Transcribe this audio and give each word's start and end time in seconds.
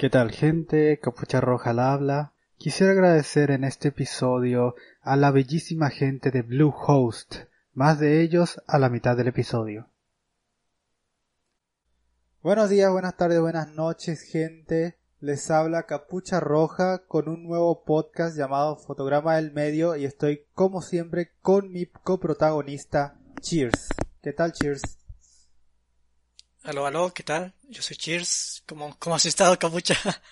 ¿Qué 0.00 0.08
tal 0.08 0.30
gente? 0.30 0.98
Capucha 0.98 1.42
Roja 1.42 1.74
la 1.74 1.92
habla. 1.92 2.32
Quisiera 2.56 2.92
agradecer 2.92 3.50
en 3.50 3.64
este 3.64 3.88
episodio 3.88 4.74
a 5.02 5.14
la 5.14 5.30
bellísima 5.30 5.90
gente 5.90 6.30
de 6.30 6.40
Bluehost, 6.40 7.34
más 7.74 8.00
de 8.00 8.22
ellos 8.22 8.62
a 8.66 8.78
la 8.78 8.88
mitad 8.88 9.14
del 9.14 9.28
episodio. 9.28 9.90
Buenos 12.42 12.70
días, 12.70 12.90
buenas 12.90 13.14
tardes, 13.18 13.42
buenas 13.42 13.74
noches 13.74 14.22
gente. 14.22 14.96
Les 15.20 15.50
habla 15.50 15.82
Capucha 15.82 16.40
Roja 16.40 17.02
con 17.06 17.28
un 17.28 17.42
nuevo 17.42 17.84
podcast 17.84 18.34
llamado 18.38 18.76
Fotograma 18.76 19.36
del 19.36 19.52
Medio 19.52 19.96
y 19.96 20.06
estoy 20.06 20.46
como 20.54 20.80
siempre 20.80 21.32
con 21.42 21.70
mi 21.70 21.84
coprotagonista 21.84 23.18
Cheers. 23.42 23.90
¿Qué 24.22 24.32
tal 24.32 24.52
Cheers? 24.52 24.99
Aló, 26.62 26.84
aló, 26.84 27.14
¿qué 27.14 27.22
tal? 27.22 27.54
Yo 27.70 27.80
soy 27.80 27.96
Cheers. 27.96 28.62
¿Cómo, 28.66 28.94
cómo 28.98 29.16
has 29.16 29.24
estado, 29.26 29.58
Capucha? 29.58 29.94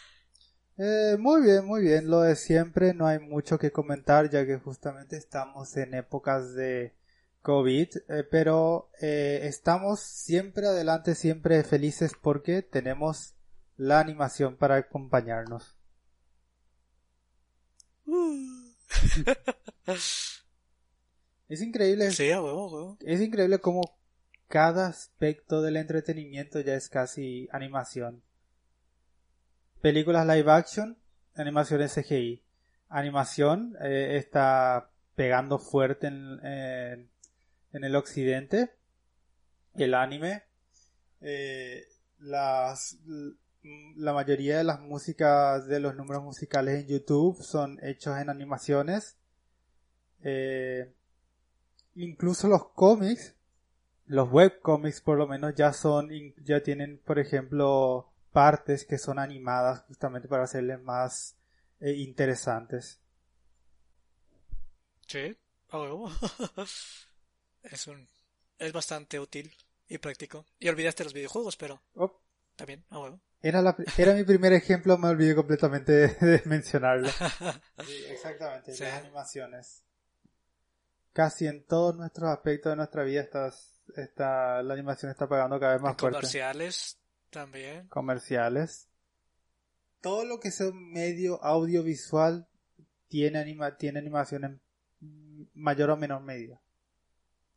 Eh, 0.80 1.16
muy 1.18 1.42
bien, 1.42 1.64
muy 1.64 1.82
bien. 1.82 2.08
Lo 2.08 2.20
de 2.20 2.36
siempre, 2.36 2.94
no 2.94 3.08
hay 3.08 3.18
mucho 3.18 3.58
que 3.58 3.72
comentar 3.72 4.30
ya 4.30 4.46
que 4.46 4.58
justamente 4.58 5.16
estamos 5.16 5.76
en 5.76 5.92
épocas 5.92 6.54
de 6.54 6.94
COVID, 7.42 7.88
eh, 8.08 8.22
pero 8.30 8.88
eh, 9.00 9.40
estamos 9.42 9.98
siempre 9.98 10.68
adelante, 10.68 11.16
siempre 11.16 11.64
felices 11.64 12.12
porque 12.22 12.62
tenemos 12.62 13.34
la 13.76 13.98
animación 13.98 14.56
para 14.56 14.76
acompañarnos. 14.76 15.76
es 21.48 21.60
increíble. 21.60 22.12
Sí, 22.12 22.30
a 22.30 22.40
huevo, 22.40 22.68
huevo. 22.68 22.98
Es 23.00 23.20
increíble 23.20 23.58
cómo 23.58 23.97
cada 24.48 24.86
aspecto 24.86 25.62
del 25.62 25.76
entretenimiento 25.76 26.60
ya 26.60 26.74
es 26.74 26.88
casi 26.88 27.48
animación. 27.52 28.22
Películas 29.80 30.26
live 30.26 30.50
action, 30.50 30.98
animación 31.34 31.86
CGI. 31.86 32.42
Animación 32.88 33.76
eh, 33.82 34.16
está 34.16 34.90
pegando 35.14 35.58
fuerte 35.58 36.06
en, 36.08 37.10
el 37.72 37.96
occidente. 37.96 38.74
El 39.74 39.94
anime. 39.94 40.44
Eh, 41.20 41.84
las, 42.18 42.96
la 43.96 44.12
mayoría 44.12 44.58
de 44.58 44.64
las 44.64 44.80
músicas 44.80 45.66
de 45.66 45.78
los 45.80 45.94
números 45.94 46.24
musicales 46.24 46.80
en 46.80 46.88
YouTube 46.88 47.42
son 47.42 47.78
hechos 47.82 48.18
en 48.18 48.30
animaciones. 48.30 49.18
Eh, 50.22 50.92
incluso 51.94 52.48
los 52.48 52.70
cómics 52.70 53.37
los 54.08 54.30
webcomics 54.30 55.00
por 55.00 55.18
lo 55.18 55.26
menos 55.26 55.54
ya 55.54 55.72
son 55.72 56.10
ya 56.42 56.62
tienen 56.62 56.98
por 56.98 57.18
ejemplo 57.18 58.10
partes 58.32 58.84
que 58.84 58.98
son 58.98 59.18
animadas 59.18 59.84
justamente 59.86 60.28
para 60.28 60.44
hacerles 60.44 60.82
más 60.82 61.36
eh, 61.80 61.92
interesantes. 61.92 63.00
Sí 65.06 65.36
es 67.62 67.86
un 67.86 68.08
es 68.58 68.72
bastante 68.72 69.20
útil 69.20 69.52
y 69.88 69.98
práctico. 69.98 70.46
Y 70.58 70.68
olvidaste 70.68 71.04
los 71.04 71.12
videojuegos 71.12 71.56
pero 71.56 71.80
oh. 71.94 72.20
también 72.56 72.84
a 72.90 72.98
huevo. 72.98 73.20
Era, 73.40 73.62
la, 73.62 73.76
era 73.96 74.14
mi 74.14 74.24
primer 74.24 74.52
ejemplo 74.52 74.98
me 74.98 75.08
olvidé 75.08 75.34
completamente 75.34 75.92
de, 75.92 76.08
de 76.26 76.42
mencionarlo. 76.46 77.08
Sí, 77.86 78.04
exactamente 78.08 78.74
sí. 78.74 78.82
las 78.82 78.94
animaciones 78.94 79.84
casi 81.18 81.48
en 81.48 81.64
todos 81.64 81.96
nuestros 81.96 82.30
aspectos 82.30 82.70
de 82.70 82.76
nuestra 82.76 83.02
vida 83.02 83.22
está, 83.96 84.62
la 84.62 84.72
animación 84.72 85.10
está 85.10 85.28
pagando 85.28 85.58
cada 85.58 85.72
vez 85.72 85.82
más 85.82 85.96
fuerte. 85.96 86.18
Comerciales 86.18 86.96
también. 87.28 87.88
Comerciales. 87.88 88.86
Todo 90.00 90.24
lo 90.24 90.38
que 90.38 90.52
sea 90.52 90.68
un 90.68 90.92
medio 90.92 91.42
audiovisual 91.42 92.46
tiene, 93.08 93.40
anima, 93.40 93.76
tiene 93.76 93.98
animación 93.98 94.44
en 94.44 95.50
mayor 95.54 95.90
o 95.90 95.96
menor 95.96 96.22
medida. 96.22 96.62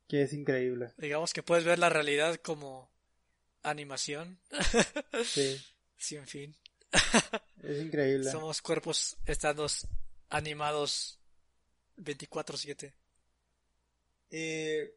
Que 0.07 0.23
es 0.23 0.33
increíble. 0.33 0.93
Digamos 0.97 1.31
que 1.31 1.43
puedes 1.43 1.63
ver 1.63 1.77
la 1.77 1.89
realidad 1.89 2.37
como 2.37 2.91
animación. 3.61 4.39
Sí. 5.23 5.63
Sin 5.97 6.25
fin. 6.25 6.55
Es 7.61 7.79
increíble. 7.79 8.31
Somos 8.31 8.59
cuerpos 8.63 9.17
estados 9.27 9.87
animados 10.31 11.19
24/7. 11.97 12.95
Eh, 14.31 14.95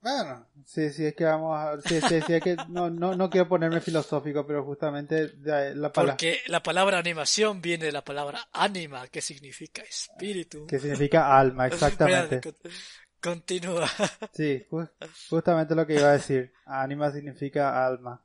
bueno, 0.00 0.46
sí, 0.64 0.90
sí, 0.90 1.04
es 1.06 1.14
que 1.16 1.24
vamos 1.24 1.58
a... 1.58 1.80
Sí, 1.80 2.00
sí, 2.00 2.20
sí, 2.24 2.34
es 2.34 2.42
que 2.42 2.56
no, 2.68 2.90
no, 2.90 3.16
no 3.16 3.28
quiero 3.28 3.48
ponerme 3.48 3.80
filosófico, 3.80 4.46
pero 4.46 4.64
justamente 4.64 5.32
la 5.42 5.92
palabra... 5.92 6.12
Porque 6.12 6.40
la 6.46 6.62
palabra 6.62 6.98
animación 6.98 7.60
viene 7.60 7.86
de 7.86 7.92
la 7.92 8.04
palabra 8.04 8.48
anima, 8.52 9.08
que 9.08 9.20
significa 9.20 9.82
espíritu. 9.82 10.66
Que 10.66 10.78
significa 10.78 11.36
alma, 11.36 11.66
exactamente. 11.66 12.40
Continúa. 13.20 13.88
Sí, 14.32 14.64
just, 14.70 14.92
justamente 15.28 15.74
lo 15.74 15.84
que 15.84 15.94
iba 15.94 16.10
a 16.10 16.12
decir. 16.12 16.52
Anima 16.66 17.10
significa 17.10 17.84
alma. 17.84 18.24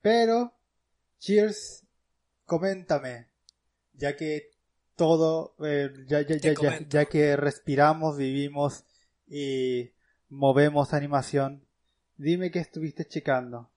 Pero, 0.00 0.54
Cheers, 1.18 1.84
coméntame, 2.46 3.28
ya 3.92 4.16
que 4.16 4.50
todo, 4.96 5.54
eh, 5.62 5.90
ya, 6.06 6.22
ya, 6.22 6.36
ya, 6.36 6.54
ya, 6.54 6.78
ya 6.88 7.04
que 7.04 7.36
respiramos, 7.36 8.16
vivimos 8.16 8.84
y 9.30 9.92
movemos 10.28 10.92
animación, 10.92 11.66
dime 12.18 12.50
qué 12.50 12.58
estuviste 12.58 13.06
checando. 13.08 13.70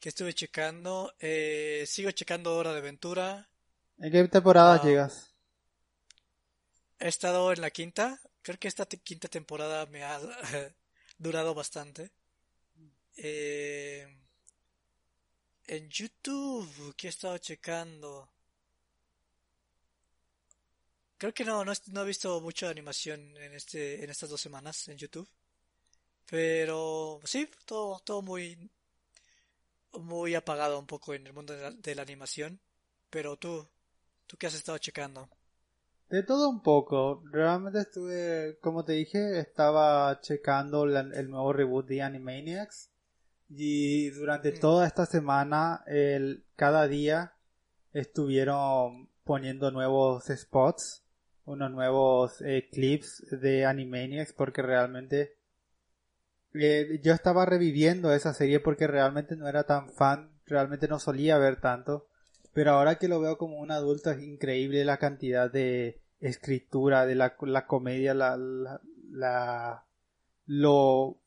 ¿Qué 0.00 0.08
estuve 0.08 0.32
checando? 0.34 1.14
Eh, 1.20 1.84
sigo 1.86 2.10
checando 2.12 2.56
Hora 2.56 2.72
de 2.72 2.78
Aventura. 2.78 3.46
¿En 3.98 4.10
qué 4.10 4.26
temporada 4.28 4.74
Ah. 4.76 4.82
llegas? 4.82 5.34
He 6.98 7.08
estado 7.08 7.52
en 7.52 7.60
la 7.62 7.70
quinta. 7.70 8.20
Creo 8.42 8.58
que 8.58 8.68
esta 8.68 8.84
quinta 8.86 9.28
temporada 9.28 9.86
me 9.86 10.02
ha 10.04 10.20
durado 11.18 11.54
bastante. 11.54 12.10
Eh, 13.16 14.06
en 15.66 15.88
YouTube, 15.90 16.94
¿qué 16.96 17.06
he 17.08 17.10
estado 17.10 17.38
checando? 17.38 18.30
Creo 21.18 21.34
que 21.34 21.44
no, 21.44 21.64
no, 21.64 21.72
he- 21.72 21.90
no 21.92 22.02
he 22.02 22.06
visto 22.06 22.40
mucha 22.40 22.70
animación 22.70 23.36
en 23.36 23.54
este, 23.54 24.02
en 24.04 24.10
estas 24.10 24.30
dos 24.30 24.40
semanas 24.40 24.88
en 24.88 24.96
YouTube. 24.98 25.28
Pero 26.26 27.20
sí, 27.24 27.48
todo, 27.66 28.00
todo 28.00 28.22
muy, 28.22 28.70
muy 29.98 30.34
apagado 30.34 30.78
un 30.78 30.86
poco 30.86 31.14
en 31.14 31.26
el 31.26 31.32
mundo 31.32 31.52
de 31.54 31.62
la, 31.62 31.70
de 31.72 31.94
la 31.94 32.02
animación. 32.02 32.60
Pero 33.10 33.36
tú, 33.36 33.66
¿tú 34.26 34.36
qué 34.36 34.46
has 34.46 34.54
estado 34.54 34.78
checando? 34.78 35.28
De 36.08 36.22
todo 36.22 36.48
un 36.48 36.62
poco. 36.62 37.22
Realmente 37.32 37.80
estuve, 37.80 38.58
como 38.60 38.84
te 38.84 38.92
dije, 38.94 39.38
estaba 39.40 40.20
checando 40.20 40.86
la- 40.86 41.00
el 41.00 41.30
nuevo 41.30 41.52
reboot 41.52 41.86
de 41.86 42.02
Animaniacs. 42.02 42.90
Y 43.48 44.10
durante 44.10 44.52
Mm. 44.52 44.60
toda 44.60 44.86
esta 44.86 45.06
semana, 45.06 45.82
el, 45.86 46.44
cada 46.56 46.88
día 46.88 47.34
estuvieron 47.92 49.08
poniendo 49.24 49.70
nuevos 49.70 50.24
spots, 50.26 51.02
unos 51.46 51.70
nuevos 51.70 52.42
eh, 52.42 52.68
clips 52.70 53.24
de 53.30 53.64
Animaniacs, 53.64 54.32
porque 54.32 54.62
realmente 54.62 55.36
eh, 56.54 57.00
yo 57.02 57.14
estaba 57.14 57.46
reviviendo 57.46 58.12
esa 58.12 58.34
serie 58.34 58.60
porque 58.60 58.86
realmente 58.86 59.36
no 59.36 59.48
era 59.48 59.64
tan 59.64 59.90
fan, 59.90 60.30
realmente 60.44 60.88
no 60.88 60.98
solía 60.98 61.38
ver 61.38 61.60
tanto. 61.60 62.08
Pero 62.52 62.72
ahora 62.72 62.96
que 62.96 63.08
lo 63.08 63.20
veo 63.20 63.38
como 63.38 63.58
un 63.58 63.70
adulto 63.70 64.10
es 64.10 64.22
increíble 64.22 64.84
la 64.84 64.98
cantidad 64.98 65.50
de 65.50 66.00
escritura, 66.20 67.06
de 67.06 67.14
la, 67.14 67.36
la 67.42 67.66
comedia, 67.66 68.14
la, 68.14 68.36
la, 69.10 69.84
lo 70.46 71.20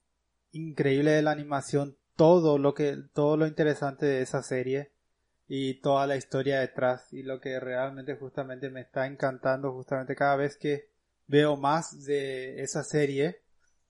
increíble 0.51 1.11
de 1.11 1.21
la 1.21 1.31
animación, 1.31 1.97
todo 2.15 2.57
lo 2.57 2.73
que, 2.73 2.97
todo 3.13 3.37
lo 3.37 3.47
interesante 3.47 4.05
de 4.05 4.21
esa 4.21 4.43
serie 4.43 4.91
y 5.51 5.81
toda 5.81 6.05
la 6.05 6.15
historia 6.15 6.59
detrás 6.59 7.11
y 7.11 7.23
lo 7.23 7.41
que 7.41 7.59
realmente 7.59 8.15
justamente 8.15 8.69
me 8.69 8.81
está 8.81 9.07
encantando 9.07 9.73
justamente 9.73 10.15
cada 10.15 10.35
vez 10.35 10.55
que 10.55 10.89
veo 11.27 11.57
más 11.57 12.05
de 12.05 12.61
esa 12.61 12.83
serie 12.83 13.41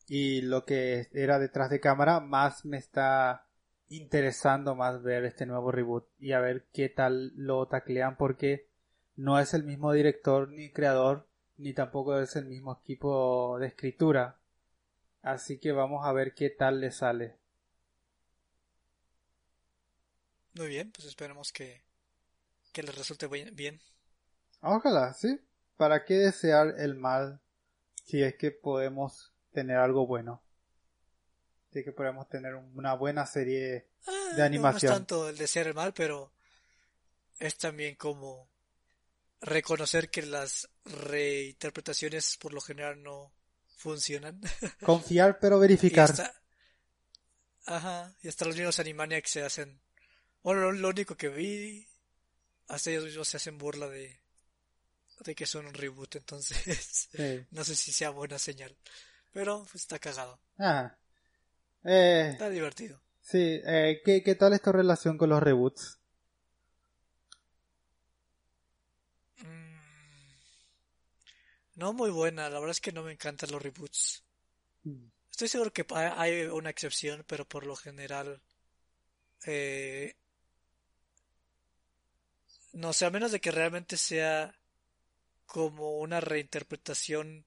y 0.08 0.42
lo 0.42 0.66
que 0.66 1.10
era 1.12 1.38
detrás 1.38 1.70
de 1.70 1.82
cámara 1.82 2.22
más 2.22 2.64
me 2.64 2.78
está 2.78 3.46
interesando 3.90 4.74
más 4.74 5.04
ver 5.04 5.26
este 5.26 5.46
nuevo 5.46 5.70
reboot 5.70 6.08
y 6.18 6.32
a 6.32 6.40
ver 6.40 6.66
qué 6.72 6.88
tal 6.88 7.34
lo 7.36 7.68
taclean 7.68 8.16
porque 8.16 8.70
no 9.18 9.38
es 9.38 9.54
el 9.54 9.66
mismo 9.66 9.92
director 9.92 10.48
ni 10.48 10.72
creador 10.72 11.28
ni 11.58 11.74
tampoco 11.74 12.18
es 12.20 12.38
el 12.38 12.46
mismo 12.46 12.80
equipo 12.82 13.60
de 13.60 13.68
escritura. 13.68 14.40
Así 15.22 15.60
que 15.60 15.74
vamos 15.74 16.06
a 16.06 16.14
ver 16.14 16.34
qué 16.34 16.50
tal 16.50 16.80
le 16.80 16.92
sale 16.92 17.39
Muy 20.54 20.68
bien, 20.68 20.92
pues 20.92 21.08
esperemos 21.08 21.52
que, 21.52 21.84
que 22.72 22.84
les 22.84 22.96
resulte 22.96 23.28
bien. 23.28 23.80
ojalá 24.62 25.14
sí 25.14 25.40
para 25.78 26.04
qué 26.06 26.16
desear 26.16 26.76
el 26.80 26.96
mal 26.96 27.40
si 28.06 28.22
es 28.24 28.36
que 28.36 28.52
podemos 28.52 29.32
tener 29.54 29.78
algo 29.78 30.06
bueno 30.08 30.42
de 31.72 31.84
que 31.84 31.92
podamos 31.92 32.28
tener 32.30 32.56
una 32.56 32.96
buena 32.96 33.26
serie 33.26 33.88
Ah, 34.08 34.34
de 34.36 34.42
animación. 34.44 34.90
No, 34.90 34.96
es 34.96 35.00
tanto 35.00 35.30
el 35.30 35.38
de 35.38 35.46
ser 35.48 35.68
el 35.68 35.74
mal, 35.74 35.94
pero 35.94 36.34
es 37.38 37.58
también 37.58 37.96
como 37.96 38.50
reconocer 39.42 40.10
que 40.10 40.22
las 40.24 40.70
reinterpretaciones 40.86 42.38
por 42.38 42.54
lo 42.54 42.62
general 42.62 43.04
no 43.04 43.32
funcionan. 43.78 44.42
Confiar 44.84 45.38
pero 45.40 45.58
y 45.58 45.62
verificar. 45.62 46.10
hasta, 46.10 46.34
ajá, 47.66 48.16
y 48.24 48.28
hasta 48.30 48.46
los 48.46 48.56
mismos 48.56 48.80
Animaniacs 48.80 49.30
se 49.32 49.44
hacen, 49.44 49.80
bueno, 50.44 50.72
lo, 50.72 50.90
único 50.90 51.16
que 51.16 51.30
vi, 51.30 51.88
hasta 52.68 52.90
ellos 52.92 53.06
mismos 53.06 53.28
se 53.28 53.38
hacen 53.38 53.58
burla 53.58 53.88
de, 53.88 54.20
de 55.26 55.36
que 55.36 55.46
son 55.46 55.66
un 55.68 55.74
reboot, 55.74 56.16
entonces 56.16 57.10
Sí. 57.16 57.46
no 57.52 57.64
sé 57.64 57.76
si 57.76 57.92
sea 57.92 58.10
buena 58.12 58.40
señal, 58.40 58.76
pero 59.32 59.64
pues, 59.72 59.84
está 59.84 60.00
cagado, 60.00 60.40
Ah. 60.58 60.96
Eh, 61.84 62.30
está 62.32 62.50
divertido. 62.50 63.02
sí, 63.22 63.62
eh, 63.66 64.02
¿qué, 64.04 64.22
¿qué 64.22 64.36
tal 64.36 64.54
es 64.54 64.62
tu 64.62 64.72
relación 64.72 65.18
con 65.18 65.30
los 65.30 65.42
reboots? 65.42 66.00
Mm, 69.38 69.78
No 71.76 71.94
muy 71.94 72.12
buena, 72.12 72.50
la 72.50 72.60
verdad 72.60 72.72
es 72.72 72.82
que 72.82 72.92
no 72.92 73.04
me 73.04 73.14
encantan 73.14 73.52
los 73.52 73.62
reboots. 73.62 74.24
Estoy 75.32 75.48
seguro 75.48 75.72
que 75.72 75.86
hay 75.94 76.44
una 76.48 76.70
excepción, 76.70 77.24
pero 77.26 77.48
por 77.48 77.66
lo 77.66 77.78
general, 77.78 78.42
eh, 79.46 80.16
no 82.74 82.94
sé, 82.94 83.06
a 83.06 83.10
menos 83.10 83.32
de 83.32 83.42
que 83.42 83.52
realmente 83.52 83.98
sea 83.98 84.56
como 85.46 85.98
una 86.00 86.22
reinterpretación 86.22 87.46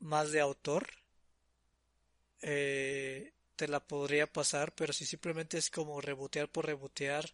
más 0.00 0.30
de 0.32 0.40
autor, 0.40 0.88
eh, 2.42 3.32
te 3.56 3.68
la 3.68 3.80
podría 3.80 4.26
pasar, 4.26 4.74
pero 4.74 4.92
si 4.92 5.04
simplemente 5.04 5.58
es 5.58 5.70
como 5.70 6.00
rebotear 6.00 6.48
por 6.50 6.66
rebotear, 6.66 7.30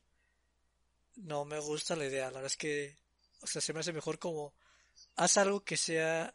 no 1.17 1.45
me 1.45 1.59
gusta 1.59 1.97
la 1.97 2.07
idea. 2.07 2.27
La 2.27 2.39
verdad 2.39 2.47
es 2.47 2.57
que, 2.57 2.97
o 3.41 3.47
sea, 3.47 3.61
se 3.61 3.73
me 3.73 3.81
hace 3.81 3.93
mejor 3.93 4.19
como 4.19 4.53
haz 5.17 5.37
algo 5.39 5.65
que 5.65 5.77
sea 5.77 6.35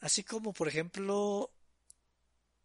así 0.00 0.24
como, 0.24 0.52
por 0.52 0.68
ejemplo, 0.68 1.50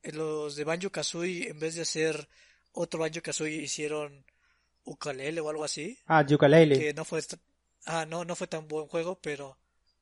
en 0.04 0.18
los 0.18 0.56
de 0.56 0.64
Banjo 0.64 0.92
Kazooie, 0.92 1.50
en 1.50 1.60
vez 1.60 1.76
de 1.76 1.82
hacer 1.82 2.28
otro 2.74 3.00
Banjo 3.00 3.22
Kazooie, 3.22 3.62
hicieron 3.62 4.26
Ukulele 4.84 5.40
o 5.42 5.50
algo 5.50 5.64
así, 5.64 5.98
Ah, 6.06 6.24
Yooka-Laylee. 6.26 6.78
que 6.80 6.94
no 6.94 7.06
fue, 7.06 7.22
ah, 7.86 8.06
no, 8.06 8.26
no 8.26 8.36
fue 8.36 8.48
tan 8.48 8.68
buen 8.68 8.88
juego, 8.88 9.20
pero, 9.22 9.58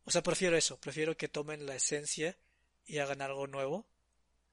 o 0.06 0.12
sea, 0.12 0.24
prefiero 0.24 0.56
eso, 0.58 0.80
prefiero 0.80 1.16
que 1.18 1.28
tomen 1.28 1.66
la 1.66 1.76
esencia 1.76 2.38
y 2.86 2.98
hagan 3.00 3.22
algo 3.22 3.48
nuevo, 3.48 3.88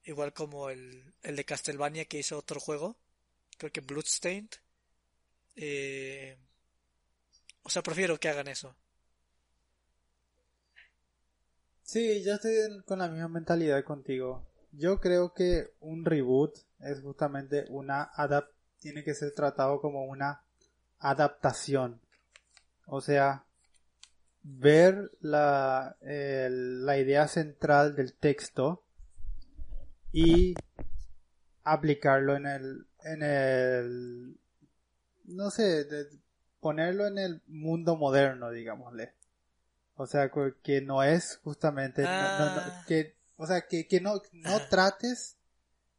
igual 0.05 0.33
como 0.33 0.71
el, 0.71 1.15
el 1.23 1.37
de 1.37 1.45
Castlevania 1.45 2.05
que 2.05 2.19
hizo 2.19 2.39
otro 2.39 2.61
juego, 2.61 2.97
creo 3.59 3.73
que 3.73 3.81
Bloodstained, 3.81 4.51
eh, 5.57 6.37
o 7.63 7.71
sea, 7.71 7.83
prefiero 7.83 8.19
que 8.19 8.29
hagan 8.29 8.49
eso. 8.49 8.77
Sí, 11.83 12.23
yo 12.25 12.35
estoy 12.35 12.53
con 12.85 12.99
la 12.99 13.09
misma 13.09 13.29
mentalidad 13.29 13.85
contigo. 13.85 14.47
Yo 14.73 15.01
creo 15.01 15.33
que 15.33 15.69
un 15.81 16.05
reboot 16.05 16.55
es 16.81 17.01
justamente 17.01 17.65
una 17.69 18.11
adap 18.15 18.51
tiene 18.81 19.03
que 19.05 19.15
ser 19.15 19.33
tratado 19.35 19.81
como 19.81 20.05
una 20.05 20.43
adaptación. 20.99 22.01
O 22.87 23.01
sea, 23.01 23.45
ver 24.43 25.11
la, 25.21 25.97
el- 26.03 26.85
la 26.87 26.99
idea 26.99 27.27
central 27.29 27.97
del 27.97 28.15
texto 28.15 28.83
y 30.13 30.55
aplicarlo 31.65 32.37
en 32.37 32.47
el, 32.47 32.87
en 33.05 33.23
el, 33.23 34.39
no 35.25 35.51
sé, 35.51 35.85
de- 35.85 36.07
ponerlo 36.61 37.07
en 37.07 37.19
el 37.19 37.43
mundo 37.47 37.97
moderno, 37.97 38.51
digámosle. 38.51 39.13
O 39.97 40.07
sea, 40.07 40.31
que 40.63 40.81
no 40.81 41.03
es 41.03 41.39
justamente, 41.43 42.03
no- 42.03 42.09
no- 42.39 42.55
no- 42.55 42.61
Ah. 42.61 42.85
que, 42.87 43.17
o 43.37 43.47
sea, 43.47 43.63
que, 43.67 43.87
que 43.89 44.01
no, 44.01 44.21
no 44.33 44.59
trates 44.69 45.37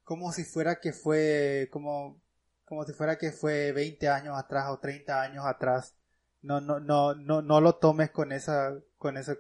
como 0.04 0.32
si 0.32 0.46
fuera 0.46 0.80
que 0.80 0.94
fue, 0.94 1.68
como, 1.72 2.20
como 2.68 2.84
si 2.84 2.92
fuera 2.92 3.18
que 3.18 3.32
fue 3.32 3.72
20 3.72 4.10
años 4.10 4.38
atrás 4.38 4.66
o 4.70 4.78
30 4.78 5.22
años 5.22 5.46
atrás. 5.46 5.96
No, 6.42 6.60
no, 6.60 6.82
no, 6.82 7.16
no, 7.16 7.42
no 7.42 7.62
lo 7.62 7.76
tomes 7.76 8.12
con 8.12 8.34
esa, 8.34 8.78
con 8.98 9.16
esa, 9.16 9.38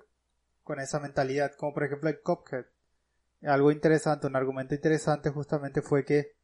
con 0.63 0.79
esa 0.79 1.01
mentalidad. 1.01 1.51
Como 1.57 1.73
por 1.73 1.83
ejemplo 1.83 2.09
el 2.09 2.21
Cuphead. 2.21 2.65
Algo 3.43 3.71
interesante, 3.71 4.27
un 4.27 4.35
argumento 4.37 4.75
interesante 4.75 5.29
justamente 5.29 5.81
fue 5.81 6.05
que 6.05 6.37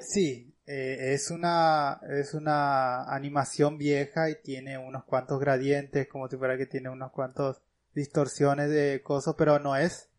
sí, 0.00 0.52
eh, 0.66 1.14
es 1.14 1.30
una, 1.30 2.00
es 2.10 2.34
una 2.34 3.04
animación 3.04 3.78
vieja 3.78 4.30
y 4.30 4.42
tiene 4.42 4.78
unos 4.78 5.04
cuantos 5.04 5.38
gradientes, 5.38 6.08
como 6.08 6.28
si 6.28 6.36
fuera 6.36 6.58
que 6.58 6.66
tiene 6.66 6.90
unos 6.90 7.12
cuantos 7.12 7.62
distorsiones 7.94 8.68
de 8.68 9.00
cosas, 9.02 9.36
pero 9.38 9.60
no 9.60 9.76
es, 9.76 10.10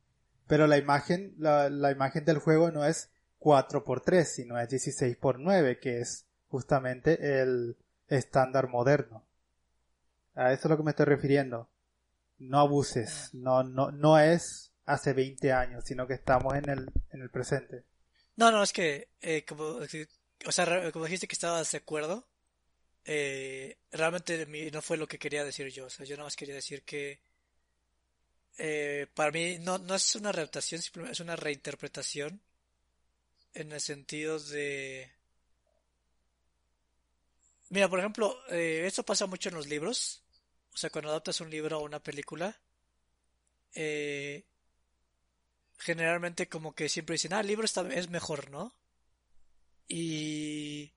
pero 0.48 0.68
la 0.68 0.78
imagen, 0.78 1.36
la, 1.38 1.70
la 1.70 1.92
imagen 1.92 2.24
del 2.24 2.40
juego 2.40 2.72
no 2.72 2.86
es 2.86 3.13
4x3, 3.44 4.24
sino 4.24 4.60
es 4.60 4.70
16x9, 4.70 5.80
que 5.80 6.00
es 6.00 6.26
justamente 6.48 7.42
el 7.42 7.76
estándar 8.08 8.70
moderno. 8.70 9.26
A 10.36 10.54
eso 10.54 10.68
es 10.68 10.70
lo 10.70 10.78
que 10.78 10.84
me 10.84 10.92
estoy 10.92 11.08
refiriendo. 11.08 11.70
No 12.40 12.60
abuses, 12.60 13.30
no, 13.34 13.64
no, 13.64 13.92
no 13.92 14.18
es 14.18 14.72
hace 14.86 15.14
20 15.14 15.52
años, 15.52 15.84
sino 15.86 16.08
que 16.08 16.14
estamos 16.14 16.56
en 16.56 16.70
el, 16.70 16.92
en 17.12 17.22
el 17.22 17.30
presente. 17.30 17.84
No, 18.36 18.50
no, 18.50 18.64
es 18.64 18.74
que, 18.74 19.10
eh, 19.22 19.46
como, 19.46 19.64
o 20.46 20.52
sea, 20.52 20.92
como 20.92 21.06
dijiste 21.06 21.28
que 21.28 21.36
estabas 21.36 21.72
de 21.72 21.78
acuerdo, 21.78 22.26
eh, 23.06 23.78
realmente 23.92 24.72
no 24.72 24.82
fue 24.82 24.98
lo 24.98 25.08
que 25.08 25.20
quería 25.20 25.44
decir 25.44 25.68
yo, 25.68 25.86
o 25.88 25.90
sea, 25.90 26.06
yo 26.06 26.16
nada 26.16 26.26
más 26.26 26.38
quería 26.38 26.56
decir 26.56 26.84
que 26.84 27.20
eh, 28.58 29.08
para 29.14 29.32
mí 29.32 29.60
no, 29.60 29.78
no 29.78 29.96
es 29.96 30.16
una 30.16 30.30
adaptación, 30.30 30.82
simplemente 30.82 31.14
es 31.14 31.20
una 31.20 31.36
reinterpretación 31.36 32.42
en 33.54 33.72
el 33.72 33.82
sentido 33.82 34.40
de... 34.40 35.12
Mira, 37.70 37.90
por 37.90 38.00
ejemplo, 38.00 38.38
eh, 38.50 38.84
esto 38.86 39.04
pasa 39.04 39.26
mucho 39.26 39.50
en 39.50 39.56
los 39.56 39.68
libros, 39.68 40.22
o 40.74 40.78
sea, 40.78 40.90
cuando 40.90 41.10
adaptas 41.10 41.42
un 41.42 41.50
libro 41.50 41.80
o 41.80 41.84
una 41.84 42.02
película, 42.02 42.60
eh, 43.74 44.46
generalmente 45.78 46.48
como 46.48 46.76
que 46.76 46.90
siempre 46.90 47.14
dicen, 47.16 47.34
ah, 47.34 47.42
el 47.42 47.48
libro 47.48 47.66
está, 47.66 47.82
es 47.94 48.10
mejor, 48.10 48.50
¿no? 48.52 48.74
Y... 49.88 50.94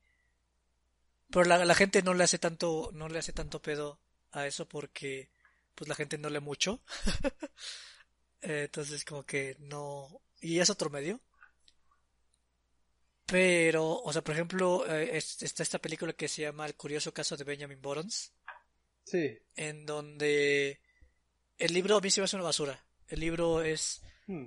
Pero 1.31 1.45
la, 1.45 1.65
la 1.65 1.75
gente 1.75 2.03
no 2.03 2.15
le 2.15 2.25
hace 2.25 2.39
tanto, 2.39 2.91
no 2.93 3.09
le 3.09 3.19
hace 3.19 3.33
tanto 3.33 3.61
pedo 3.61 3.99
a 4.33 4.47
eso 4.47 4.69
porque 4.69 5.29
pues 5.75 5.89
la 5.89 5.95
gente 5.95 6.19
no 6.19 6.31
lee 6.31 6.41
mucho. 6.41 6.81
Eh, 8.43 8.65
Entonces 8.67 9.05
como 9.05 9.25
que 9.25 9.57
no... 9.59 10.21
Y 10.41 10.61
es 10.61 10.71
otro 10.71 10.89
medio. 10.91 11.21
Pero, 13.27 14.01
o 14.03 14.13
sea, 14.13 14.23
por 14.23 14.35
ejemplo, 14.35 14.87
eh, 14.89 15.17
es- 15.17 15.43
está 15.43 15.63
esta 15.63 15.81
película 15.81 16.13
que 16.13 16.29
se 16.29 16.43
llama 16.43 16.65
El 16.67 16.77
curioso 16.77 17.13
caso 17.13 17.37
de 17.37 17.45
Benjamin 17.45 17.81
Buttons, 17.83 18.33
Sí. 19.05 19.37
en 19.57 19.85
donde 19.85 20.81
el 21.59 21.73
libro 21.75 21.97
a 21.97 22.01
mí 22.01 22.11
se 22.11 22.21
me 22.21 22.27
hace 22.27 22.37
una 22.37 22.45
basura. 22.45 22.85
El 23.09 23.21
libro 23.21 23.63
es 23.63 24.01
Hmm. 24.27 24.47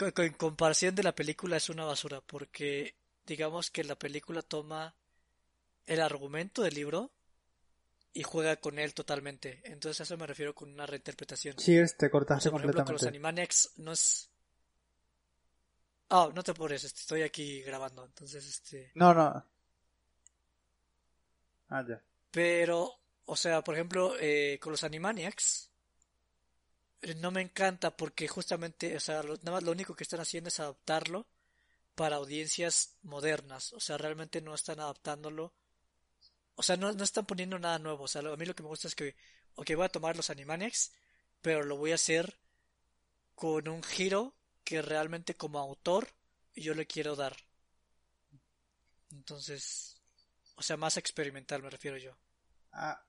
en 0.00 0.32
comparación 0.34 0.94
de 0.94 1.02
la 1.02 1.14
película 1.14 1.56
es 1.56 1.68
una 1.68 1.84
basura 1.84 2.20
porque 2.20 2.96
digamos 3.26 3.70
que 3.70 3.84
la 3.84 3.96
película 3.96 4.42
toma 4.42 4.96
el 5.86 6.00
argumento 6.00 6.62
del 6.62 6.74
libro 6.74 7.12
y 8.12 8.22
juega 8.22 8.56
con 8.56 8.78
él 8.78 8.92
totalmente. 8.94 9.60
Entonces 9.64 10.00
a 10.00 10.02
eso 10.04 10.16
me 10.16 10.26
refiero 10.26 10.54
con 10.54 10.72
una 10.72 10.86
reinterpretación. 10.86 11.56
Cheers, 11.56 11.96
te 11.96 12.06
O 12.06 12.10
cortaste 12.10 12.44
sea, 12.44 12.52
por 12.52 12.60
ejemplo, 12.60 12.84
con 12.84 12.92
los. 12.94 13.02
Animaniacs 13.04 13.72
no 13.76 13.92
es... 13.92 14.29
Ah, 16.10 16.28
no 16.34 16.42
te 16.42 16.50
apures, 16.50 16.84
este, 16.84 17.00
estoy 17.00 17.22
aquí 17.22 17.62
grabando, 17.62 18.04
entonces 18.04 18.46
este... 18.46 18.94
No, 18.94 19.12
no. 19.14 19.42
Ah, 21.70 21.82
ya. 21.88 22.02
Pero, 22.32 22.78
o 23.26 23.36
sea, 23.36 23.62
por 23.62 23.74
ejemplo, 23.74 24.14
eh, 24.18 24.58
con 24.60 24.72
los 24.72 24.82
Animaniacs 24.84 25.70
eh, 27.02 27.14
no 27.16 27.30
me 27.30 27.40
encanta 27.42 27.96
porque 27.96 28.28
justamente, 28.28 28.96
o 28.96 29.00
sea, 29.00 29.22
lo, 29.22 29.34
nada 29.36 29.52
más 29.52 29.62
lo 29.64 29.72
único 29.72 29.94
que 29.94 30.04
están 30.04 30.20
haciendo 30.20 30.48
es 30.48 30.60
adaptarlo 30.60 31.26
para 31.94 32.16
audiencias 32.16 32.98
modernas. 33.02 33.72
O 33.74 33.80
sea, 33.80 33.98
realmente 33.98 34.40
no 34.42 34.54
están 34.54 34.80
adaptándolo. 34.80 35.54
O 36.54 36.62
sea, 36.62 36.76
no, 36.76 36.92
no 36.92 37.02
están 37.04 37.26
poniendo 37.26 37.58
nada 37.58 37.78
nuevo. 37.80 38.04
O 38.04 38.08
sea, 38.08 38.22
lo- 38.22 38.32
a 38.32 38.36
mí 38.36 38.44
lo 38.46 38.54
que 38.54 38.62
me 38.62 38.68
gusta 38.68 38.86
es 38.88 38.94
que, 38.94 39.16
ok, 39.56 39.70
voy 39.76 39.84
a 39.86 39.88
tomar 39.88 40.16
los 40.16 40.30
Animaniacs, 40.30 40.92
pero 41.42 41.62
lo 41.64 41.76
voy 41.76 41.92
a 41.92 41.96
hacer 41.96 42.38
con 43.34 43.68
un 43.68 43.82
giro 43.82 44.34
que 44.64 44.82
realmente 44.82 45.34
como 45.36 45.58
autor 45.58 46.08
yo 46.54 46.74
le 46.74 46.86
quiero 46.86 47.16
dar. 47.16 47.36
Entonces, 49.12 50.00
o 50.56 50.62
sea, 50.62 50.76
más 50.76 50.96
experimental 50.96 51.62
me 51.62 51.70
refiero 51.70 51.96
yo. 51.96 52.12
Ah, 52.72 53.02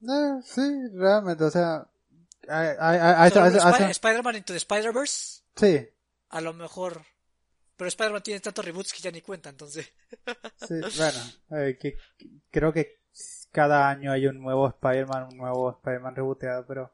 no, 0.00 0.42
sí, 0.42 0.62
realmente, 0.94 1.44
o 1.44 1.50
sea, 1.50 1.86
eso- 2.42 3.90
Spider-Man 3.90 4.36
Into 4.36 4.52
the 4.52 4.58
Spider-Verse, 4.58 5.42
sí, 5.56 5.88
a 6.30 6.40
lo 6.40 6.52
mejor 6.54 7.04
Pero 7.76 7.88
Spider-Man 7.88 8.22
tiene 8.22 8.40
tantos 8.40 8.64
reboots 8.64 8.92
que 8.92 9.00
ya 9.00 9.10
ni 9.10 9.22
cuenta, 9.22 9.48
entonces. 9.48 9.90
sí, 10.68 10.74
bueno, 10.98 11.18
eh, 11.52 11.78
que, 11.80 11.96
creo 12.50 12.72
que 12.72 13.00
cada 13.50 13.88
año 13.88 14.12
hay 14.12 14.26
un 14.26 14.38
nuevo 14.40 14.68
Spider-Man, 14.68 15.28
un 15.32 15.36
nuevo 15.38 15.70
Spider-Man 15.70 16.14
rebooteado, 16.14 16.66
pero... 16.66 16.92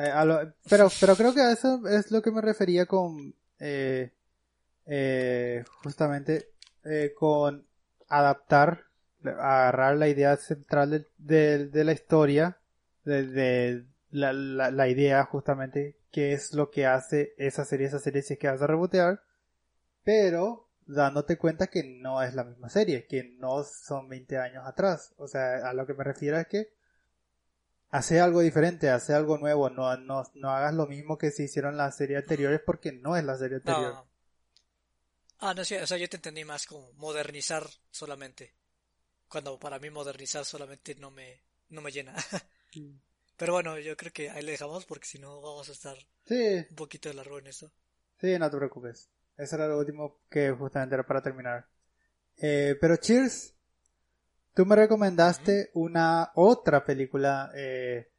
Eh, 0.00 0.52
pero, 0.70 0.88
pero 1.00 1.16
creo 1.16 1.34
que 1.34 1.40
a 1.40 1.50
eso 1.50 1.86
es 1.88 2.10
lo 2.12 2.22
que 2.22 2.30
me 2.30 2.40
refería 2.40 2.86
con... 2.86 3.34
Eh, 3.58 4.12
eh, 4.86 5.64
justamente 5.82 6.48
eh, 6.84 7.12
con 7.14 7.66
adaptar, 8.08 8.84
agarrar 9.22 9.96
la 9.96 10.08
idea 10.08 10.36
central 10.36 11.06
de, 11.18 11.66
de, 11.66 11.84
la 11.84 11.92
historia, 11.92 12.58
de, 13.04 13.84
la, 14.10 14.32
la, 14.32 14.70
la, 14.70 14.88
idea 14.88 15.24
justamente 15.24 15.98
que 16.10 16.32
es 16.32 16.54
lo 16.54 16.70
que 16.70 16.86
hace 16.86 17.34
esa 17.36 17.66
serie, 17.66 17.88
esa 17.88 17.98
serie 17.98 18.22
si 18.22 18.34
es 18.34 18.38
que 18.38 18.48
vas 18.48 18.62
a 18.62 18.66
rebotear, 18.66 19.20
pero 20.04 20.70
dándote 20.86 21.36
cuenta 21.36 21.66
que 21.66 21.82
no 21.84 22.22
es 22.22 22.34
la 22.34 22.44
misma 22.44 22.70
serie, 22.70 23.06
que 23.06 23.36
no 23.38 23.64
son 23.64 24.08
20 24.08 24.38
años 24.38 24.66
atrás. 24.66 25.12
O 25.18 25.28
sea, 25.28 25.68
a 25.68 25.74
lo 25.74 25.86
que 25.86 25.92
me 25.92 26.04
refiero 26.04 26.38
es 26.38 26.46
que 26.46 26.72
hace 27.90 28.20
algo 28.20 28.40
diferente, 28.40 28.90
hace 28.90 29.14
algo 29.14 29.38
nuevo, 29.38 29.70
no, 29.70 29.96
no, 29.96 30.24
no 30.34 30.50
hagas 30.50 30.74
lo 30.74 30.86
mismo 30.86 31.18
que 31.18 31.30
se 31.30 31.44
hicieron 31.44 31.76
las 31.76 31.96
series 31.96 32.22
anteriores 32.22 32.60
porque 32.64 32.92
no 32.92 33.16
es 33.16 33.24
la 33.24 33.36
serie 33.36 33.56
anterior. 33.56 34.04
Ah, 35.40 35.54
no, 35.54 35.64
sí, 35.64 35.76
o 35.76 35.86
sea, 35.86 35.96
yo 35.98 36.08
te 36.08 36.16
entendí 36.16 36.44
más 36.44 36.66
como 36.66 36.92
modernizar 36.94 37.64
solamente. 37.90 38.54
Cuando 39.28 39.58
para 39.58 39.78
mí 39.78 39.90
modernizar 39.90 40.44
solamente 40.44 40.94
no 40.96 41.10
me, 41.10 41.42
no 41.70 41.80
me 41.80 41.92
llena. 41.92 42.14
Pero 43.36 43.52
bueno, 43.52 43.78
yo 43.78 43.96
creo 43.96 44.12
que 44.12 44.30
ahí 44.30 44.42
le 44.42 44.52
dejamos 44.52 44.84
porque 44.84 45.06
si 45.06 45.18
no 45.18 45.40
vamos 45.40 45.68
a 45.68 45.72
estar 45.72 45.96
un 46.70 46.76
poquito 46.76 47.08
de 47.08 47.14
largo 47.14 47.38
en 47.38 47.46
esto. 47.46 47.70
Sí, 48.20 48.38
no 48.38 48.50
te 48.50 48.56
preocupes. 48.56 49.08
Eso 49.36 49.54
era 49.56 49.68
lo 49.68 49.78
último 49.78 50.20
que 50.28 50.50
justamente 50.50 50.94
era 50.96 51.06
para 51.06 51.22
terminar. 51.22 51.66
Eh, 52.36 52.76
pero 52.80 52.96
Cheers, 52.96 53.54
tú 54.58 54.66
me 54.66 54.74
recomendaste 54.74 55.70
una 55.74 56.32
otra 56.34 56.84
película 56.84 57.52
eh, 57.54 58.10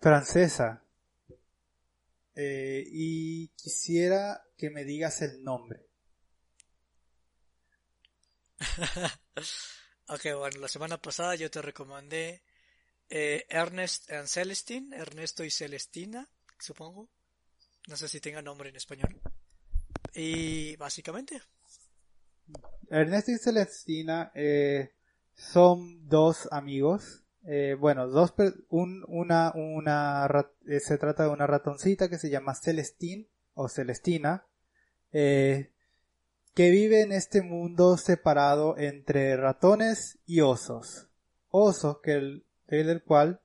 francesa. 0.00 0.82
Eh, 2.34 2.82
y 2.90 3.46
quisiera 3.50 4.42
que 4.58 4.70
me 4.70 4.82
digas 4.82 5.22
el 5.22 5.44
nombre. 5.44 5.86
ok, 10.08 10.22
bueno, 10.36 10.58
la 10.58 10.66
semana 10.66 11.00
pasada 11.00 11.36
yo 11.36 11.48
te 11.48 11.62
recomendé 11.62 12.42
eh, 13.08 13.46
Ernest 13.48 14.10
and 14.10 14.26
Celestine, 14.26 14.96
Ernesto 14.96 15.44
y 15.44 15.52
Celestina, 15.52 16.28
supongo. 16.58 17.08
No 17.86 17.96
sé 17.96 18.08
si 18.08 18.20
tenga 18.20 18.42
nombre 18.42 18.70
en 18.70 18.74
español. 18.74 19.20
Y 20.14 20.74
básicamente. 20.74 21.40
Ernesto 22.90 23.30
y 23.30 23.38
Celestina 23.38 24.32
eh, 24.34 24.90
son 25.34 26.08
dos 26.08 26.48
amigos. 26.50 27.24
Eh, 27.46 27.76
bueno, 27.78 28.08
dos 28.08 28.34
un, 28.68 29.04
una, 29.06 29.52
una 29.54 30.26
eh, 30.66 30.80
se 30.80 30.96
trata 30.98 31.24
de 31.24 31.30
una 31.30 31.46
ratoncita 31.46 32.08
que 32.08 32.18
se 32.18 32.30
llama 32.30 32.54
Celestine 32.54 33.28
o 33.54 33.68
Celestina. 33.68 34.46
Eh, 35.12 35.70
que 36.54 36.70
vive 36.70 37.02
en 37.02 37.12
este 37.12 37.42
mundo 37.42 37.96
separado 37.96 38.78
entre 38.78 39.36
ratones 39.36 40.18
y 40.24 40.40
osos. 40.40 41.08
Osos 41.50 42.00
que 42.00 42.12
el, 42.12 42.44
del 42.68 43.02
cual 43.02 43.40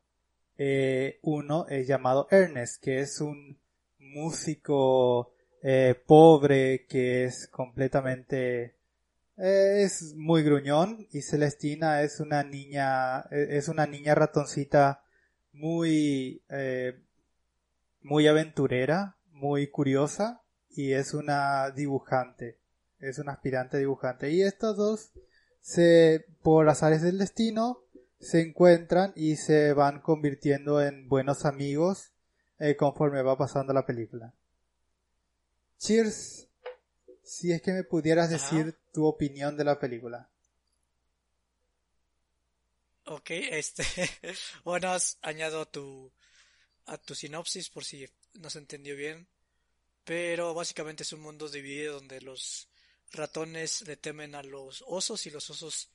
eh, 0.57 1.19
uno 1.23 1.65
es 1.69 1.87
llamado 1.87 2.27
Ernest, 2.29 2.81
que 2.83 2.99
es 2.99 3.19
un 3.19 3.59
músico 3.97 5.33
eh, 5.63 5.95
pobre 6.05 6.85
que 6.87 7.25
es 7.25 7.47
completamente 7.47 8.75
es 9.39 10.13
muy 10.15 10.43
gruñón 10.43 11.07
y 11.11 11.21
Celestina 11.21 12.01
es 12.03 12.19
una 12.19 12.43
niña 12.43 13.21
es 13.31 13.67
una 13.67 13.87
niña 13.87 14.15
ratoncita 14.15 15.03
muy 15.53 16.41
muy 18.01 18.27
aventurera 18.27 19.15
muy 19.31 19.67
curiosa 19.67 20.41
y 20.69 20.93
es 20.93 21.13
una 21.13 21.71
dibujante 21.71 22.59
es 22.99 23.19
un 23.19 23.29
aspirante 23.29 23.77
dibujante. 23.77 24.31
Y 24.31 24.41
estos 24.41 24.77
dos, 24.77 25.11
se, 25.61 26.25
por 26.41 26.67
azares 26.69 27.01
del 27.01 27.17
destino, 27.17 27.79
se 28.19 28.41
encuentran 28.41 29.13
y 29.15 29.37
se 29.37 29.73
van 29.73 30.01
convirtiendo 30.01 30.81
en 30.81 31.07
buenos 31.07 31.45
amigos 31.45 32.11
eh, 32.59 32.75
conforme 32.75 33.21
va 33.21 33.37
pasando 33.37 33.73
la 33.73 33.85
película. 33.85 34.33
Cheers, 35.77 36.48
si 37.29 37.51
es 37.51 37.61
que 37.61 37.71
me 37.71 37.83
pudieras 37.83 38.31
decir 38.31 38.75
tu 38.91 39.05
opinión 39.05 39.55
de 39.55 39.63
la 39.63 39.79
película. 39.79 40.27
Ok, 43.05 43.29
este, 43.29 43.83
bueno, 44.63 44.91
has 44.91 45.17
añado 45.21 45.67
tu, 45.67 46.11
a 46.85 46.97
tu 46.97 47.13
sinopsis 47.13 47.69
por 47.69 47.85
si 47.85 48.07
no 48.33 48.49
se 48.49 48.57
entendió 48.57 48.95
bien, 48.95 49.27
pero 50.03 50.55
básicamente 50.55 51.03
es 51.03 51.13
un 51.13 51.21
mundo 51.21 51.47
dividido 51.49 51.95
donde 51.95 52.19
los 52.21 52.67
ratones 53.11 53.81
le 53.87 53.95
temen 53.95 54.33
a 54.33 54.41
los 54.41 54.83
osos 54.87 55.25
y 55.27 55.29
los 55.29 55.49
osos 55.51 55.89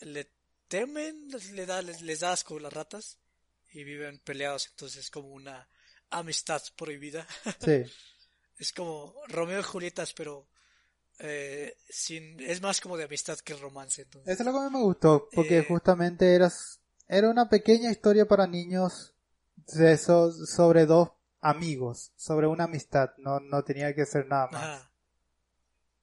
le 0.00 0.30
temen, 0.68 1.28
le 1.52 1.64
da, 1.64 1.80
les, 1.80 2.20
da 2.20 2.32
asco 2.32 2.58
las 2.58 2.72
ratas 2.72 3.18
y 3.72 3.84
viven 3.84 4.18
peleados, 4.18 4.68
entonces 4.68 5.04
es 5.04 5.10
como 5.10 5.28
una 5.28 5.66
amistad 6.10 6.62
prohibida. 6.76 7.26
Sí. 7.64 7.90
es 8.58 8.72
como 8.72 9.14
Romeo 9.28 9.60
y 9.60 9.62
Julietas, 9.62 10.12
pero 10.12 10.46
eh, 11.20 11.76
sin, 11.88 12.38
es 12.40 12.62
más 12.62 12.80
como 12.80 12.96
de 12.96 13.04
amistad 13.04 13.38
que 13.38 13.54
romance. 13.54 14.02
Entonces. 14.02 14.32
Eso 14.32 14.42
es 14.42 14.46
lo 14.46 14.52
que 14.52 14.58
a 14.58 14.70
mí 14.70 14.76
me 14.76 14.82
gustó, 14.82 15.28
porque 15.32 15.58
eh, 15.58 15.64
justamente 15.66 16.34
eras, 16.34 16.80
era 17.08 17.28
una 17.28 17.48
pequeña 17.48 17.90
historia 17.90 18.26
para 18.26 18.46
niños 18.46 19.14
de 19.56 19.92
esos, 19.92 20.48
sobre 20.50 20.86
dos 20.86 21.10
amigos, 21.40 22.12
sobre 22.16 22.46
una 22.46 22.64
amistad, 22.64 23.10
no, 23.18 23.40
no 23.40 23.64
tenía 23.64 23.94
que 23.94 24.06
ser 24.06 24.26
nada 24.26 24.48
más. 24.48 24.88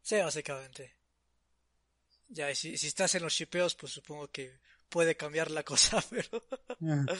Sí, 0.02 0.18
básicamente. 0.18 0.96
Ya, 2.28 2.52
y 2.52 2.56
si, 2.56 2.78
si 2.78 2.88
estás 2.88 3.16
en 3.16 3.24
los 3.24 3.34
shipeos, 3.34 3.76
pues 3.76 3.94
supongo 3.94 4.28
que 4.30 4.60
puede 4.90 5.16
cambiar 5.16 5.52
la 5.52 5.64
cosa, 5.72 6.04
pero 6.10 6.44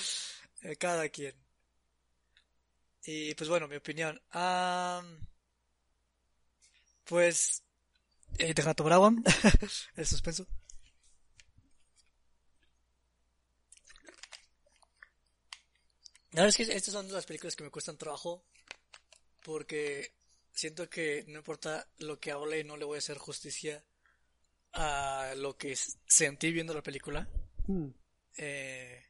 eh, 0.64 0.76
cada 0.76 1.08
quien. 1.10 1.36
Y 3.06 3.36
pues 3.36 3.50
bueno, 3.50 3.68
mi 3.68 3.76
opinión. 3.76 4.20
pues... 7.06 7.65
Eh, 8.38 8.54
deja 8.54 8.74
tomar 8.74 8.94
agua. 8.94 9.14
El 9.96 10.06
suspenso. 10.06 10.46
La 16.32 16.42
verdad 16.42 16.60
es 16.60 16.68
que 16.68 16.76
estas 16.76 16.94
son 16.94 17.10
las 17.12 17.26
películas 17.26 17.56
que 17.56 17.64
me 17.64 17.70
cuestan 17.70 17.98
trabajo 17.98 18.44
porque 19.42 20.14
siento 20.52 20.90
que 20.90 21.24
no 21.28 21.38
importa 21.38 21.88
lo 22.00 22.20
que 22.20 22.32
hable, 22.32 22.64
no 22.66 22.76
le 22.76 22.84
voy 22.84 22.96
a 22.96 23.00
hacer 23.00 23.18
justicia 23.18 23.86
a 24.74 25.34
lo 25.38 25.56
que 25.56 25.78
sentí 26.08 26.52
viendo 26.52 26.74
la 26.74 26.84
película. 26.84 27.30
Hmm. 27.68 27.88
Eh, 28.38 29.02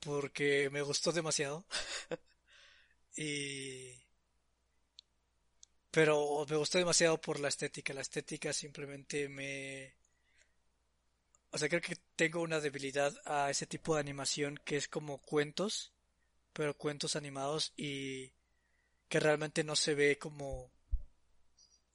porque 0.00 0.70
me 0.70 0.82
gustó 0.82 1.12
demasiado. 1.12 1.66
y... 3.16 4.01
Pero 5.92 6.46
me 6.48 6.56
gustó 6.56 6.78
demasiado 6.78 7.20
por 7.20 7.38
la 7.38 7.48
estética. 7.48 7.92
La 7.92 8.00
estética 8.00 8.52
simplemente 8.54 9.28
me... 9.28 9.94
O 11.50 11.58
sea, 11.58 11.68
creo 11.68 11.82
que 11.82 11.98
tengo 12.16 12.40
una 12.40 12.60
debilidad 12.60 13.14
a 13.26 13.50
ese 13.50 13.66
tipo 13.66 13.94
de 13.94 14.00
animación 14.00 14.58
que 14.64 14.78
es 14.78 14.88
como 14.88 15.18
cuentos, 15.18 15.92
pero 16.54 16.74
cuentos 16.78 17.14
animados 17.14 17.74
y 17.76 18.32
que 19.10 19.20
realmente 19.20 19.64
no 19.64 19.76
se 19.76 19.94
ve 19.94 20.18
como... 20.18 20.72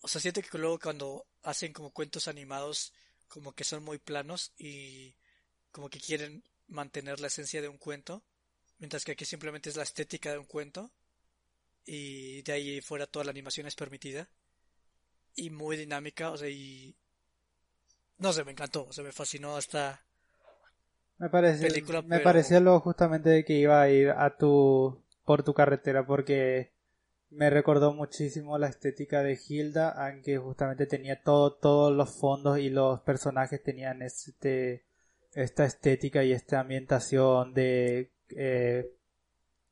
O 0.01 0.07
sea, 0.07 0.21
siento 0.21 0.43
que 0.43 0.57
luego 0.59 0.77
cuando 0.77 1.25
hacen 1.41 1.73
como 1.73 1.89
cuentos 1.91 2.27
animados, 2.27 2.93
como 3.27 3.53
que 3.53 3.63
son 3.63 3.83
muy 3.83 3.97
planos 3.97 4.53
y 4.59 5.15
como 5.71 5.89
que 5.89 5.99
quieren 5.99 6.43
mantener 6.67 7.19
la 7.19 7.27
esencia 7.27 7.63
de 7.63 7.67
un 7.67 7.79
cuento, 7.79 8.23
mientras 8.77 9.03
que 9.03 9.13
aquí 9.13 9.25
simplemente 9.25 9.71
es 9.71 9.75
la 9.75 9.83
estética 9.83 10.31
de 10.31 10.37
un 10.37 10.45
cuento 10.45 10.91
y 11.87 12.41
de 12.43 12.51
ahí 12.51 12.81
fuera 12.81 13.07
toda 13.07 13.25
la 13.25 13.31
animación 13.31 13.65
es 13.65 13.75
permitida 13.75 14.29
y 15.35 15.49
muy 15.49 15.77
dinámica, 15.77 16.31
o 16.31 16.37
sea, 16.37 16.49
y 16.49 16.95
no 18.19 18.33
sé, 18.33 18.43
me 18.43 18.51
encantó, 18.51 18.85
o 18.87 18.93
sea, 18.93 19.03
me 19.03 19.11
fascinó 19.11 19.55
hasta 19.55 20.03
me 21.17 21.29
parece 21.29 21.67
me 22.05 22.19
pareció 22.19 22.59
lo 22.59 22.79
justamente 22.79 23.43
que 23.43 23.53
iba 23.53 23.81
a 23.81 23.89
ir 23.89 24.11
a 24.11 24.37
tu 24.37 25.03
por 25.25 25.41
tu 25.43 25.53
carretera 25.55 26.05
porque 26.05 26.73
me 27.29 27.49
recordó 27.49 27.93
muchísimo 27.93 28.57
la 28.57 28.67
estética 28.67 29.23
de 29.23 29.37
Hilda, 29.47 29.89
aunque 29.89 30.37
justamente 30.37 30.85
tenía 30.85 31.21
todo, 31.21 31.53
todos 31.55 31.93
los 31.93 32.19
fondos 32.19 32.59
y 32.59 32.69
los 32.69 33.01
personajes 33.01 33.61
tenían 33.63 34.01
este, 34.01 34.85
esta 35.33 35.65
estética 35.65 36.23
y 36.23 36.31
esta 36.31 36.59
ambientación 36.61 37.53
de 37.53 38.11
eh, 38.29 38.96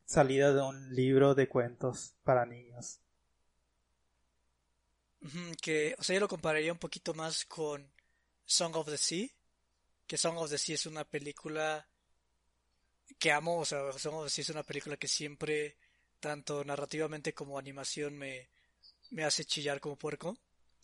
salida 0.06 0.54
de 0.54 0.62
un 0.62 0.94
libro 0.94 1.36
de 1.36 1.50
cuentos 1.50 2.16
para 2.24 2.46
niños. 2.46 3.00
que, 5.62 5.96
o 5.98 6.04
sea, 6.04 6.14
yo 6.14 6.20
lo 6.20 6.28
compararía 6.28 6.72
un 6.72 6.80
poquito 6.80 7.14
más 7.14 7.46
con 7.46 7.92
Song 8.46 8.76
of 8.76 8.88
the 8.88 8.98
Sea, 8.98 9.28
que 10.06 10.18
Song 10.18 10.38
of 10.38 10.50
the 10.50 10.58
Sea 10.58 10.76
es 10.76 10.86
una 10.86 11.04
película 11.04 11.88
que 13.18 13.32
amo, 13.32 13.60
o 13.60 13.66
sea, 13.66 13.92
Song 13.94 14.16
of 14.16 14.26
the 14.26 14.30
Sea 14.30 14.44
es 14.44 14.50
una 14.50 14.64
película 14.64 14.98
que 14.98 15.08
siempre, 15.08 15.78
tanto 16.20 16.64
narrativamente 16.64 17.34
como 17.34 17.58
animación, 17.58 18.18
me, 18.18 18.50
me 19.10 19.24
hace 19.24 19.46
chillar 19.46 19.80
como 19.80 19.98
puerco. 19.98 20.38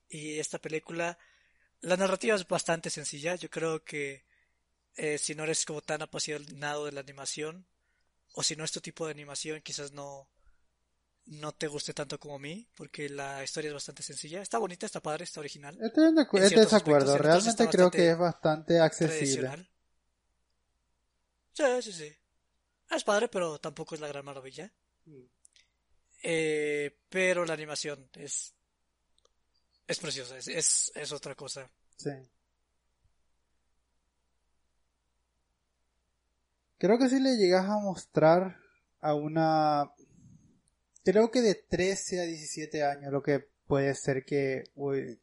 Y 0.10 0.40
esta 0.40 0.60
película, 0.60 1.18
la 1.82 1.98
narrativa 1.98 2.36
es 2.36 2.48
bastante 2.48 2.90
sencilla, 2.90 3.36
yo 3.36 3.50
creo 3.50 3.84
que 3.84 4.26
eh, 4.96 5.18
si 5.18 5.36
no 5.36 5.44
eres 5.44 5.66
como 5.66 5.82
tan 5.82 6.02
apasionado 6.02 6.86
de 6.86 6.92
la 6.92 7.02
animación, 7.02 7.66
o 8.34 8.44
si 8.44 8.56
no 8.56 8.64
es 8.64 8.72
tu 8.72 8.82
tipo 8.82 9.06
de 9.06 9.12
animación, 9.12 9.62
quizás 9.62 9.92
no, 9.92 10.30
no 11.26 11.52
te 11.54 11.68
guste 11.68 11.94
tanto 11.94 12.20
como 12.20 12.36
a 12.36 12.40
mí, 12.40 12.68
porque 12.76 13.10
la 13.10 13.44
historia 13.44 13.70
es 13.70 13.74
bastante 13.74 14.04
sencilla. 14.04 14.42
Está 14.42 14.58
bonita, 14.58 14.86
está 14.86 15.02
padre, 15.02 15.24
está 15.24 15.40
original. 15.40 15.78
Estoy 15.82 16.14
de, 16.14 16.50
desacuerdo, 16.50 17.18
realmente 17.18 17.68
creo 17.70 17.92
que 17.92 18.12
es 18.12 18.18
bastante 18.18 18.80
accesible. 18.80 19.70
Sí, 21.54 21.64
sí, 21.82 21.94
sí. 21.94 22.16
Es 22.90 23.04
padre, 23.04 23.28
pero 23.28 23.60
tampoco 23.60 23.96
es 23.96 24.02
la 24.02 24.08
gran 24.08 24.26
maravilla. 24.26 24.72
Mm. 25.06 25.24
Eh, 26.24 27.00
pero 27.10 27.46
la 27.46 27.54
animación 27.54 28.10
es 28.14 28.54
es 29.92 30.00
preciosa, 30.00 30.38
es, 30.38 30.48
es, 30.48 30.92
es 30.96 31.12
otra 31.12 31.36
cosa. 31.36 31.70
Sí. 31.98 32.12
Creo 36.82 36.98
que 36.98 37.10
si 37.10 37.20
le 37.20 37.38
llegas 37.38 37.70
a 37.70 37.78
mostrar 37.78 38.58
a 39.02 39.14
una 39.14 39.92
creo 41.04 41.30
que 41.30 41.42
de 41.42 41.54
13 41.54 42.22
a 42.22 42.24
17 42.24 42.84
años 42.84 43.12
lo 43.12 43.22
que 43.22 43.46
puede 43.68 43.94
ser 43.94 44.26
que 44.26 44.64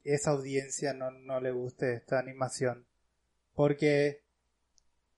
esa 0.04 0.30
audiencia 0.30 0.94
no, 0.94 1.10
no 1.10 1.40
le 1.40 1.50
guste 1.50 1.94
esta 1.94 2.20
animación. 2.20 2.86
Porque 3.54 4.22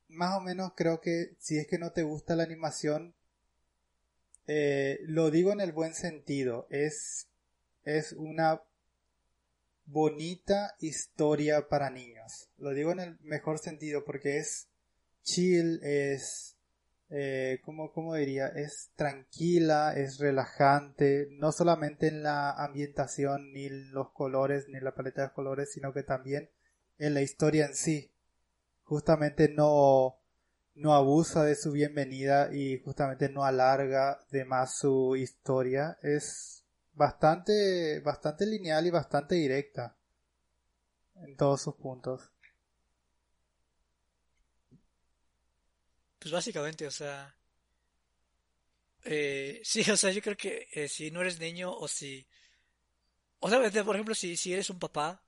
más 0.09 0.35
o 0.39 0.41
menos 0.41 0.73
creo 0.75 1.03
que 1.03 1.35
si 1.39 1.59
es 1.59 1.67
que 1.67 1.77
no 1.77 1.93
te 1.93 2.05
gusta 2.05 2.37
la 2.37 2.45
animación, 2.45 3.15
eh, 4.47 4.99
lo 5.03 5.31
digo 5.31 5.53
en 5.53 5.61
el 5.61 5.73
buen 5.73 5.93
sentido, 5.93 6.67
es, 6.71 7.29
es 7.85 8.15
una 8.15 8.63
bonita 9.85 10.75
historia 10.79 11.69
para 11.69 11.91
niños. 11.91 12.49
Lo 12.57 12.71
digo 12.71 12.93
en 12.93 13.01
el 13.01 13.19
mejor 13.21 13.59
sentido 13.59 14.07
porque 14.07 14.39
es 14.39 14.70
chill, 15.23 15.81
es 15.83 16.51
eh, 17.13 17.61
¿cómo, 17.65 18.15
diría? 18.15 18.47
Es 18.47 18.93
tranquila, 18.95 19.95
es 19.97 20.19
relajante, 20.19 21.27
no 21.33 21.51
solamente 21.51 22.07
en 22.07 22.23
la 22.23 22.53
ambientación, 22.53 23.53
ni 23.53 23.69
los 23.69 24.11
colores, 24.11 24.69
ni 24.69 24.79
la 24.79 24.95
paleta 24.95 25.23
de 25.23 25.33
colores, 25.33 25.73
sino 25.73 25.93
que 25.93 26.05
también 26.05 26.51
en 26.99 27.15
la 27.15 27.23
historia 27.23 27.67
en 27.67 27.75
sí. 27.75 28.13
Justamente 28.85 29.49
no, 29.49 30.19
no 30.75 30.95
abusa 30.95 31.45
de 31.45 31.57
su 31.57 31.73
bienvenida 31.73 32.55
y 32.55 32.81
justamente 32.81 33.29
no 33.29 33.45
alarga 33.45 34.21
de 34.31 34.45
más 34.45 34.79
su 34.79 35.17
historia. 35.17 35.99
Es 36.03 36.65
bastante, 36.93 38.01
bastante 38.01 38.47
lineal 38.47 38.87
y 38.87 38.91
bastante 38.91 39.35
directa 39.35 39.97
en 41.17 41.37
todos 41.37 41.63
sus 41.63 41.75
puntos. 41.75 42.31
Pues 46.21 46.31
básicamente, 46.31 46.87
o 46.87 46.91
sea... 46.93 47.37
Eh, 49.03 49.61
sí, 49.65 49.91
o 49.91 49.97
sea, 49.97 50.13
yo 50.13 50.23
creo 50.23 50.37
que 50.37 50.69
eh, 50.73 50.89
si 50.89 51.11
no 51.11 51.23
eres 51.23 51.41
niño 51.41 51.75
o 51.75 51.89
si... 51.89 52.29
O 53.41 53.51
sea, 53.51 53.59
por 53.85 53.97
ejemplo, 53.97 54.15
si, 54.15 54.37
si 54.37 54.53
eres 54.53 54.71
un 54.71 54.79
papá 54.79 55.21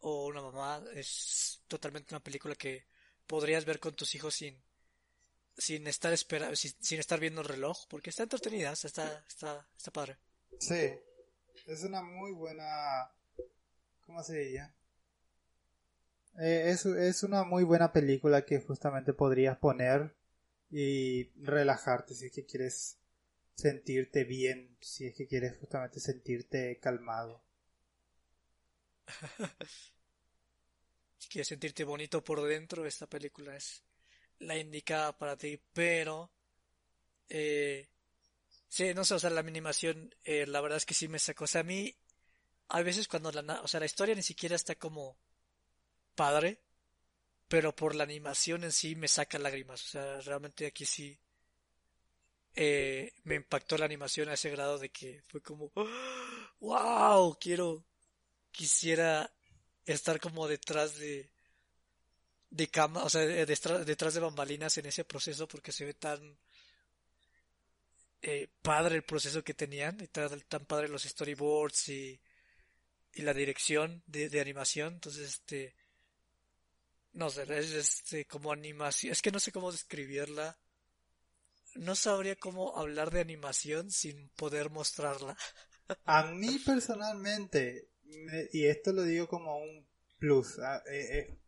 o 0.00 0.26
una 0.26 0.42
mamá, 0.42 0.84
es 0.94 1.62
totalmente 1.66 2.14
una 2.14 2.22
película 2.22 2.54
que 2.54 2.86
podrías 3.26 3.64
ver 3.64 3.80
con 3.80 3.96
tus 3.96 4.14
hijos 4.14 4.34
sin 4.34 4.62
sin 5.58 5.86
estar 5.88 6.12
espera, 6.12 6.54
sin, 6.54 7.00
estar 7.00 7.18
viendo 7.18 7.40
el 7.40 7.48
reloj, 7.48 7.86
porque 7.88 8.10
está 8.10 8.22
entretenida, 8.22 8.72
está, 8.72 9.24
está, 9.26 9.68
está 9.76 9.90
padre. 9.90 10.16
Sí, 10.60 10.94
es 11.66 11.82
una 11.82 12.00
muy 12.00 12.32
buena, 12.32 13.10
¿cómo 14.06 14.22
se 14.22 14.38
diría? 14.38 14.72
Eh, 16.40 16.70
es, 16.70 16.86
es 16.86 17.22
una 17.22 17.44
muy 17.44 17.64
buena 17.64 17.92
película 17.92 18.44
que 18.44 18.60
justamente 18.60 19.12
podrías 19.12 19.58
poner 19.58 20.14
y 20.70 21.30
relajarte 21.42 22.14
si 22.14 22.26
es 22.26 22.32
que 22.32 22.44
quieres 22.46 22.98
sentirte 23.54 24.24
bien, 24.24 24.76
si 24.80 25.06
es 25.06 25.14
que 25.14 25.26
quieres 25.26 25.56
justamente 25.58 26.00
sentirte 26.00 26.78
calmado. 26.78 27.42
si 31.18 31.28
quieres 31.28 31.48
sentirte 31.48 31.84
bonito 31.84 32.22
por 32.22 32.42
dentro, 32.42 32.86
esta 32.86 33.06
película 33.08 33.56
es 33.56 33.82
la 34.38 34.56
indicada 34.56 35.16
para 35.16 35.36
ti, 35.36 35.60
pero 35.72 36.30
eh, 37.28 37.88
sí, 38.68 38.94
no 38.94 39.04
sé, 39.04 39.14
o 39.14 39.18
sea, 39.18 39.30
la 39.30 39.40
animación, 39.40 40.14
eh, 40.24 40.46
la 40.46 40.60
verdad 40.60 40.76
es 40.76 40.86
que 40.86 40.94
sí 40.94 41.08
me 41.08 41.18
sacó, 41.18 41.44
o 41.44 41.48
sea, 41.48 41.62
a 41.62 41.64
mí, 41.64 41.96
hay 42.68 42.84
veces 42.84 43.08
cuando 43.08 43.32
la, 43.32 43.60
o 43.62 43.68
sea, 43.68 43.80
la 43.80 43.86
historia 43.86 44.14
ni 44.14 44.22
siquiera 44.22 44.54
está 44.54 44.74
como 44.76 45.18
padre, 46.18 46.58
pero 47.46 47.76
por 47.76 47.94
la 47.94 48.02
animación 48.02 48.64
en 48.64 48.72
sí 48.72 48.96
me 48.96 49.06
saca 49.06 49.38
lágrimas. 49.38 49.84
O 49.84 49.88
sea, 49.88 50.20
realmente 50.20 50.66
aquí 50.66 50.84
sí 50.84 51.16
eh, 52.56 53.12
me 53.22 53.36
impactó 53.36 53.78
la 53.78 53.84
animación 53.84 54.28
a 54.28 54.34
ese 54.34 54.50
grado 54.50 54.78
de 54.78 54.88
que 54.90 55.22
fue 55.28 55.40
como, 55.40 55.70
wow, 56.58 57.38
quiero, 57.40 57.84
quisiera 58.50 59.32
estar 59.86 60.18
como 60.18 60.48
detrás 60.48 60.96
de, 60.96 61.30
de 62.50 62.66
cama, 62.68 63.04
o 63.04 63.08
sea, 63.08 63.20
detrás, 63.20 64.14
de 64.14 64.20
bambalinas 64.20 64.76
en 64.78 64.86
ese 64.86 65.04
proceso 65.04 65.46
porque 65.46 65.70
se 65.70 65.84
ve 65.84 65.94
tan 65.94 66.36
eh, 68.22 68.48
padre 68.60 68.96
el 68.96 69.04
proceso 69.04 69.44
que 69.44 69.54
tenían 69.54 70.00
y 70.00 70.08
tan, 70.08 70.40
tan 70.48 70.66
padre 70.66 70.88
los 70.88 71.04
storyboards 71.04 71.90
y, 71.90 72.20
y 73.14 73.22
la 73.22 73.34
dirección 73.34 74.02
de, 74.06 74.28
de 74.28 74.40
animación. 74.40 74.94
Entonces, 74.94 75.28
este, 75.28 75.76
no 77.12 77.30
sé, 77.30 77.42
es 77.58 77.72
este, 77.72 78.26
como 78.26 78.52
animación, 78.52 79.12
es 79.12 79.22
que 79.22 79.32
no 79.32 79.40
sé 79.40 79.52
cómo 79.52 79.72
describirla. 79.72 80.58
No 81.74 81.94
sabría 81.94 82.36
cómo 82.36 82.76
hablar 82.76 83.10
de 83.10 83.20
animación 83.20 83.90
sin 83.90 84.30
poder 84.30 84.70
mostrarla. 84.70 85.36
A 86.04 86.30
mí 86.32 86.58
personalmente, 86.58 87.88
y 88.52 88.66
esto 88.66 88.92
lo 88.92 89.02
digo 89.02 89.28
como 89.28 89.58
un 89.58 89.86
plus, 90.18 90.58
a, 90.58 90.78
eh, 90.90 91.18
eh, 91.18 91.38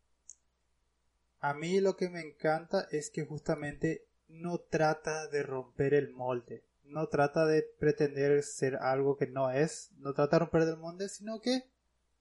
a 1.40 1.54
mí 1.54 1.80
lo 1.80 1.96
que 1.96 2.08
me 2.08 2.20
encanta 2.20 2.86
es 2.90 3.10
que 3.10 3.24
justamente 3.24 4.06
no 4.28 4.58
trata 4.58 5.26
de 5.28 5.42
romper 5.42 5.94
el 5.94 6.10
molde, 6.10 6.64
no 6.84 7.08
trata 7.08 7.46
de 7.46 7.62
pretender 7.62 8.42
ser 8.42 8.76
algo 8.76 9.16
que 9.16 9.26
no 9.26 9.50
es, 9.50 9.90
no 9.96 10.14
trata 10.14 10.36
de 10.36 10.40
romper 10.40 10.62
el 10.62 10.76
molde, 10.76 11.08
sino 11.08 11.40
que 11.40 11.64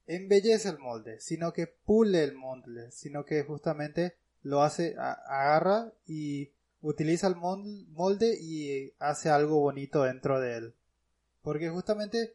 embellece 0.09 0.69
el 0.69 0.79
molde, 0.79 1.21
sino 1.21 1.53
que 1.53 1.67
pule 1.67 2.23
el 2.23 2.33
molde, 2.33 2.91
sino 2.91 3.25
que 3.25 3.43
justamente 3.43 4.15
lo 4.41 4.63
hace, 4.63 4.95
agarra 4.97 5.93
y 6.07 6.51
utiliza 6.81 7.27
el 7.27 7.35
molde 7.35 8.35
y 8.41 8.91
hace 8.97 9.29
algo 9.29 9.59
bonito 9.59 10.03
dentro 10.03 10.39
de 10.39 10.57
él. 10.57 10.73
Porque 11.43 11.69
justamente 11.69 12.33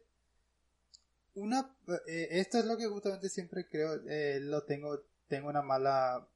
una 1.34 1.74
eh, 2.06 2.28
esto 2.30 2.58
es 2.58 2.64
lo 2.64 2.76
que 2.76 2.86
justamente 2.86 3.28
siempre 3.28 3.66
creo 3.66 4.00
eh, 4.06 4.38
lo 4.40 4.62
tengo 4.62 5.00
tengo 5.26 5.48
una 5.48 5.62
mala 5.62 6.28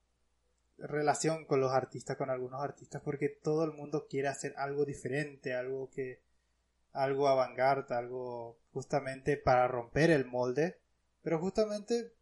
relación 0.76 1.44
con 1.44 1.60
los 1.60 1.70
artistas 1.70 2.16
con 2.16 2.30
algunos 2.30 2.60
artistas 2.60 3.00
porque 3.04 3.28
todo 3.28 3.62
el 3.62 3.72
mundo 3.72 4.08
quiere 4.10 4.26
hacer 4.26 4.54
algo 4.56 4.84
diferente 4.84 5.54
algo 5.54 5.88
que 5.90 6.20
algo 6.92 7.28
avant 7.28 7.56
algo 7.92 8.58
justamente 8.72 9.36
para 9.36 9.68
romper 9.68 10.10
el 10.10 10.24
molde 10.24 10.78
pero 11.28 11.40
justamente 11.40 12.14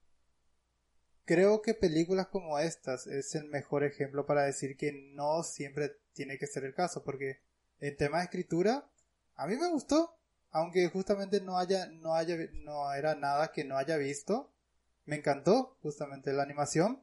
creo 1.25 1.63
que 1.63 1.75
películas 1.75 2.27
como 2.27 2.59
estas 2.59 3.07
es 3.07 3.37
el 3.37 3.45
mejor 3.45 3.85
ejemplo 3.85 4.27
para 4.27 4.43
decir 4.43 4.77
que 4.77 5.13
no 5.15 5.45
siempre 5.45 5.93
tiene 6.13 6.39
que 6.39 6.49
ser 6.49 6.65
el 6.65 6.75
caso, 6.75 7.05
porque 7.05 7.41
en 7.79 7.97
tema 7.97 8.19
de 8.19 8.25
escritura 8.25 8.91
a 9.37 9.47
mí 9.47 9.55
me 9.55 9.69
gustó, 9.69 10.19
aunque 10.51 10.89
justamente 10.89 11.41
no 11.41 11.57
haya 11.57 11.87
no 11.87 12.17
haya 12.17 12.37
no 12.65 12.93
era 12.95 13.15
nada 13.15 13.53
que 13.53 13.63
no 13.63 13.77
haya 13.77 13.97
visto, 13.97 14.53
me 15.05 15.15
encantó 15.15 15.79
justamente 15.83 16.33
la 16.33 16.43
animación. 16.43 17.01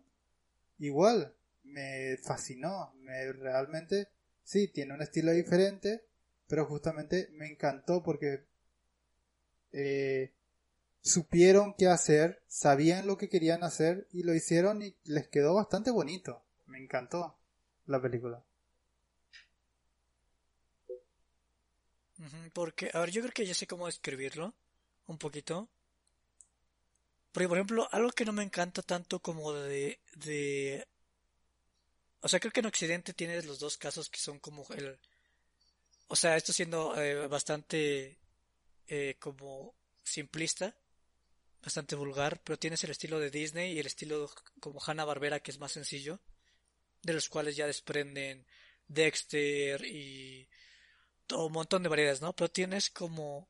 Igual 0.79 1.33
me 1.63 2.17
fascinó, 2.17 2.93
me 2.95 3.31
realmente 3.31 4.09
sí 4.43 4.67
tiene 4.67 4.93
un 4.93 5.01
estilo 5.01 5.31
diferente, 5.31 6.03
pero 6.47 6.65
justamente 6.65 7.29
me 7.31 7.47
encantó 7.47 8.03
porque 8.03 8.45
eh, 9.71 10.33
supieron 11.03 11.75
qué 11.77 11.87
hacer, 11.87 12.41
sabían 12.47 13.05
lo 13.05 13.17
que 13.17 13.29
querían 13.29 13.63
hacer 13.63 14.07
y 14.11 14.23
lo 14.23 14.33
hicieron 14.33 14.81
y 14.81 14.95
les 15.03 15.27
quedó 15.27 15.53
bastante 15.53 15.91
bonito. 15.91 16.43
Me 16.65 16.79
encantó 16.79 17.37
la 17.85 18.01
película. 18.01 18.43
Porque, 22.53 22.89
a 22.93 23.01
ver, 23.01 23.11
yo 23.11 23.21
creo 23.21 23.33
que 23.33 23.45
ya 23.45 23.53
sé 23.53 23.67
cómo 23.67 23.87
describirlo 23.87 24.53
un 25.07 25.17
poquito. 25.17 25.67
Porque, 27.33 27.49
por 27.49 27.57
ejemplo, 27.57 27.89
algo 27.91 28.11
que 28.11 28.25
no 28.25 28.31
me 28.31 28.43
encanta 28.43 28.81
tanto 28.81 29.19
como 29.19 29.51
de, 29.53 29.99
de... 30.15 30.87
O 32.21 32.29
sea, 32.29 32.39
creo 32.39 32.53
que 32.53 32.61
en 32.61 32.67
Occidente 32.67 33.13
tienes 33.13 33.45
los 33.45 33.59
dos 33.59 33.77
casos 33.77 34.09
que 34.09 34.19
son 34.19 34.39
como 34.39 34.65
el... 34.75 34.97
O 36.07 36.15
sea, 36.15 36.37
esto 36.37 36.53
siendo 36.53 36.95
eh, 36.95 37.27
bastante 37.27 38.17
eh, 38.87 39.17
como 39.19 39.73
simplista, 40.03 40.73
bastante 41.63 41.95
vulgar, 41.95 42.41
pero 42.43 42.59
tienes 42.59 42.83
el 42.83 42.91
estilo 42.91 43.19
de 43.19 43.31
Disney 43.31 43.73
y 43.73 43.79
el 43.79 43.87
estilo 43.87 44.29
como 44.59 44.81
Hanna 44.85 45.05
Barbera 45.05 45.39
que 45.39 45.51
es 45.51 45.59
más 45.59 45.71
sencillo, 45.71 46.19
de 47.01 47.13
los 47.13 47.29
cuales 47.29 47.55
ya 47.55 47.65
desprenden 47.65 48.45
Dexter 48.87 49.83
y 49.85 50.49
todo 51.25 51.47
un 51.47 51.53
montón 51.53 51.83
de 51.83 51.89
variedades, 51.89 52.21
¿no? 52.21 52.33
Pero 52.33 52.51
tienes 52.51 52.89
como 52.89 53.47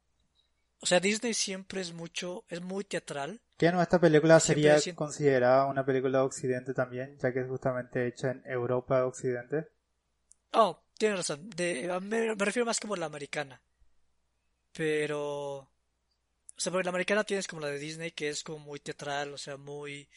o 0.83 0.85
sea, 0.85 0.99
Disney 0.99 1.33
siempre 1.33 1.79
es 1.79 1.93
mucho, 1.93 2.43
es 2.49 2.61
muy 2.61 2.83
teatral. 2.83 3.39
¿Qué 3.57 3.71
no 3.71 3.81
esta 3.81 4.01
película 4.01 4.37
sería 4.41 4.77
considerada 4.93 5.65
una 5.65 5.85
película 5.85 6.17
de 6.17 6.25
Occidente 6.25 6.73
también, 6.73 7.17
ya 7.19 7.31
que 7.31 7.39
es 7.39 7.47
justamente 7.47 8.05
hecha 8.05 8.31
en 8.31 8.43
Europa 8.45 9.05
Occidente? 9.05 9.69
Oh, 10.51 10.83
tienes 10.97 11.19
razón. 11.19 11.49
De, 11.51 11.89
me, 12.01 12.35
refiero 12.35 12.65
más 12.65 12.81
como 12.81 12.97
la 12.97 13.05
americana. 13.05 13.61
Pero... 14.73 15.71
O 16.63 16.65
sea, 16.65 16.71
porque 16.71 16.85
la 16.85 16.91
americana 16.91 17.25
tienes 17.25 17.45
como 17.45 17.61
la 17.61 17.67
de 17.67 17.77
Disney, 17.77 18.11
que 18.11 18.29
es 18.29 18.41
como 18.41 18.59
muy 18.59 18.79
teatral, 18.79 19.33
o 19.33 19.37
sea, 19.37 19.57
muy... 19.57 20.07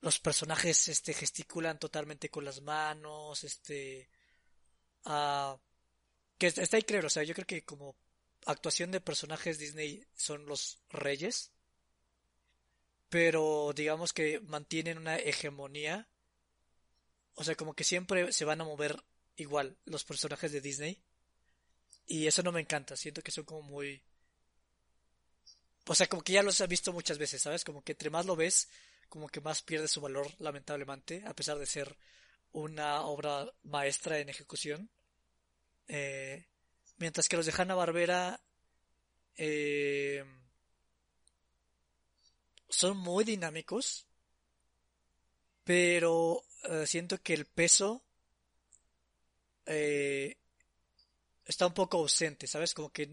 Los 0.00 0.20
personajes 0.20 0.86
este, 0.86 1.12
gesticulan 1.12 1.80
totalmente 1.80 2.28
con 2.28 2.44
las 2.44 2.60
manos, 2.60 3.42
este... 3.42 4.08
Uh, 5.04 5.58
que 6.38 6.46
está 6.46 6.78
increíble, 6.78 7.08
o 7.08 7.10
sea, 7.10 7.24
yo 7.24 7.34
creo 7.34 7.48
que 7.48 7.64
como 7.64 7.96
actuación 8.46 8.92
de 8.92 9.00
personajes 9.00 9.58
Disney 9.58 10.06
son 10.14 10.46
los 10.46 10.78
reyes, 10.90 11.50
pero 13.08 13.72
digamos 13.74 14.12
que 14.12 14.38
mantienen 14.38 14.98
una 14.98 15.16
hegemonía, 15.16 16.08
o 17.34 17.42
sea, 17.42 17.56
como 17.56 17.74
que 17.74 17.82
siempre 17.82 18.32
se 18.32 18.44
van 18.44 18.60
a 18.60 18.64
mover 18.64 19.02
igual 19.34 19.76
los 19.84 20.04
personajes 20.04 20.52
de 20.52 20.60
Disney, 20.60 21.02
y 22.06 22.28
eso 22.28 22.44
no 22.44 22.52
me 22.52 22.60
encanta, 22.60 22.94
siento 22.94 23.20
que 23.20 23.32
son 23.32 23.44
como 23.44 23.62
muy... 23.62 24.00
O 25.86 25.94
sea, 25.94 26.06
como 26.06 26.22
que 26.22 26.32
ya 26.34 26.42
los 26.42 26.60
he 26.60 26.66
visto 26.66 26.92
muchas 26.92 27.18
veces, 27.18 27.42
¿sabes? 27.42 27.64
Como 27.64 27.82
que 27.82 27.92
entre 27.92 28.10
más 28.10 28.26
lo 28.26 28.36
ves, 28.36 28.68
como 29.08 29.28
que 29.28 29.40
más 29.40 29.62
pierde 29.62 29.88
su 29.88 30.00
valor, 30.00 30.28
lamentablemente, 30.38 31.22
a 31.26 31.34
pesar 31.34 31.58
de 31.58 31.66
ser 31.66 31.96
una 32.52 33.02
obra 33.02 33.52
maestra 33.62 34.18
en 34.18 34.28
ejecución. 34.28 34.90
Eh, 35.88 36.46
Mientras 37.02 37.28
que 37.28 37.36
los 37.36 37.46
de 37.46 37.52
Hanna 37.56 37.74
Barbera 37.74 38.40
eh, 39.36 40.24
son 42.68 42.96
muy 42.96 43.24
dinámicos, 43.24 44.06
pero 45.64 46.44
eh, 46.70 46.86
siento 46.86 47.20
que 47.20 47.34
el 47.34 47.46
peso 47.46 48.04
eh, 49.66 50.36
está 51.44 51.66
un 51.66 51.74
poco 51.74 51.98
ausente, 51.98 52.46
¿sabes? 52.46 52.72
Como 52.72 52.90
que, 52.92 53.10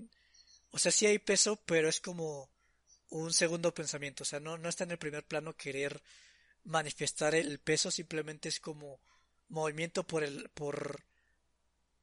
o 0.70 0.78
sea, 0.78 0.92
sí 0.92 1.08
hay 1.08 1.18
peso, 1.18 1.56
pero 1.66 1.90
es 1.90 2.00
como 2.00 2.52
un 3.10 3.34
segundo 3.34 3.74
pensamiento, 3.74 4.24
o 4.24 4.26
sea, 4.26 4.40
no, 4.40 4.58
no 4.58 4.70
está 4.70 4.84
en 4.84 4.92
el 4.92 4.98
primer 4.98 5.26
plano 5.26 5.56
querer 5.56 6.02
manifestar 6.64 7.36
el 7.36 7.60
peso, 7.60 7.92
simplemente 7.92 8.50
es 8.50 8.60
como 8.60 9.00
movimiento 9.50 10.06
por 10.06 10.24
el, 10.24 10.50
por, 10.50 11.04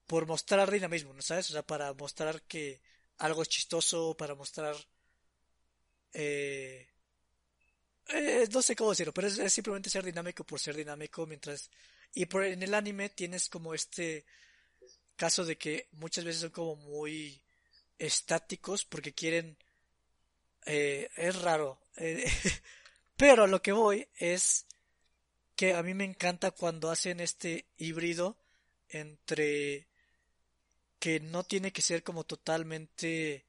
por 0.07 0.27
mostrar 0.27 0.71
dinamismo, 0.71 1.13
¿no 1.13 1.23
sabes? 1.23 1.51
O 1.51 1.53
sea, 1.53 1.63
para 1.63 1.93
mostrar 1.95 2.43
que 2.43 2.81
algo 3.19 3.43
es 3.43 3.49
chistoso, 3.49 4.17
para 4.17 4.35
mostrar... 4.35 4.77
Eh, 6.13 6.89
eh, 8.09 8.49
no 8.53 8.63
sé 8.63 8.77
cómo 8.77 8.91
decirlo, 8.91 9.13
pero 9.13 9.29
es, 9.29 9.53
simplemente 9.53 9.91
ser 9.91 10.05
dinámico 10.05 10.45
por 10.45 10.61
ser 10.61 10.77
dinámico, 10.77 11.27
mientras... 11.27 11.71
Y 12.15 12.27
por, 12.27 12.45
en 12.45 12.63
el 12.63 12.75
anime 12.75 13.11
tienes 13.11 13.49
como 13.49 13.75
este 13.75 14.25
caso 15.17 15.45
de 15.45 15.57
que 15.57 15.89
muchas 15.93 16.25
veces 16.25 16.43
son 16.43 16.51
como 16.51 16.77
muy 16.77 17.41
estáticos 17.99 18.85
porque 18.85 19.13
quieren... 19.13 19.57
Eh, 20.67 21.09
es 21.17 21.41
raro. 21.43 21.79
Eh, 21.97 22.25
pero 23.17 23.47
lo 23.47 23.63
que 23.63 23.73
voy 23.73 24.07
es 24.19 24.67
que 25.55 25.75
a 25.75 25.83
mí 25.83 25.95
me 25.95 26.05
encanta 26.05 26.51
cuando 26.51 26.91
hacen 26.91 27.21
este 27.21 27.67
híbrido 27.79 28.37
entre 28.89 29.87
que 30.99 31.21
no 31.21 31.45
tiene 31.45 31.73
que 31.73 31.83
ser 31.83 32.03
como 32.03 32.25
totalmente 32.25 33.45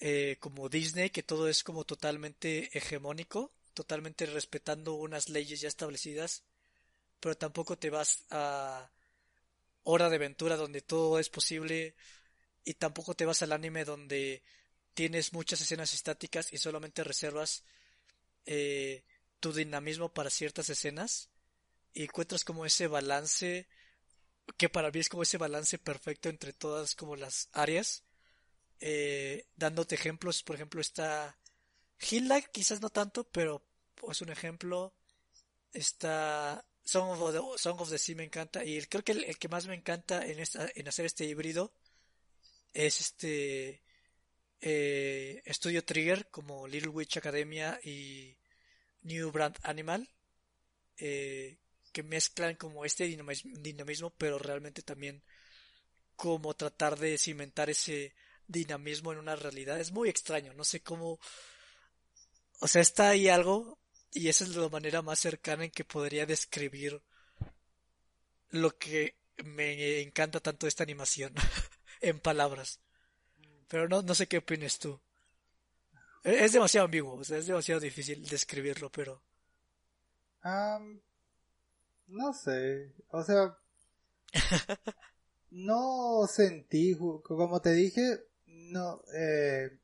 eh, 0.00 0.36
como 0.40 0.68
Disney, 0.68 1.10
que 1.10 1.22
todo 1.22 1.48
es 1.48 1.64
como 1.64 1.84
totalmente 1.84 2.76
hegemónico, 2.76 3.52
totalmente 3.74 4.26
respetando 4.26 4.94
unas 4.94 5.28
leyes 5.28 5.60
ya 5.60 5.68
establecidas, 5.68 6.42
pero 7.20 7.36
tampoco 7.36 7.78
te 7.78 7.90
vas 7.90 8.24
a 8.30 8.90
Hora 9.82 10.08
de 10.08 10.16
Aventura 10.16 10.56
donde 10.56 10.82
todo 10.82 11.18
es 11.18 11.28
posible 11.28 11.94
y 12.64 12.74
tampoco 12.74 13.14
te 13.14 13.26
vas 13.26 13.42
al 13.42 13.52
anime 13.52 13.84
donde 13.84 14.42
tienes 14.94 15.32
muchas 15.32 15.60
escenas 15.60 15.92
estáticas 15.92 16.52
y 16.52 16.58
solamente 16.58 17.04
reservas 17.04 17.64
eh, 18.46 19.04
tu 19.40 19.52
dinamismo 19.52 20.12
para 20.12 20.30
ciertas 20.30 20.70
escenas 20.70 21.28
y 21.92 22.04
encuentras 22.04 22.44
como 22.44 22.64
ese 22.64 22.86
balance 22.86 23.66
que 24.56 24.68
para 24.68 24.90
mí 24.90 25.00
es 25.00 25.08
como 25.08 25.22
ese 25.22 25.38
balance 25.38 25.78
perfecto 25.78 26.28
entre 26.28 26.52
todas 26.52 26.94
como 26.94 27.16
las 27.16 27.48
áreas. 27.52 28.04
Eh, 28.80 29.46
dándote 29.56 29.94
ejemplos, 29.94 30.42
por 30.42 30.56
ejemplo, 30.56 30.80
está 30.80 31.38
Hilda, 31.98 32.42
quizás 32.42 32.80
no 32.80 32.90
tanto, 32.90 33.24
pero 33.24 33.64
es 34.10 34.20
un 34.20 34.30
ejemplo. 34.30 34.94
Está 35.72 36.64
Song 36.84 37.20
of 37.20 37.32
the, 37.32 37.58
Song 37.58 37.80
of 37.80 37.90
the 37.90 37.98
Sea 37.98 38.16
me 38.16 38.24
encanta. 38.24 38.64
Y 38.64 38.82
creo 38.86 39.02
que 39.02 39.12
el, 39.12 39.38
que 39.38 39.48
más 39.48 39.66
me 39.66 39.74
encanta 39.74 40.24
en, 40.26 40.38
esta, 40.38 40.68
en 40.74 40.88
hacer 40.88 41.06
este 41.06 41.24
híbrido 41.24 41.72
es 42.72 43.00
este 43.00 43.83
eh, 44.60 45.42
Trigger, 45.84 46.28
como 46.30 46.66
Little 46.66 46.90
Witch 46.90 47.16
Academia 47.16 47.78
y 47.82 48.36
New 49.02 49.30
Brand 49.30 49.56
Animal. 49.62 50.08
Eh, 50.96 51.58
que 51.94 52.02
mezclan 52.02 52.56
como 52.56 52.84
este 52.84 53.04
dinamismo, 53.06 54.10
pero 54.18 54.36
realmente 54.36 54.82
también 54.82 55.22
como 56.16 56.54
tratar 56.54 56.98
de 56.98 57.16
cimentar 57.18 57.70
ese 57.70 58.14
dinamismo 58.48 59.12
en 59.12 59.18
una 59.18 59.36
realidad. 59.36 59.80
Es 59.80 59.92
muy 59.92 60.08
extraño, 60.08 60.52
no 60.54 60.64
sé 60.64 60.80
cómo... 60.80 61.20
O 62.60 62.66
sea, 62.66 62.82
está 62.82 63.10
ahí 63.10 63.28
algo 63.28 63.78
y 64.10 64.28
esa 64.28 64.44
es 64.44 64.56
la 64.56 64.68
manera 64.68 65.02
más 65.02 65.20
cercana 65.20 65.64
en 65.64 65.70
que 65.70 65.84
podría 65.84 66.26
describir 66.26 67.00
lo 68.50 68.76
que 68.76 69.16
me 69.44 70.00
encanta 70.00 70.40
tanto 70.40 70.66
esta 70.66 70.82
animación 70.82 71.32
en 72.00 72.18
palabras. 72.18 72.80
Pero 73.74 73.88
no, 73.88 74.02
no 74.02 74.14
sé 74.14 74.28
qué 74.28 74.38
opinas 74.38 74.78
tú. 74.78 75.00
Es 76.22 76.52
demasiado 76.52 76.84
ambiguo, 76.84 77.14
o 77.14 77.24
sea, 77.24 77.38
es 77.38 77.48
demasiado 77.48 77.80
difícil 77.80 78.24
describirlo, 78.24 78.88
pero... 78.88 79.20
No 82.06 82.32
sé, 82.32 82.92
o 83.08 83.24
sea, 83.24 83.58
no 85.50 86.24
sentí, 86.28 86.96
como 87.24 87.60
te 87.60 87.72
dije, 87.72 88.20
no, 88.46 89.02
eh, 89.12 89.80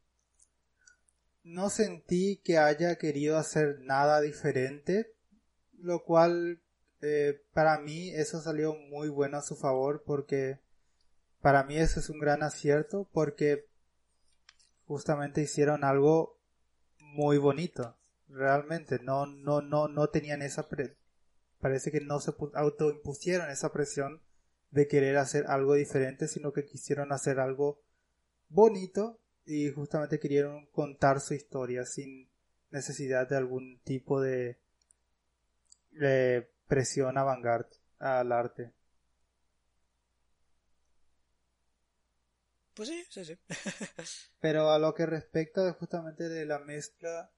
no 1.42 1.68
sentí 1.68 2.40
que 2.44 2.58
haya 2.58 2.94
querido 2.94 3.38
hacer 3.38 3.80
nada 3.80 4.20
diferente, 4.20 5.12
lo 5.80 6.04
cual 6.04 6.62
eh, 7.02 7.42
para 7.52 7.80
mí 7.80 8.10
eso 8.10 8.40
salió 8.40 8.72
muy 8.72 9.08
bueno 9.08 9.38
a 9.38 9.42
su 9.42 9.56
favor 9.56 10.04
porque 10.06 10.60
para 11.40 11.64
mí 11.64 11.76
eso 11.76 11.98
es 11.98 12.08
un 12.08 12.20
gran 12.20 12.44
acierto 12.44 13.08
porque 13.12 13.68
justamente 14.90 15.40
hicieron 15.40 15.84
algo 15.84 16.40
muy 16.98 17.38
bonito 17.38 17.96
realmente 18.28 18.98
no 18.98 19.24
no 19.24 19.60
no 19.60 19.86
no 19.86 20.08
tenían 20.08 20.42
esa 20.42 20.68
pre 20.68 20.96
parece 21.60 21.92
que 21.92 22.00
no 22.00 22.18
se 22.18 22.32
autoimpusieron 22.54 23.50
esa 23.50 23.72
presión 23.72 24.20
de 24.70 24.88
querer 24.88 25.16
hacer 25.16 25.46
algo 25.46 25.74
diferente, 25.74 26.28
sino 26.28 26.52
que 26.52 26.64
quisieron 26.64 27.12
hacer 27.12 27.38
algo 27.38 27.82
bonito 28.48 29.20
y 29.44 29.70
justamente 29.70 30.18
querían 30.18 30.66
contar 30.66 31.20
su 31.20 31.34
historia 31.34 31.84
sin 31.84 32.28
necesidad 32.70 33.28
de 33.28 33.36
algún 33.36 33.80
tipo 33.84 34.20
de, 34.20 34.58
presión 36.66 37.18
avant 37.18 37.44
al 37.98 38.32
arte. 38.32 38.72
Pues 42.74 42.88
sí, 42.88 43.04
sí, 43.08 43.24
sí. 43.24 43.38
Pero 44.40 44.70
a 44.70 44.78
lo 44.78 44.94
que 44.94 45.06
respecta 45.06 45.72
justamente 45.74 46.28
de 46.28 46.46
la 46.46 46.58
mezcla, 46.60 47.30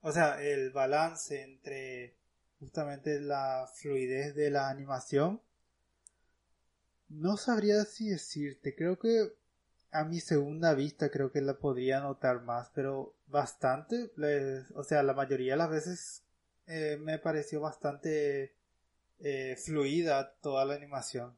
o 0.00 0.12
sea, 0.12 0.42
el 0.42 0.70
balance 0.70 1.42
entre 1.42 2.16
justamente 2.58 3.20
la 3.20 3.68
fluidez 3.74 4.34
de 4.34 4.50
la 4.50 4.68
animación. 4.68 5.40
No 7.08 7.36
sabría 7.36 7.84
si 7.84 8.08
decirte, 8.08 8.74
creo 8.74 8.98
que 8.98 9.32
a 9.90 10.04
mi 10.04 10.20
segunda 10.20 10.74
vista 10.74 11.10
creo 11.10 11.32
que 11.32 11.40
la 11.40 11.54
podría 11.58 12.00
notar 12.00 12.42
más, 12.42 12.70
pero 12.74 13.14
bastante, 13.26 14.10
o 14.74 14.84
sea, 14.84 15.02
la 15.02 15.14
mayoría 15.14 15.52
de 15.52 15.58
las 15.58 15.70
veces 15.70 16.22
eh, 16.66 16.98
me 17.00 17.18
pareció 17.18 17.60
bastante 17.60 18.54
eh, 19.20 19.56
fluida 19.56 20.34
toda 20.42 20.64
la 20.64 20.74
animación. 20.74 21.34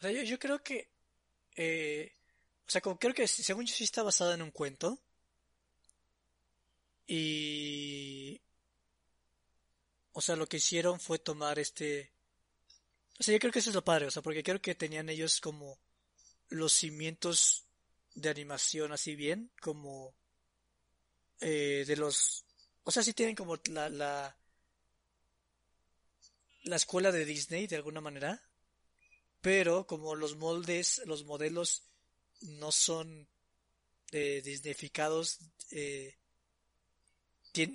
O 0.00 0.02
sea, 0.02 0.10
yo, 0.12 0.38
creo 0.38 0.62
que, 0.62 0.88
eh, 1.56 2.12
o 2.66 2.70
sea, 2.70 2.80
como 2.80 2.98
creo 2.98 3.12
que 3.12 3.28
según 3.28 3.66
yo 3.66 3.74
sí 3.74 3.84
está 3.84 4.02
basada 4.02 4.34
en 4.34 4.42
un 4.42 4.50
cuento. 4.50 4.98
Y, 7.06 8.40
o 10.12 10.20
sea, 10.22 10.36
lo 10.36 10.48
que 10.48 10.56
hicieron 10.56 10.98
fue 11.00 11.18
tomar 11.18 11.58
este, 11.58 12.12
o 13.20 13.22
sea, 13.22 13.34
yo 13.34 13.38
creo 13.38 13.52
que 13.52 13.58
eso 13.58 13.68
es 13.68 13.74
lo 13.74 13.84
padre, 13.84 14.06
o 14.06 14.10
sea, 14.10 14.22
porque 14.22 14.42
creo 14.42 14.62
que 14.62 14.74
tenían 14.74 15.10
ellos 15.10 15.40
como 15.42 15.78
los 16.48 16.72
cimientos 16.72 17.66
de 18.14 18.30
animación 18.30 18.92
así 18.92 19.14
bien, 19.14 19.50
como 19.60 20.14
eh, 21.40 21.84
de 21.86 21.96
los, 21.96 22.46
o 22.84 22.90
sea, 22.90 23.02
sí 23.02 23.12
tienen 23.12 23.36
como 23.36 23.58
la, 23.70 23.90
la, 23.90 24.36
la 26.62 26.76
escuela 26.76 27.12
de 27.12 27.26
Disney 27.26 27.66
de 27.66 27.76
alguna 27.76 28.00
manera, 28.00 28.42
pero 29.40 29.86
como 29.86 30.14
los 30.14 30.36
moldes, 30.36 31.02
los 31.06 31.24
modelos 31.24 31.84
no 32.42 32.72
son 32.72 33.28
eh, 34.12 34.42
disneyficados, 34.44 35.38
eh, 35.70 36.16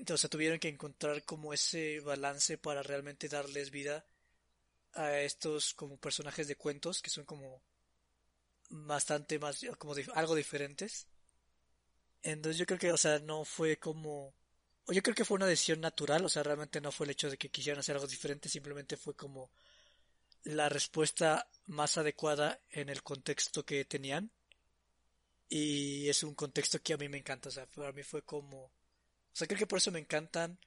o 0.10 0.18
sea, 0.18 0.30
tuvieron 0.30 0.60
que 0.60 0.70
encontrar 0.70 1.24
como 1.24 1.54
ese 1.54 2.00
balance 2.00 2.58
para 2.58 2.84
realmente 2.84 3.28
darles 3.28 3.72
vida 3.72 4.06
a 4.94 5.20
estos 5.20 5.74
como 5.74 5.98
personajes 5.98 6.48
de 6.48 6.56
cuentos 6.56 7.02
que 7.02 7.10
son 7.10 7.26
como 7.26 7.62
bastante 8.70 9.38
más 9.40 9.66
como 9.78 9.94
algo 10.14 10.36
diferentes. 10.36 11.08
Entonces 12.24 12.58
yo 12.58 12.66
creo 12.66 12.80
que 12.80 12.92
o 12.92 12.98
sea 12.98 13.20
no 13.20 13.46
fue 13.46 13.78
como 13.78 14.34
yo 14.88 15.02
creo 15.04 15.16
que 15.16 15.26
fue 15.26 15.36
una 15.36 15.46
decisión 15.48 15.82
natural 15.82 16.26
o 16.26 16.30
sea 16.30 16.44
realmente 16.44 16.82
no 16.82 16.92
fue 16.92 17.06
el 17.06 17.12
hecho 17.12 17.30
de 17.30 17.38
que 17.38 17.50
quisieran 17.50 17.80
hacer 17.80 17.96
algo 17.96 18.08
diferente 18.08 18.50
simplemente 18.50 18.98
fue 18.98 19.16
como 19.16 19.52
la 20.46 20.70
respuesta 20.70 21.48
más 21.66 21.98
adecuada 21.98 22.60
en 22.72 22.90
el 22.90 23.04
contexto 23.04 23.66
que 23.66 23.84
tenían 23.86 24.32
y 25.50 26.08
es 26.08 26.24
un 26.24 26.34
contexto 26.34 26.82
que 26.82 26.94
a 26.94 26.98
mí 26.98 27.10
me 27.10 27.18
encanta 27.18 27.50
o 27.50 27.52
sea 27.52 27.66
para 27.66 27.92
mí 27.92 28.04
fue 28.04 28.22
como 28.24 28.66
o 28.66 28.72
sea 29.34 29.48
creo 29.48 29.60
que 29.60 29.68
por 29.68 29.78
eso 29.78 29.92
me 29.92 30.00
encantan 30.00 30.58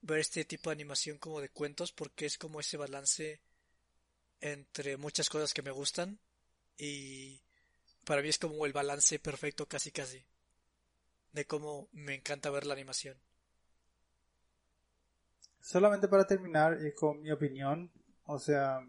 ver 0.00 0.18
este 0.18 0.44
tipo 0.44 0.70
de 0.70 0.74
animación 0.74 1.18
como 1.18 1.40
de 1.40 1.50
cuentos 1.50 1.92
porque 1.92 2.26
es 2.26 2.38
como 2.38 2.60
ese 2.60 2.76
balance 2.76 3.40
entre 4.40 4.96
muchas 4.96 5.28
cosas 5.28 5.54
que 5.54 5.62
me 5.62 5.70
gustan 5.70 6.18
y 6.76 7.40
para 8.04 8.22
mí 8.22 8.28
es 8.28 8.38
como 8.38 8.66
el 8.66 8.72
balance 8.72 9.18
perfecto 9.18 9.66
casi 9.66 9.90
casi 9.90 10.24
de 11.36 11.46
cómo 11.46 11.88
me 11.92 12.14
encanta 12.14 12.50
ver 12.50 12.64
la 12.64 12.72
animación. 12.72 13.18
Solamente 15.60 16.08
para 16.08 16.26
terminar 16.26 16.78
y 16.82 16.94
con 16.94 17.20
mi 17.20 17.30
opinión, 17.30 17.92
o 18.24 18.38
sea, 18.38 18.80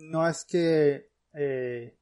no 0.00 0.28
es 0.28 0.44
que 0.44 1.10
eh, 1.32 1.96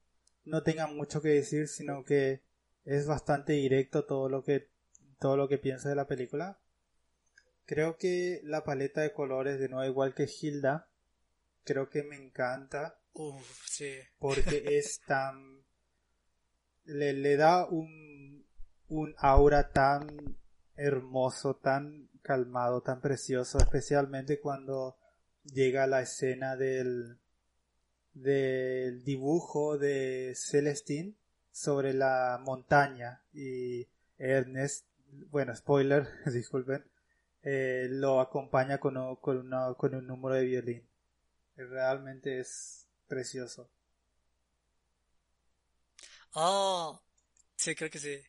no 0.44 0.62
tenga 0.62 0.86
mucho 0.86 1.20
que 1.20 1.28
decir, 1.28 1.68
sino 1.68 2.04
que 2.04 2.42
es 2.84 3.06
bastante 3.06 3.52
directo 3.52 4.04
todo 4.06 4.28
lo 4.28 4.42
que 4.42 4.70
todo 5.18 5.36
lo 5.36 5.48
que 5.48 5.58
pienso 5.58 5.88
de 5.88 5.96
la 5.96 6.06
película. 6.06 6.60
Creo 7.66 7.98
que 7.98 8.40
la 8.44 8.64
paleta 8.64 9.02
de 9.02 9.12
colores, 9.12 9.58
de 9.58 9.68
nuevo 9.68 9.90
igual 9.90 10.14
que 10.14 10.28
Hilda, 10.28 10.88
creo 11.64 11.90
que 11.90 12.02
me 12.02 12.16
encanta. 12.16 13.00
Porque 14.18 14.64
es 14.78 15.00
tan. 15.06 15.64
Le, 16.84 17.12
le 17.12 17.36
da 17.36 17.66
un, 17.66 18.46
un 18.88 19.14
aura 19.18 19.70
tan 19.70 20.38
hermoso, 20.76 21.56
tan 21.56 22.08
calmado, 22.22 22.82
tan 22.82 23.00
precioso, 23.00 23.58
especialmente 23.58 24.40
cuando 24.40 24.96
llega 25.42 25.86
la 25.86 26.00
escena 26.00 26.56
del, 26.56 27.18
del 28.22 29.04
dibujo 29.04 29.78
de 29.78 30.34
Celestine 30.36 31.14
sobre 31.52 31.92
la 31.92 32.40
montaña 32.42 33.22
y 33.32 33.86
Ernest, 34.18 34.86
bueno, 35.30 35.54
spoiler, 35.54 36.06
disculpen, 36.32 36.84
eh, 37.42 37.86
lo 37.90 38.20
acompaña 38.20 38.78
con, 38.78 39.16
con, 39.16 39.50
con 39.76 39.94
un 39.94 40.06
número 40.06 40.34
de 40.34 40.44
violín. 40.44 40.88
Realmente 41.56 42.40
es 42.40 42.86
precioso. 43.08 43.68
Oh, 46.34 47.00
sí, 47.56 47.74
creo 47.74 47.90
que 47.90 47.98
sí. 47.98 48.22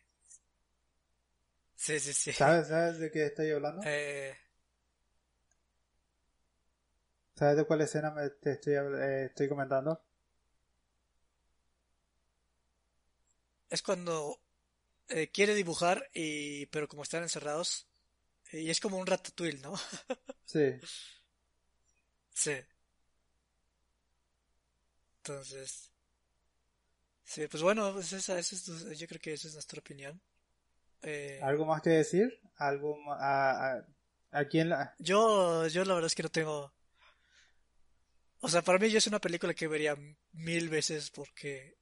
Sí, 1.76 2.00
sí, 2.00 2.14
sí. 2.14 2.34
¿Sabes, 2.34 2.68
¿Sabes 2.70 3.00
de 3.00 3.12
qué 3.12 3.26
estoy 3.28 3.52
hablando? 3.52 3.82
Eh... 3.86 4.36
¿Sabes 7.40 7.56
de 7.56 7.64
cuál 7.64 7.80
escena 7.80 8.12
me 8.12 8.30
te 8.32 8.52
estoy, 8.52 8.74
eh, 8.74 9.28
estoy 9.28 9.48
comentando? 9.48 10.02
Es 13.70 13.82
cuando 13.82 14.42
eh, 15.08 15.30
quiere 15.32 15.56
dibujar 15.56 16.10
y 16.14 16.66
pero 16.66 16.90
como 16.90 17.04
están 17.04 17.24
encerrados 17.24 17.88
y 18.52 18.70
es 18.70 18.82
como 18.82 18.98
un 18.98 19.08
ratatouille, 19.08 19.62
¿no? 19.62 19.74
sí. 20.44 20.82
Sí. 22.34 22.58
Entonces, 25.24 25.94
sí, 27.24 27.48
pues 27.48 27.64
bueno, 27.64 27.94
pues 27.94 28.12
esa, 28.12 28.38
esa 28.38 28.56
es, 28.56 29.00
yo 29.00 29.08
creo 29.08 29.22
que 29.22 29.32
esa 29.32 29.48
es 29.48 29.54
nuestra 29.54 29.80
opinión. 29.80 30.20
Eh, 31.04 31.40
¿Algo 31.42 31.66
más 31.66 31.82
que 31.82 31.92
decir? 31.92 32.38
¿Algo 32.58 32.98
a, 33.14 33.76
a, 33.78 33.86
a 34.32 34.46
quién 34.50 34.68
la... 34.68 34.94
Yo, 35.00 35.68
yo 35.68 35.86
la 35.86 35.94
verdad 35.94 36.08
es 36.08 36.16
que 36.16 36.24
no 36.24 36.30
tengo... 36.30 36.74
O 38.42 38.50
sea, 38.50 38.62
para 38.62 38.80
mí 38.80 38.90
yo 38.90 38.98
es 38.98 39.08
una 39.08 39.20
película 39.22 39.54
que 39.54 39.68
vería 39.68 39.96
mil 40.34 40.68
veces 40.70 41.10
porque... 41.12 41.78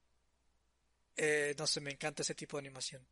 Eh, 1.17 1.53
no 1.57 1.67
sé, 1.67 1.81
me 1.81 1.91
encanta 1.91 2.21
ese 2.21 2.33
tipo 2.35 2.55
de 2.57 2.61
animación. 2.61 3.05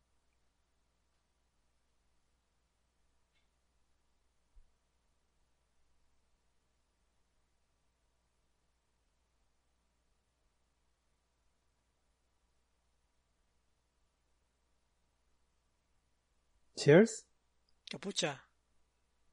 Cheers. 16.76 17.26
Capucha. 17.90 18.40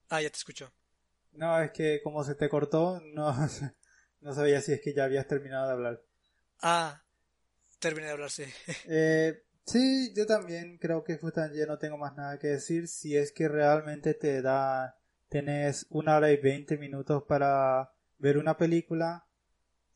Ah, 0.10 0.22
ya 0.22 0.30
te 0.30 0.38
escucho. 0.38 0.72
No, 1.34 1.60
es 1.62 1.72
que 1.72 2.02
como 2.04 2.24
se 2.24 2.36
te 2.36 2.48
cortó, 2.50 3.02
no, 3.14 3.36
no 4.24 4.34
sabía 4.34 4.62
si 4.62 4.74
es 4.74 4.82
que 4.82 4.94
ya 4.94 5.06
habías 5.06 5.28
terminado 5.28 5.68
de 5.68 5.74
hablar. 5.74 6.02
Ah, 6.62 7.04
terminé 7.80 8.08
de 8.08 8.14
hablar, 8.14 8.32
sí. 8.32 8.46
Eh, 8.86 9.44
sí, 9.66 10.14
yo 10.16 10.26
también 10.26 10.78
creo 10.78 11.04
que 11.04 11.18
justamente 11.18 11.60
ya 11.60 11.66
no 11.66 11.78
tengo 11.78 11.98
más 11.98 12.16
nada 12.16 12.40
que 12.40 12.48
decir. 12.48 12.88
Si 12.88 13.16
es 13.16 13.32
que 13.32 13.48
realmente 13.48 14.14
te 14.14 14.42
da, 14.42 14.98
tenés 15.30 15.86
una 15.90 16.18
hora 16.18 16.32
y 16.32 16.38
veinte 16.38 16.78
minutos 16.78 17.24
para 17.28 17.92
ver 18.18 18.38
una 18.38 18.58
película, 18.58 19.26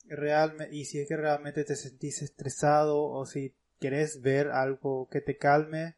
realmente, 0.05 0.75
y 0.75 0.85
si 0.85 0.99
es 0.99 1.07
que 1.07 1.17
realmente 1.17 1.63
te 1.63 1.75
sentís 1.75 2.21
estresado 2.21 3.01
o 3.01 3.25
si 3.25 3.55
querés 3.79 4.21
ver 4.21 4.49
algo 4.49 5.07
que 5.09 5.21
te 5.21 5.37
calme, 5.37 5.97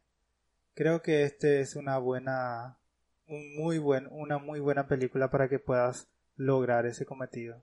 Creo 0.74 1.02
que 1.02 1.24
este 1.24 1.60
es 1.60 1.76
una 1.76 1.98
buena, 1.98 2.78
un 3.26 3.54
muy 3.54 3.78
buen, 3.78 4.08
una 4.10 4.38
muy 4.38 4.60
buena 4.60 4.86
película 4.86 5.30
para 5.30 5.48
que 5.48 5.58
puedas 5.58 6.08
lograr 6.36 6.86
ese 6.86 7.04
cometido. 7.04 7.62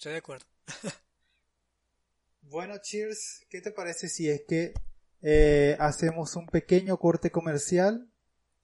Estoy 0.00 0.12
de 0.12 0.18
acuerdo. 0.18 0.46
bueno, 2.40 2.78
Cheers, 2.78 3.44
¿qué 3.50 3.60
te 3.60 3.70
parece 3.70 4.08
si 4.08 4.30
es 4.30 4.44
que 4.48 4.72
eh, 5.20 5.76
hacemos 5.78 6.36
un 6.36 6.46
pequeño 6.46 6.96
corte 6.96 7.30
comercial 7.30 8.10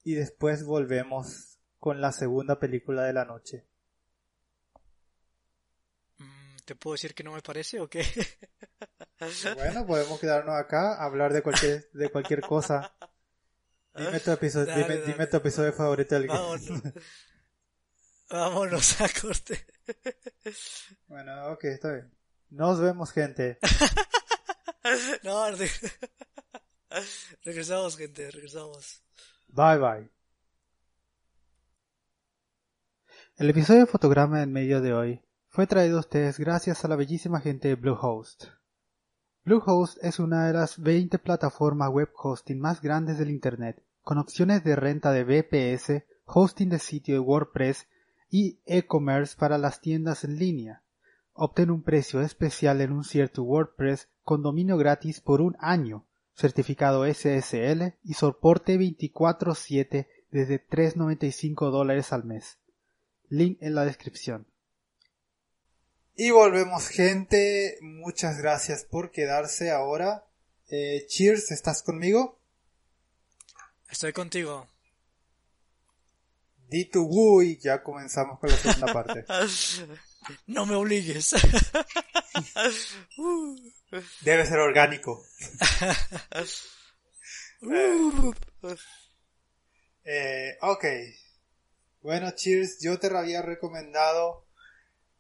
y 0.03 0.15
después 0.15 0.65
volvemos 0.65 1.59
con 1.79 2.01
la 2.01 2.13
segunda 2.13 2.59
película 2.59 3.03
de 3.03 3.13
la 3.13 3.27
noche? 3.27 3.67
Mm, 6.17 6.57
¿Te 6.65 6.75
puedo 6.75 6.95
decir 6.95 7.15
que 7.15 7.23
no 7.23 7.33
me 7.33 7.43
parece 7.43 7.81
o 7.81 7.91
qué? 7.91 8.03
Bueno, 9.57 9.87
podemos 9.87 10.19
quedarnos 10.19 10.55
acá, 10.55 11.05
hablar 11.05 11.35
de 11.35 11.43
cualquier, 11.43 11.91
de 11.93 12.09
cualquier 12.09 12.41
cosa. 12.41 12.97
Dime 13.95 14.21
tu 14.21 14.31
episodio, 14.31 14.75
dime, 14.75 15.27
tu 15.27 15.37
episodio 15.37 15.75
favorito 15.75 16.15
del 16.15 16.29
Vámonos. 16.29 16.83
Vámonos 18.31 19.01
a 19.03 19.09
corte. 19.21 19.76
Bueno, 21.09 21.53
ok, 21.53 21.65
está 21.65 21.93
bien. 21.93 22.13
Nos 22.51 22.81
vemos, 22.81 23.13
gente. 23.13 23.59
no, 25.23 25.47
regresamos, 27.45 27.97
gente, 27.97 28.31
regresamos. 28.31 29.03
Bye, 29.49 29.79
bye. 29.79 30.11
El 33.37 33.51
episodio 33.51 33.81
de 33.81 33.87
fotograma 33.87 34.43
en 34.43 34.53
medio 34.53 34.81
de 34.81 34.95
hoy 34.95 35.23
fue 35.49 35.67
traído 35.67 35.99
a 35.99 36.01
ustedes 36.01 36.39
gracias 36.39 36.85
a 36.85 36.89
la 36.89 36.97
bellísima 36.97 37.41
gente 37.41 37.69
de 37.69 37.75
Bluehost. 37.75 38.47
Bluehost 39.45 39.99
es 40.03 40.19
una 40.19 40.47
de 40.47 40.55
las 40.55 40.79
20 40.81 41.19
plataformas 41.19 41.91
web 41.91 42.11
hosting 42.15 42.59
más 42.59 42.81
grandes 42.81 43.19
del 43.19 43.31
Internet, 43.31 43.85
con 44.01 44.19
opciones 44.19 44.65
de 44.65 44.77
renta 44.77 45.13
de 45.13 45.25
VPS, 45.25 46.05
hosting 46.25 46.71
de 46.71 46.79
sitio 46.79 47.15
de 47.15 47.21
WordPress 47.21 47.87
y 48.31 48.59
e-commerce 48.67 49.37
para 49.39 49.59
las 49.59 49.81
tiendas 49.81 50.25
en 50.25 50.39
línea. 50.39 50.83
Obtén 51.33 51.71
un 51.71 51.83
precio 51.83 52.23
especial 52.23 52.81
en 52.81 52.93
un 52.93 53.05
cierto 53.05 53.43
WordPress 53.43 54.09
con 54.23 54.43
dominio 54.43 54.77
gratis 54.77 55.21
por 55.21 55.41
un 55.41 55.57
año, 55.61 56.07
certificado 56.35 57.05
SSL 57.05 57.95
y 58.03 58.15
soporte 58.15 58.79
24/7 58.79 60.09
desde 60.31 60.59
3.95 60.59 61.71
dólares 61.71 62.13
al 62.13 62.25
mes. 62.25 62.59
Link 63.29 63.59
en 63.61 63.75
la 63.75 63.85
descripción. 63.85 64.47
Y 66.15 66.31
volvemos 66.31 66.89
gente, 66.89 67.77
muchas 67.83 68.39
gracias 68.39 68.85
por 68.85 69.11
quedarse 69.11 69.71
ahora. 69.71 70.25
Eh, 70.69 71.05
cheers, 71.09 71.51
¿estás 71.51 71.83
conmigo? 71.83 72.39
Estoy 73.91 74.13
contigo. 74.13 74.67
Di 76.69 76.87
tu 76.87 77.43
y 77.43 77.59
ya 77.59 77.83
comenzamos 77.83 78.39
con 78.41 78.51
la 78.51 78.57
segunda 78.57 78.93
parte. 78.93 79.25
no 80.47 80.67
me 80.67 80.75
obligues. 80.75 81.31
Debe 84.23 84.45
ser 84.47 84.59
orgánico. 84.59 85.25
eh, 90.05 90.59
ok. 90.61 90.85
Bueno, 92.03 92.31
Cheers, 92.33 92.81
yo 92.81 92.99
te 92.99 93.07
había 93.17 93.43
recomendado 93.43 94.47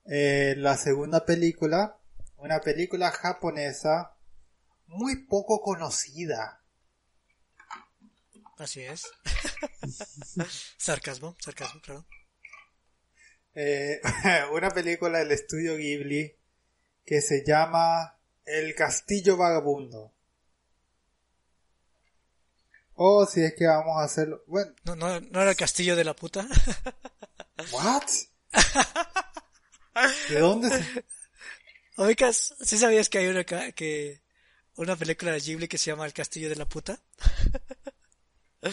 eh, 0.05 0.55
la 0.57 0.77
segunda 0.77 1.25
película, 1.25 1.99
una 2.37 2.61
película 2.61 3.11
japonesa 3.11 4.17
muy 4.87 5.27
poco 5.27 5.61
conocida. 5.61 6.63
Así 8.57 8.83
es. 8.83 9.11
sarcasmo, 10.79 11.37
sarcasmo, 11.41 11.81
claro. 11.81 12.07
Eh, 13.55 14.01
una 14.53 14.71
película 14.71 15.19
del 15.19 15.33
estudio 15.33 15.77
Ghibli 15.77 16.35
que 17.05 17.21
se 17.21 17.45
llama 17.47 18.19
El 18.45 18.75
Castillo 18.75 19.37
Vagabundo. 19.37 20.13
O 22.99 23.19
oh, 23.19 23.27
si 23.27 23.43
es 23.43 23.55
que 23.55 23.67
vamos 23.67 23.97
a 23.99 24.05
hacerlo. 24.05 24.43
Bueno. 24.47 24.75
¿No, 24.85 24.97
no, 24.97 25.21
no 25.21 25.43
era 25.43 25.51
el 25.51 25.57
castillo 25.57 25.97
de 25.97 26.05
la 26.05 26.17
puta? 26.17 26.47
¿What? 27.73 28.05
¿De 30.31 30.39
dónde 30.39 30.71
se... 30.71 31.05
Oigas, 31.97 32.55
¿sí 32.61 32.79
sabías 32.79 33.09
que 33.09 33.19
hay 33.19 33.27
una, 33.29 33.45
que, 33.45 34.23
una 34.77 34.97
película 34.97 35.33
de 35.33 35.41
Ghibli 35.41 35.69
que 35.69 35.79
se 35.79 35.91
llama 35.91 36.07
El 36.07 36.13
Castillo 36.13 36.49
de 36.51 36.57
la 36.57 36.69
Puta? 36.69 37.01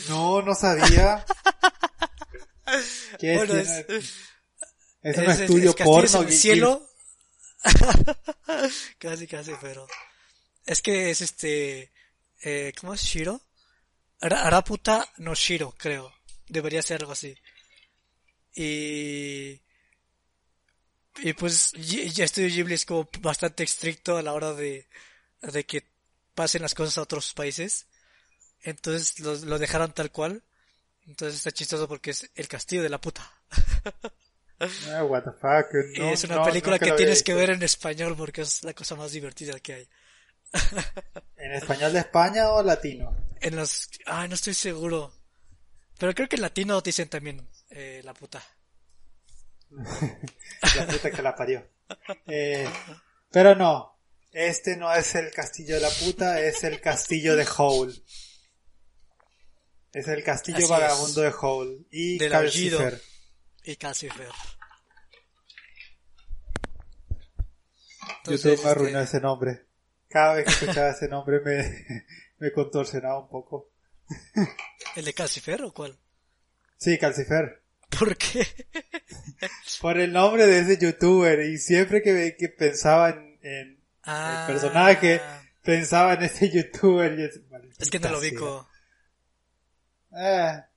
No, 0.10 0.42
no 0.42 0.56
sabía. 0.56 1.26
¿Qué 3.20 3.36
bueno, 3.36 3.56
es, 3.56 3.86
es, 5.02 5.18
un 5.18 5.30
estudio 5.30 5.76
porno. 5.76 6.22
el 6.22 6.32
cielo. 6.32 6.88
casi, 9.00 9.28
casi, 9.28 9.52
pero... 9.62 9.88
Es 10.66 10.82
que 10.82 11.10
es 11.10 11.22
este... 11.22 11.92
Eh, 12.42 12.74
¿Cómo 12.80 12.94
es? 12.94 13.02
¿Shiro? 13.02 13.42
Araputa 14.20 15.12
no 15.18 15.34
Shiro, 15.34 15.74
creo. 15.78 16.14
Debería 16.48 16.82
ser 16.82 17.02
algo 17.02 17.12
así. 17.12 17.36
Y... 18.56 19.62
Y 21.22 21.34
pues 21.34 21.74
ya 21.74 22.26
Estudio 22.26 22.50
Ghibli 22.50 22.74
es 22.74 22.86
como 22.86 23.08
bastante 23.20 23.64
estricto 23.64 24.18
a 24.18 24.24
la 24.24 24.34
hora 24.34 24.54
de, 24.54 24.88
de 25.42 25.66
que 25.66 25.86
pasen 26.34 26.64
las 26.64 26.74
cosas 26.74 26.98
a 26.98 27.04
otros 27.04 27.34
países. 27.34 27.86
Entonces 28.64 29.20
lo, 29.20 29.36
lo 29.36 29.60
dejaron 29.60 29.92
tal 29.94 30.12
cual. 30.12 30.44
Entonces 31.06 31.38
está 31.38 31.52
chistoso 31.52 31.88
porque 31.88 32.12
es 32.12 32.30
el 32.36 32.48
castillo 32.48 32.82
de 32.82 32.90
la 32.90 33.00
puta. 33.00 33.30
Ah, 34.90 35.04
what 35.04 35.24
the 35.24 35.32
fuck. 35.32 35.74
y 35.96 36.02
es 36.02 36.24
una 36.24 36.44
película 36.44 36.80
que 36.80 36.92
tienes 36.94 37.24
que 37.24 37.34
ver 37.34 37.52
en 37.52 37.64
español 37.64 38.16
porque 38.18 38.42
es 38.42 38.64
la 38.64 38.74
cosa 38.74 38.96
más 38.96 39.12
divertida 39.12 39.60
que 39.60 39.74
hay. 39.74 39.90
¿En 41.38 41.52
español 41.54 41.94
de 41.94 42.00
España 42.00 42.50
o 42.52 42.64
latino? 42.64 43.16
En 43.44 43.58
los... 43.58 43.90
Ah, 44.06 44.26
no 44.26 44.36
estoy 44.36 44.54
seguro. 44.54 45.12
Pero 46.00 46.14
creo 46.14 46.30
que 46.30 46.38
en 46.38 46.44
latino 46.44 46.80
dicen 46.80 47.10
también 47.10 47.46
eh, 47.72 48.00
la 48.02 48.14
puta. 48.14 48.42
la 49.70 50.88
puta 50.88 51.12
que 51.12 51.22
la 51.22 51.36
parió. 51.36 51.68
Eh, 52.26 52.66
pero 53.30 53.54
no, 53.54 54.00
este 54.32 54.78
no 54.78 54.94
es 54.94 55.16
el 55.16 55.30
castillo 55.32 55.76
de 55.76 55.82
la 55.82 55.90
puta, 55.90 56.40
es 56.40 56.64
el 56.64 56.80
castillo 56.80 57.36
de 57.36 57.46
Howl. 57.58 57.94
Es 59.94 60.08
el 60.08 60.24
castillo 60.24 60.68
vagabundo 60.68 61.22
de 61.22 61.32
Howl. 61.40 61.86
Y 61.92 62.18
Calcifer. 62.18 63.00
Y 63.64 63.76
Calcifer. 63.76 64.28
YouTube 68.26 68.64
me 68.64 68.70
arruinó 68.70 69.00
este, 69.00 69.18
ese 69.18 69.24
nombre. 69.24 69.66
Cada 70.10 70.34
vez 70.34 70.46
que 70.46 70.52
escuchaba 70.52 70.90
ese 70.90 71.08
nombre 71.08 71.42
me, 71.42 71.86
me 72.40 72.52
contorsionaba 72.52 73.20
un 73.20 73.30
poco. 73.30 73.70
¿El 74.96 75.06
de 75.06 75.14
Calcifer 75.14 75.62
o 75.62 75.72
cuál? 75.72 75.96
Sí, 76.78 76.98
Calcifer. 76.98 77.62
¿Por 77.98 78.18
qué? 78.18 78.48
Por 79.80 80.00
el 80.00 80.12
nombre 80.12 80.48
de 80.48 80.60
ese 80.60 80.78
youtuber 80.84 81.40
y 81.42 81.60
siempre 81.60 82.02
que, 82.02 82.36
que 82.38 82.50
pensaba 82.50 83.10
en, 83.10 83.40
el 83.44 83.80
ah. 84.04 84.46
personaje, 84.48 85.22
pensaba 85.62 86.16
en 86.16 86.24
ese 86.24 86.50
youtuber. 86.54 87.20
Y 87.20 87.24
es, 87.78 87.90
que 87.92 88.00
no 88.00 88.10
lo 88.10 88.20
ubico. 88.20 88.68
Ah, 90.14 90.68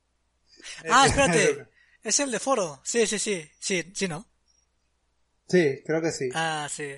ah 0.89 1.05
espérate. 1.05 1.67
es 2.03 2.19
el 2.19 2.31
de 2.31 2.39
foro. 2.39 2.81
Sí, 2.83 3.05
sí, 3.05 3.19
sí. 3.19 3.49
Sí, 3.59 3.91
sí, 3.93 4.07
¿no? 4.07 4.25
Sí, 5.47 5.81
creo 5.85 6.01
que 6.01 6.11
sí. 6.11 6.29
Ah, 6.33 6.67
sí. 6.69 6.93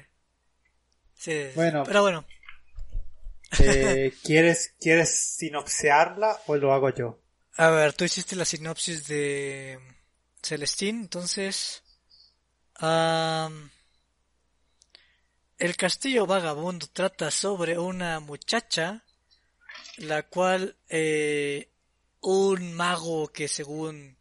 Sí. 1.16 1.50
Bueno. 1.56 1.84
Pero 1.86 2.02
bueno. 2.02 2.26
Eh, 3.60 4.14
¿quieres, 4.24 4.76
¿Quieres 4.80 5.36
sinopsearla 5.38 6.42
o 6.48 6.56
lo 6.56 6.74
hago 6.74 6.90
yo? 6.94 7.20
A 7.58 7.70
ver, 7.72 7.94
tú 7.94 8.06
hiciste 8.06 8.36
la 8.36 8.46
sinopsis 8.46 9.08
de 9.08 9.80
Celestín, 10.42 11.02
entonces... 11.02 11.84
el 15.58 15.76
castillo 15.76 16.26
vagabundo 16.26 16.88
trata 16.88 17.30
sobre 17.32 17.78
una 17.78 18.22
muchacha 18.22 19.04
la 19.98 20.24
cual 20.24 20.76
eh, 20.88 21.69
un 22.22 22.74
mago 22.74 23.32
que 23.32 23.48
según 23.48 24.18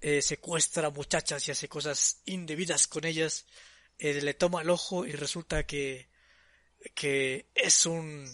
eh, 0.00 0.22
secuestra 0.22 0.90
muchachas 0.90 1.46
y 1.48 1.50
hace 1.50 1.68
cosas 1.68 2.22
indebidas 2.24 2.86
con 2.86 3.04
ellas 3.04 3.46
eh, 3.98 4.20
le 4.20 4.34
toma 4.34 4.62
el 4.62 4.70
ojo 4.70 5.06
y 5.06 5.12
resulta 5.12 5.66
que 5.66 6.08
que 6.94 7.48
es 7.54 7.86
un 7.86 8.28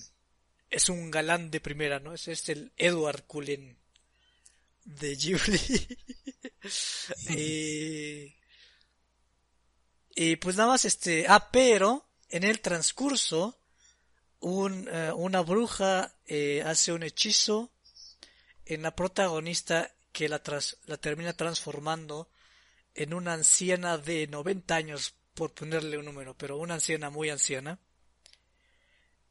es 0.71 0.89
un 0.89 1.11
galán 1.11 1.51
de 1.51 1.61
primera 1.61 2.01
no 2.01 2.13
es, 2.15 2.29
es 2.29 2.49
el 2.49 2.73
Edward 2.77 3.25
Cullen 3.27 3.79
de 4.85 5.17
Ghibli. 5.17 5.99
y, 7.31 8.35
y 10.15 10.37
pues 10.37 10.57
nada 10.57 10.71
más 10.71 10.85
este, 10.85 11.27
ah, 11.29 11.51
pero 11.51 12.07
en 12.29 12.45
el 12.45 12.61
transcurso 12.61 13.59
un, 14.41 14.89
eh, 14.91 15.13
una 15.13 15.41
bruja 15.41 16.15
eh, 16.27 16.63
hace 16.65 16.93
un 16.93 17.03
hechizo 17.03 17.73
en 18.67 18.83
la 18.83 18.95
protagonista 18.95 19.91
que 20.13 20.29
la, 20.29 20.41
la 20.87 20.97
termina 20.97 21.33
transformando 21.33 22.29
en 22.95 23.13
una 23.13 23.33
anciana 23.33 23.99
de 23.99 24.27
90 24.27 24.75
años, 24.75 25.15
por 25.35 25.53
ponerle 25.53 25.99
un 25.99 26.05
número, 26.05 26.37
pero 26.37 26.59
una 26.59 26.75
anciana 26.75 27.11
muy 27.11 27.29
anciana. 27.29 27.79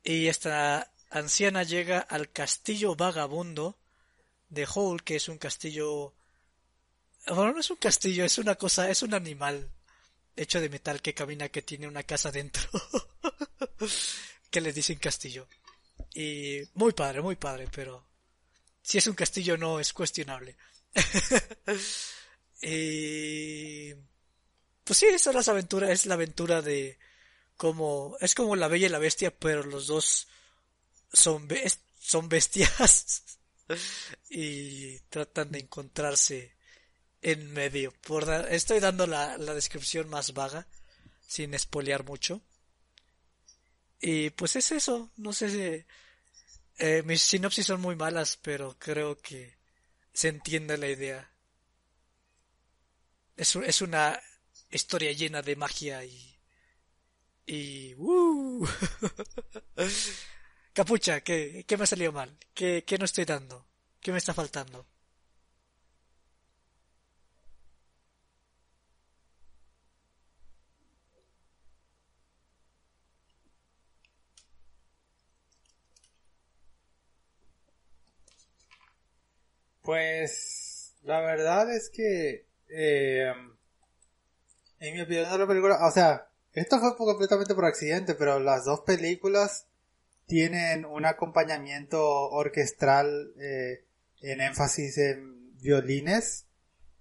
Y 0.03 0.27
esta 0.27 0.91
anciana 1.09 1.63
llega 1.63 1.99
al 1.99 2.31
castillo 2.31 2.95
vagabundo 2.95 3.77
de 4.49 4.67
Hole, 4.71 5.03
que 5.03 5.15
es 5.15 5.29
un 5.29 5.37
castillo... 5.37 6.13
Bueno, 7.27 7.53
no 7.53 7.59
es 7.61 7.69
un 7.69 7.77
castillo, 7.77 8.25
es 8.25 8.37
una 8.37 8.55
cosa, 8.55 8.89
es 8.89 9.01
un 9.01 9.13
animal 9.13 9.71
hecho 10.35 10.59
de 10.59 10.69
metal 10.69 11.01
que 11.01 11.13
camina, 11.13 11.47
que 11.47 11.61
tiene 11.61 11.87
una 11.87 12.03
casa 12.03 12.31
dentro, 12.31 12.63
que 14.51 14.59
le 14.59 14.73
dicen 14.73 14.99
castillo. 14.99 15.47
Y 16.13 16.61
muy 16.73 16.91
padre, 16.91 17.21
muy 17.21 17.37
padre, 17.37 17.69
pero 17.73 18.05
si 18.83 18.97
es 18.97 19.07
un 19.07 19.15
castillo 19.15 19.57
no 19.57 19.79
es 19.79 19.93
cuestionable. 19.93 20.55
y 22.61 23.93
pues 24.83 24.99
sí, 24.99 25.07
esa 25.07 25.31
es 25.31 25.47
la 25.47 25.53
aventura, 25.53 25.91
es 25.91 26.05
la 26.05 26.13
aventura 26.15 26.61
de 26.61 26.99
como 27.57 28.17
es 28.19 28.35
como 28.35 28.55
la 28.55 28.67
bella 28.67 28.87
y 28.87 28.89
la 28.89 28.99
bestia, 28.99 29.33
pero 29.35 29.63
los 29.63 29.87
dos 29.87 30.27
son 31.11 31.47
son 31.99 32.29
bestias. 32.29 33.23
y 34.29 34.99
tratan 35.09 35.51
de 35.51 35.59
encontrarse 35.59 36.55
en 37.21 37.53
medio. 37.53 37.93
Por 38.01 38.29
estoy 38.49 38.79
dando 38.79 39.07
la, 39.07 39.37
la, 39.37 39.53
descripción 39.53 40.09
más 40.09 40.33
vaga. 40.33 40.67
sin 41.25 41.53
espolear 41.53 42.03
mucho. 42.03 42.41
Y 44.01 44.31
pues 44.31 44.57
es 44.57 44.73
eso, 44.73 45.11
no 45.15 45.31
sé. 45.31 45.85
Eh, 46.77 47.03
mis 47.05 47.21
sinopsis 47.21 47.67
son 47.67 47.81
muy 47.81 47.95
malas, 47.95 48.37
pero 48.41 48.77
creo 48.79 49.17
que 49.17 49.57
se 50.13 50.29
entiende 50.29 50.77
la 50.77 50.87
idea. 50.87 51.31
Es, 53.35 53.55
es 53.55 53.81
una 53.81 54.19
historia 54.69 55.11
llena 55.11 55.41
de 55.41 55.55
magia 55.55 56.03
y... 56.03 56.39
Y... 57.45 57.93
Uh. 57.95 58.65
Capucha, 60.73 61.21
¿qué, 61.21 61.65
¿qué 61.67 61.77
me 61.77 61.83
ha 61.83 61.87
salido 61.87 62.11
mal? 62.11 62.37
¿Qué, 62.53 62.83
¿Qué 62.85 62.97
no 62.97 63.05
estoy 63.05 63.25
dando? 63.25 63.67
¿Qué 63.99 64.11
me 64.11 64.17
está 64.17 64.33
faltando? 64.33 64.87
Pues 79.83 80.95
la 81.03 81.19
verdad 81.21 81.73
es 81.73 81.89
que 81.89 82.47
eh, 82.69 83.31
en 84.79 84.93
mi 84.95 85.01
opinión 85.01 85.29
de 85.29 85.37
la 85.37 85.47
película, 85.47 85.85
o 85.85 85.91
sea, 85.91 86.29
esto 86.53 86.79
fue 86.79 86.95
completamente 86.95 87.53
por 87.53 87.65
accidente, 87.65 88.15
pero 88.15 88.39
las 88.39 88.65
dos 88.65 88.81
películas 88.81 89.67
tienen 90.25 90.85
un 90.85 91.05
acompañamiento 91.05 92.01
orquestral 92.01 93.33
eh, 93.39 93.85
en 94.21 94.41
énfasis 94.41 94.97
en 94.97 95.57
violines 95.59 96.45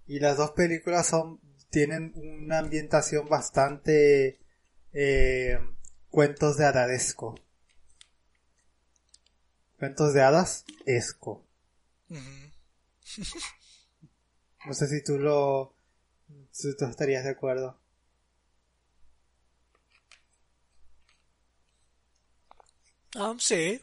y 0.05 0.19
las 0.19 0.37
dos 0.37 0.51
películas 0.51 1.07
son 1.07 1.39
tienen 1.69 2.13
una 2.15 2.59
ambientación 2.59 3.27
bastante 3.27 4.39
eh, 4.93 5.57
cuentos 6.09 6.57
de 6.57 6.65
hadadesco. 6.65 7.35
Cuentos 9.79 10.13
de 10.13 10.21
hadas 10.21 10.65
esco. 10.85 11.43
no 14.65 14.73
sé 14.73 14.87
si 14.87 15.03
tú 15.03 15.17
lo 15.17 15.75
tú 16.77 16.85
estarías 16.85 17.23
de 17.23 17.31
acuerdo. 17.31 17.79
Ah, 23.15 23.35
sí. 23.39 23.81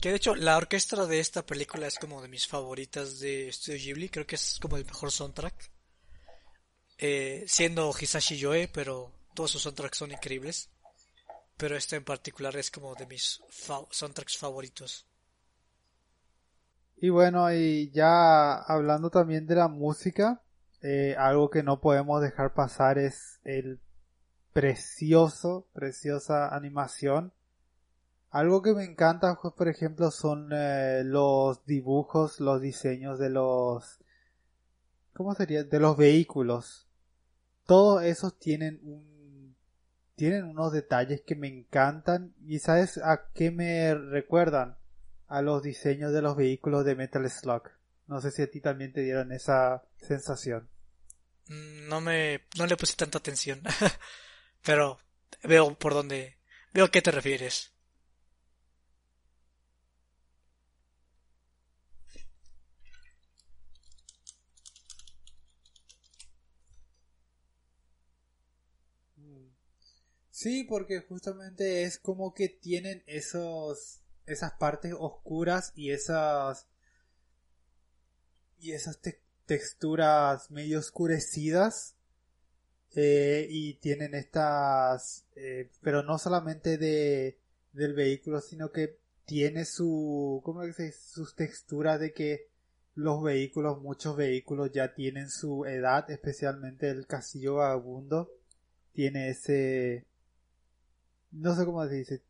Que 0.00 0.10
de 0.10 0.16
hecho 0.16 0.34
la 0.34 0.56
orquesta 0.56 1.06
de 1.06 1.20
esta 1.20 1.44
película 1.44 1.86
es 1.86 1.98
como 1.98 2.22
de 2.22 2.28
mis 2.28 2.46
favoritas 2.46 3.18
de 3.18 3.52
Studio 3.52 3.78
Ghibli. 3.78 4.08
Creo 4.08 4.26
que 4.26 4.36
es 4.36 4.58
como 4.60 4.76
el 4.76 4.84
mejor 4.84 5.10
soundtrack. 5.10 5.70
Eh, 6.98 7.44
siendo 7.46 7.92
Hisashi 7.98 8.38
Yoe, 8.38 8.68
pero 8.68 9.12
todos 9.34 9.50
sus 9.52 9.62
soundtracks 9.62 9.98
son 9.98 10.12
increíbles. 10.12 10.70
Pero 11.56 11.76
este 11.76 11.96
en 11.96 12.04
particular 12.04 12.56
es 12.56 12.70
como 12.70 12.94
de 12.94 13.06
mis 13.06 13.42
soundtracks 13.90 14.38
favoritos. 14.38 15.07
Y 17.00 17.10
bueno, 17.10 17.52
y 17.52 17.90
ya 17.90 18.54
hablando 18.54 19.10
también 19.10 19.46
de 19.46 19.54
la 19.54 19.68
música, 19.68 20.42
eh, 20.82 21.14
algo 21.18 21.50
que 21.50 21.62
no 21.62 21.80
podemos 21.80 22.20
dejar 22.20 22.54
pasar 22.54 22.98
es 22.98 23.40
el 23.44 23.80
precioso, 24.52 25.66
preciosa 25.72 26.54
animación 26.54 27.32
algo 28.30 28.60
que 28.60 28.74
me 28.74 28.84
encanta, 28.84 29.38
pues, 29.40 29.54
por 29.54 29.68
ejemplo, 29.68 30.10
son 30.10 30.50
eh, 30.52 31.02
los 31.04 31.64
dibujos, 31.64 32.40
los 32.40 32.60
diseños 32.60 33.18
de 33.18 33.30
los... 33.30 34.00
¿Cómo 35.14 35.34
sería? 35.34 35.64
De 35.64 35.80
los 35.80 35.96
vehículos. 35.96 36.86
Todos 37.66 38.02
esos 38.02 38.38
tienen 38.38 38.80
un... 38.82 39.56
Tienen 40.14 40.44
unos 40.44 40.72
detalles 40.72 41.22
que 41.22 41.36
me 41.36 41.48
encantan. 41.48 42.34
¿Y 42.44 42.58
sabes 42.58 42.98
a 42.98 43.30
qué 43.32 43.50
me 43.50 43.94
recuerdan? 43.94 44.76
A 45.28 45.42
los 45.42 45.62
diseños 45.62 46.12
de 46.12 46.22
los 46.22 46.36
vehículos 46.36 46.84
de 46.84 46.96
Metal 46.96 47.28
Slug. 47.30 47.62
No 48.06 48.20
sé 48.20 48.30
si 48.30 48.42
a 48.42 48.50
ti 48.50 48.60
también 48.60 48.92
te 48.92 49.02
dieron 49.02 49.32
esa 49.32 49.84
sensación. 49.96 50.68
Mm, 51.48 51.88
no 51.88 52.00
me... 52.00 52.42
No 52.56 52.66
le 52.66 52.76
puse 52.76 52.96
tanta 52.96 53.18
atención. 53.18 53.62
Pero 54.64 54.98
veo 55.44 55.78
por 55.78 55.94
dónde... 55.94 56.38
Veo 56.72 56.86
a 56.86 56.90
qué 56.90 57.02
te 57.02 57.10
refieres. 57.10 57.72
Sí, 70.38 70.62
porque 70.62 71.00
justamente 71.00 71.82
es 71.82 71.98
como 71.98 72.32
que 72.32 72.48
tienen 72.48 73.02
esos 73.06 74.02
esas 74.28 74.52
partes 74.52 74.94
oscuras 74.98 75.72
y 75.74 75.90
esas 75.90 76.66
y 78.60 78.72
esas 78.72 79.00
texturas 79.46 80.50
medio 80.50 80.78
oscurecidas 80.78 81.96
eh, 82.94 83.46
y 83.50 83.74
tienen 83.74 84.14
estas 84.14 85.26
eh, 85.36 85.70
pero 85.80 86.02
no 86.02 86.18
solamente 86.18 86.78
de 86.78 87.38
del 87.72 87.94
vehículo 87.94 88.40
sino 88.40 88.70
que 88.70 88.98
tiene 89.24 89.64
su 89.64 90.40
cómo 90.44 90.62
se 90.62 90.68
dice? 90.68 90.92
sus 90.92 91.34
texturas 91.34 92.00
de 92.00 92.12
que 92.12 92.48
los 92.94 93.22
vehículos 93.22 93.80
muchos 93.80 94.16
vehículos 94.16 94.72
ya 94.72 94.94
tienen 94.94 95.30
su 95.30 95.64
edad 95.64 96.10
especialmente 96.10 96.90
el 96.90 97.06
castillo 97.06 97.56
vagabundo 97.56 98.30
tiene 98.92 99.30
ese 99.30 100.08
no 101.30 101.54
sé 101.54 101.64
cómo 101.64 101.86
se 101.86 101.94
dice, 101.94 102.22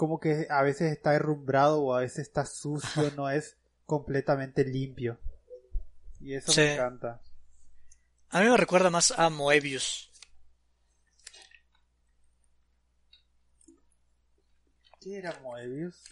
como 0.00 0.18
que 0.18 0.46
a 0.48 0.62
veces 0.62 0.92
está 0.92 1.10
derrumbrado 1.10 1.82
o 1.82 1.94
a 1.94 2.00
veces 2.00 2.20
está 2.20 2.46
sucio, 2.46 3.10
no 3.16 3.28
es 3.28 3.58
completamente 3.84 4.64
limpio. 4.64 5.20
Y 6.20 6.32
eso 6.32 6.54
me 6.56 6.72
encanta. 6.72 7.20
A 8.30 8.40
mí 8.40 8.48
me 8.48 8.56
recuerda 8.56 8.88
más 8.88 9.10
a 9.10 9.28
Moebius. 9.28 10.10
¿Qué 15.00 15.18
era 15.18 15.38
Moebius? 15.42 16.02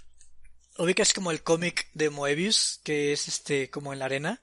Ubicas 0.76 1.14
como 1.14 1.30
el 1.30 1.42
cómic 1.42 1.90
de 1.94 2.10
Moebius, 2.10 2.82
que 2.84 3.14
es 3.14 3.26
este 3.26 3.70
como 3.70 3.94
en 3.94 4.00
la 4.00 4.04
arena, 4.04 4.42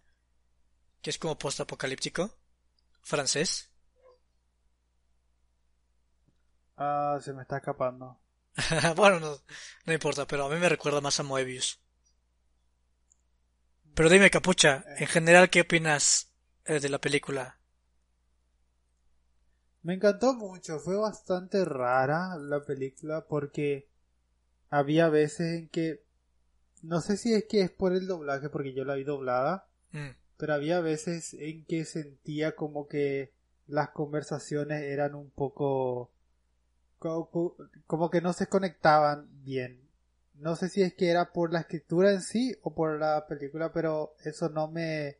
que 1.03 1.11
es 1.11 1.19
como 1.19 1.37
post-apocalíptico, 1.37 2.35
francés. 3.03 3.69
Ah, 6.77 7.19
se 7.21 7.31
me 7.31 7.43
está 7.43 7.57
escapando. 7.57 8.24
bueno, 8.95 9.19
no, 9.19 9.37
no 9.85 9.93
importa, 9.93 10.25
pero 10.25 10.45
a 10.45 10.49
mí 10.49 10.59
me 10.59 10.69
recuerda 10.69 11.01
más 11.01 11.19
a 11.19 11.23
Moebius. 11.23 11.79
Pero 13.93 14.09
dime, 14.09 14.29
Capucha, 14.29 14.83
en 14.97 15.07
general, 15.07 15.49
¿qué 15.49 15.61
opinas 15.61 16.33
eh, 16.65 16.79
de 16.79 16.89
la 16.89 16.99
película? 16.99 17.59
Me 19.83 19.93
encantó 19.93 20.33
mucho, 20.33 20.79
fue 20.79 20.97
bastante 20.97 21.63
rara 21.63 22.35
la 22.37 22.65
película 22.65 23.25
porque 23.27 23.87
había 24.69 25.09
veces 25.09 25.59
en 25.59 25.69
que 25.69 26.03
no 26.81 27.01
sé 27.01 27.17
si 27.17 27.33
es 27.33 27.45
que 27.45 27.61
es 27.61 27.71
por 27.71 27.93
el 27.93 28.07
doblaje 28.07 28.49
porque 28.49 28.73
yo 28.73 28.83
la 28.83 28.95
vi 28.95 29.03
doblada, 29.03 29.67
mm. 29.91 30.09
pero 30.37 30.53
había 30.53 30.79
veces 30.79 31.33
en 31.35 31.65
que 31.65 31.85
sentía 31.85 32.55
como 32.55 32.87
que 32.87 33.33
las 33.67 33.89
conversaciones 33.89 34.83
eran 34.83 35.15
un 35.15 35.29
poco 35.29 36.11
como 37.87 38.09
que 38.09 38.21
no 38.21 38.33
se 38.33 38.47
conectaban 38.47 39.27
bien. 39.43 39.81
No 40.35 40.55
sé 40.55 40.69
si 40.69 40.81
es 40.81 40.93
que 40.93 41.09
era 41.09 41.31
por 41.31 41.53
la 41.53 41.61
escritura 41.61 42.11
en 42.11 42.21
sí 42.21 42.57
o 42.61 42.73
por 42.73 42.99
la 42.99 43.25
película, 43.27 43.71
pero 43.71 44.15
eso 44.23 44.49
no 44.49 44.67
me 44.67 45.17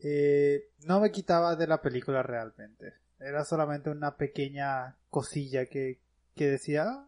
eh, 0.00 0.70
no 0.84 1.00
me 1.00 1.10
quitaba 1.10 1.56
de 1.56 1.66
la 1.66 1.80
película 1.82 2.22
realmente. 2.22 2.94
Era 3.18 3.44
solamente 3.44 3.90
una 3.90 4.16
pequeña 4.16 4.96
cosilla 5.10 5.66
que, 5.66 6.00
que 6.34 6.48
decía, 6.48 6.84
ah, 6.84 7.06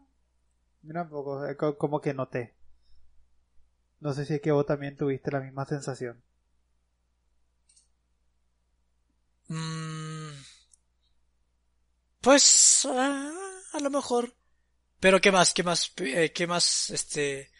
mira 0.83 1.03
un 1.03 1.11
poco, 1.11 1.47
eh, 1.47 1.57
como 1.57 2.01
que 2.01 2.15
noté. 2.15 2.55
No 4.01 4.13
sé 4.13 4.25
si 4.25 4.35
es 4.35 4.41
que 4.41 4.53
vos 4.53 4.67
también 4.67 4.97
tuviste 4.97 5.31
la 5.31 5.41
misma 5.41 5.67
sensación. 5.67 6.23
Mm, 9.49 10.31
pues 12.21 12.87
ah, 12.91 13.33
a 13.73 13.81
lo 13.81 13.91
mejor. 13.91 14.35
Pero 15.01 15.21
qué 15.21 15.31
más, 15.31 15.55
qué 15.55 15.63
más, 15.63 15.93
eh, 15.99 16.33
qué 16.33 16.47
más, 16.47 16.91
este, 16.91 17.51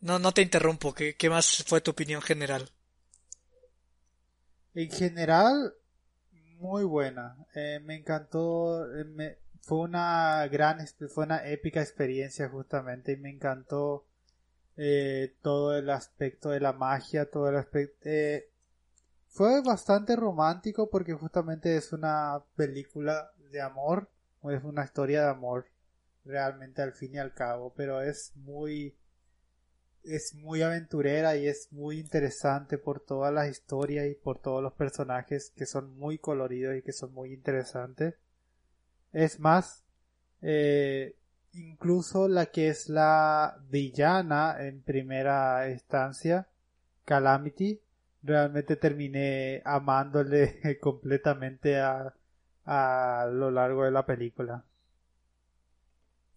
no, 0.00 0.18
no 0.18 0.32
te 0.32 0.42
interrumpo, 0.42 0.92
¿qué, 0.92 1.16
qué 1.16 1.30
más 1.30 1.64
fue 1.66 1.80
tu 1.80 1.92
opinión 1.92 2.20
general? 2.20 2.70
En 4.74 4.90
general, 4.90 5.74
muy 6.58 6.84
buena. 6.84 7.36
Eh, 7.54 7.80
me 7.82 7.96
encantó, 7.96 8.84
eh, 8.94 9.38
fue 9.62 9.78
una 9.78 10.46
gran, 10.48 10.86
fue 11.08 11.24
una 11.24 11.48
épica 11.48 11.80
experiencia 11.80 12.48
justamente 12.48 13.12
y 13.12 13.16
me 13.16 13.30
encantó 13.30 14.06
todo 15.40 15.78
el 15.78 15.88
aspecto 15.88 16.50
de 16.50 16.58
la 16.58 16.72
magia, 16.72 17.30
todo 17.30 17.48
el 17.48 17.56
aspecto, 17.56 18.08
fue 19.28 19.62
bastante 19.62 20.14
romántico 20.16 20.88
porque 20.90 21.12
justamente 21.12 21.76
es 21.76 21.92
una 21.92 22.40
película 22.54 23.32
de 23.50 23.60
amor, 23.60 24.08
es 24.50 24.62
una 24.64 24.84
historia 24.84 25.22
de 25.22 25.30
amor 25.30 25.66
realmente 26.24 26.82
al 26.82 26.92
fin 26.92 27.14
y 27.14 27.18
al 27.18 27.34
cabo, 27.34 27.72
pero 27.76 28.00
es 28.00 28.32
muy 28.36 28.94
es 30.04 30.34
muy 30.34 30.62
aventurera 30.62 31.36
y 31.36 31.46
es 31.46 31.72
muy 31.72 31.98
interesante 31.98 32.76
por 32.76 33.00
todas 33.00 33.32
las 33.32 33.48
historias 33.48 34.06
y 34.06 34.14
por 34.14 34.38
todos 34.38 34.62
los 34.62 34.74
personajes 34.74 35.52
que 35.56 35.64
son 35.64 35.96
muy 35.98 36.18
coloridos 36.18 36.76
y 36.76 36.82
que 36.82 36.92
son 36.92 37.12
muy 37.14 37.32
interesantes. 37.32 38.14
Es 39.12 39.40
más, 39.40 39.82
eh, 40.42 41.16
incluso 41.54 42.28
la 42.28 42.46
que 42.46 42.68
es 42.68 42.88
la 42.90 43.58
villana 43.70 44.56
en 44.60 44.82
primera 44.82 45.70
instancia, 45.70 46.48
Calamity, 47.06 47.80
realmente 48.22 48.76
terminé 48.76 49.62
amándole 49.64 50.60
completamente 50.80 51.80
a, 51.80 52.14
a 52.66 53.26
lo 53.30 53.50
largo 53.50 53.84
de 53.84 53.90
la 53.90 54.06
película. 54.06 54.64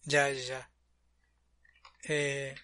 Ya, 0.04 0.30
ya, 0.30 0.42
ya. 0.42 0.70
Eh, 2.04 2.56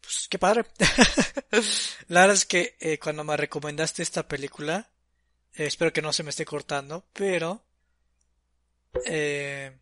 pues 0.00 0.28
qué 0.28 0.38
padre. 0.38 0.64
la 2.08 2.20
verdad 2.20 2.36
es 2.36 2.46
que 2.46 2.76
eh, 2.80 2.98
cuando 2.98 3.24
me 3.24 3.36
recomendaste 3.36 4.02
esta 4.02 4.26
película, 4.26 4.90
eh, 5.54 5.66
espero 5.66 5.92
que 5.92 6.02
no 6.02 6.12
se 6.12 6.22
me 6.22 6.30
esté 6.30 6.44
cortando, 6.44 7.06
pero... 7.12 7.62
Eh, 9.04 9.76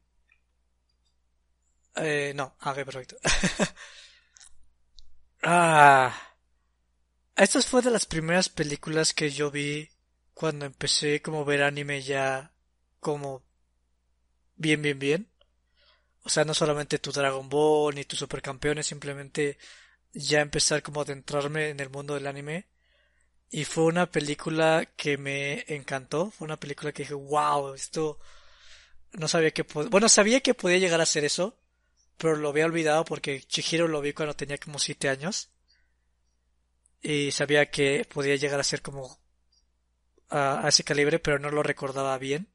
eh, 1.97 2.33
no, 2.35 2.57
a 2.61 2.73
ver, 2.73 2.85
perfecto. 2.85 3.17
ah, 5.43 6.13
esta 7.37 7.63
fue 7.63 7.83
de 7.83 7.91
las 7.91 8.07
primeras 8.07 8.49
películas 8.49 9.13
que 9.13 9.31
yo 9.31 9.51
vi 9.51 9.89
cuando 10.35 10.67
empecé 10.67 11.23
como 11.23 11.45
ver 11.45 11.63
anime 11.63 12.03
ya 12.03 12.53
como 13.01 13.43
bien, 14.57 14.83
bien, 14.83 14.99
bien. 14.99 15.29
O 16.25 16.29
sea, 16.31 16.45
no 16.45 16.55
solamente 16.55 16.99
tu 16.99 17.13
Dragon 17.13 17.49
Ball 17.49 17.95
ni 17.95 18.05
tus 18.05 18.19
supercampeones, 18.19 18.87
simplemente 18.87 19.59
ya 20.13 20.41
empezar 20.41 20.83
como 20.83 21.01
a 21.01 21.05
adentrarme 21.05 21.71
en 21.71 21.81
el 21.81 21.91
mundo 21.91 22.15
del 22.15 22.27
anime. 22.27 22.67
Y 23.51 23.65
fue 23.65 23.85
una 23.85 24.11
película 24.11 24.89
que 24.97 25.19
me 25.19 25.65
encantó. 25.69 26.31
Fue 26.31 26.47
una 26.47 26.59
película 26.59 26.93
que 26.93 27.05
dije, 27.05 27.15
wow, 27.15 27.75
esto 27.75 28.19
no 29.13 29.29
sabía 29.29 29.53
que 29.53 29.63
bueno, 29.63 30.09
sabía 30.09 30.41
que 30.41 30.55
podía 30.55 30.79
llegar 30.79 31.01
a 31.01 31.07
ser 31.07 31.25
eso, 31.25 31.57
pero 32.17 32.37
lo 32.37 32.49
había 32.49 32.67
olvidado 32.67 33.05
porque 33.05 33.43
Chihiro 33.43 33.89
lo 33.89 34.01
vi 34.01 34.13
cuando 34.13 34.35
tenía 34.35 34.59
como 34.59 34.79
siete 34.79 35.09
años. 35.09 35.51
Y 37.03 37.33
sabía 37.33 37.71
que 37.71 38.07
podía 38.07 38.37
llegar 38.37 38.59
a 38.61 38.65
ser 38.65 38.83
como 38.83 39.19
a, 40.35 40.69
ese 40.69 40.85
calibre, 40.85 41.19
pero 41.19 41.39
no 41.39 41.51
lo 41.51 41.63
recordaba 41.63 42.19
bien. 42.19 42.49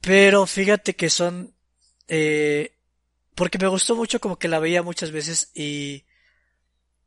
Pero 0.00 0.46
fíjate 0.46 0.96
que 0.96 1.10
son 1.10 1.54
eh, 2.08 2.74
porque 3.34 3.58
me 3.58 3.68
gustó 3.68 3.96
mucho 3.96 4.20
como 4.20 4.38
que 4.38 4.48
la 4.48 4.58
veía 4.58 4.82
muchas 4.82 5.10
veces 5.10 5.50
y 5.54 6.04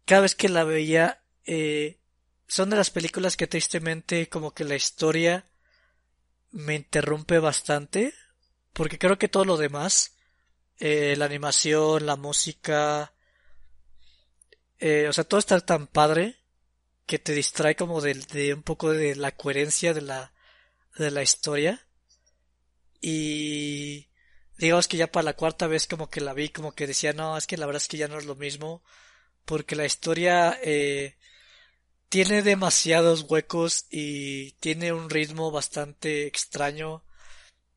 cada 0.06 0.22
vez 0.22 0.36
que 0.36 0.50
la 0.50 0.64
veía 0.64 1.22
eh, 1.46 2.00
son 2.48 2.70
de 2.70 2.78
las 2.78 2.92
películas 2.92 3.38
que 3.38 3.48
tristemente 3.48 4.28
como 4.30 4.54
que 4.54 4.64
la 4.64 4.76
historia 4.76 5.46
me 6.52 6.76
interrumpe 6.76 7.40
bastante 7.40 8.14
porque 8.74 8.98
creo 8.98 9.18
que 9.18 9.28
todo 9.28 9.46
lo 9.46 9.58
demás 9.58 10.18
eh, 10.80 11.16
la 11.18 11.26
animación 11.26 12.06
la 12.06 12.16
música 12.16 13.14
eh, 14.80 15.08
o 15.10 15.14
sea 15.14 15.24
todo 15.24 15.40
está 15.40 15.60
tan 15.62 15.88
padre 15.88 16.37
que 17.08 17.20
te 17.20 17.34
distrae 17.34 17.76
como 17.76 18.01
de, 18.01 18.53
un 18.53 18.64
poco 18.64 18.91
de 18.91 19.16
la 19.16 19.32
coherencia 19.32 19.93
de 19.93 20.01
la 20.01 20.34
de 20.97 21.12
la 21.12 21.24
historia. 21.24 21.86
Y 23.01 24.08
digamos 24.58 24.88
que 24.88 24.97
ya 24.97 25.12
para 25.12 25.24
la 25.24 25.36
cuarta 25.36 25.68
vez 25.68 25.88
como 25.88 26.10
que 26.10 26.22
la 26.22 26.34
vi, 26.34 26.49
como 26.49 26.74
que 26.74 26.88
decía, 26.88 27.14
no, 27.14 27.38
es 27.38 27.47
que 27.47 27.58
la 27.58 27.66
verdad 27.66 27.82
es 27.82 27.88
que 27.88 27.97
ya 27.97 28.08
no 28.08 28.18
es 28.18 28.26
lo 28.26 28.36
mismo, 28.36 28.84
porque 29.45 29.76
la 29.76 29.86
historia 29.86 30.60
eh, 30.64 31.16
tiene 32.10 32.41
demasiados 32.41 33.26
huecos 33.30 33.86
y 33.91 34.51
tiene 34.53 34.91
un 34.93 35.10
ritmo 35.10 35.51
bastante 35.51 36.28
extraño, 36.28 37.03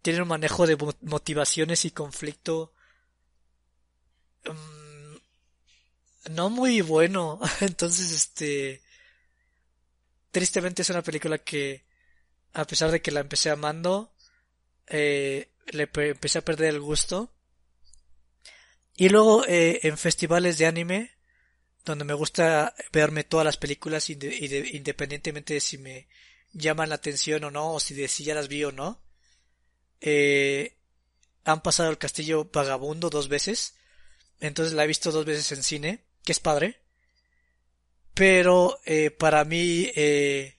tiene 0.02 0.22
un 0.22 0.28
manejo 0.28 0.66
de 0.66 0.76
motivaciones 1.02 1.84
y 1.84 1.90
conflicto 1.92 2.72
mm, 4.44 5.16
no 6.34 6.50
muy 6.50 6.80
bueno, 6.80 7.40
entonces 7.60 8.12
este 8.12 8.82
tristemente 10.30 10.82
es 10.82 10.90
una 10.90 11.02
película 11.02 11.38
que 11.38 11.84
a 12.52 12.66
pesar 12.66 12.90
de 12.90 13.00
que 13.00 13.10
la 13.10 13.20
empecé 13.20 13.50
amando 13.50 14.12
eh, 14.86 15.48
le 15.68 15.88
empecé 15.92 16.38
a 16.38 16.44
perder 16.44 16.74
el 16.74 16.80
gusto. 16.80 17.32
Y 18.96 19.08
luego 19.08 19.46
eh, 19.46 19.80
en 19.84 19.96
festivales 19.96 20.58
de 20.58 20.66
anime, 20.66 21.12
donde 21.84 22.04
me 22.04 22.14
gusta 22.14 22.74
verme 22.92 23.24
todas 23.24 23.44
las 23.44 23.56
películas 23.56 24.10
independientemente 24.10 25.54
de 25.54 25.60
si 25.60 25.78
me 25.78 26.08
llaman 26.52 26.90
la 26.90 26.96
atención 26.96 27.44
o 27.44 27.50
no, 27.50 27.74
o 27.74 27.80
si 27.80 27.94
de 27.94 28.08
si 28.08 28.24
ya 28.24 28.34
las 28.34 28.48
vi 28.48 28.64
o 28.64 28.72
no. 28.72 29.00
Eh, 30.00 30.76
han 31.44 31.62
pasado 31.62 31.90
el 31.90 31.98
castillo 31.98 32.50
vagabundo 32.52 33.08
dos 33.10 33.28
veces. 33.28 33.76
Entonces 34.40 34.74
la 34.74 34.84
he 34.84 34.88
visto 34.88 35.12
dos 35.12 35.24
veces 35.24 35.50
en 35.52 35.62
cine, 35.62 36.04
que 36.24 36.32
es 36.32 36.40
padre. 36.40 36.80
Pero 38.14 38.78
eh, 38.84 39.10
para 39.10 39.44
mí 39.44 39.90
eh, 39.94 40.56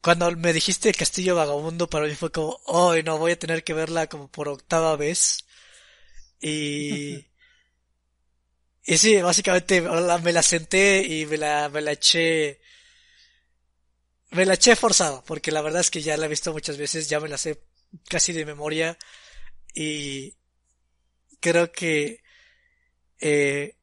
cuando 0.00 0.30
me 0.32 0.52
dijiste 0.52 0.94
Castillo 0.94 1.34
Vagabundo, 1.34 1.90
para 1.90 2.06
mí 2.06 2.14
fue 2.14 2.30
como, 2.32 2.60
oh, 2.66 2.94
no, 3.04 3.18
voy 3.18 3.32
a 3.32 3.38
tener 3.38 3.64
que 3.64 3.74
verla 3.74 4.06
como 4.06 4.30
por 4.30 4.48
octava 4.48 4.96
vez. 4.96 5.44
Y... 6.40 7.26
y 8.84 8.98
sí, 8.98 9.20
básicamente 9.20 9.80
me 9.82 10.32
la 10.32 10.42
senté 10.42 11.04
y 11.06 11.26
me 11.26 11.36
la, 11.36 11.68
me 11.68 11.80
la 11.80 11.92
eché... 11.92 12.60
Me 14.30 14.44
la 14.44 14.54
eché 14.54 14.76
forzado, 14.76 15.24
porque 15.24 15.50
la 15.50 15.62
verdad 15.62 15.80
es 15.80 15.90
que 15.90 16.02
ya 16.02 16.16
la 16.16 16.26
he 16.26 16.28
visto 16.28 16.52
muchas 16.52 16.76
veces, 16.76 17.08
ya 17.08 17.18
me 17.18 17.28
la 17.28 17.38
sé 17.38 17.62
casi 18.08 18.32
de 18.34 18.44
memoria 18.44 18.98
y 19.74 20.36
creo 21.40 21.72
que 21.72 22.22
eh, 23.20 23.77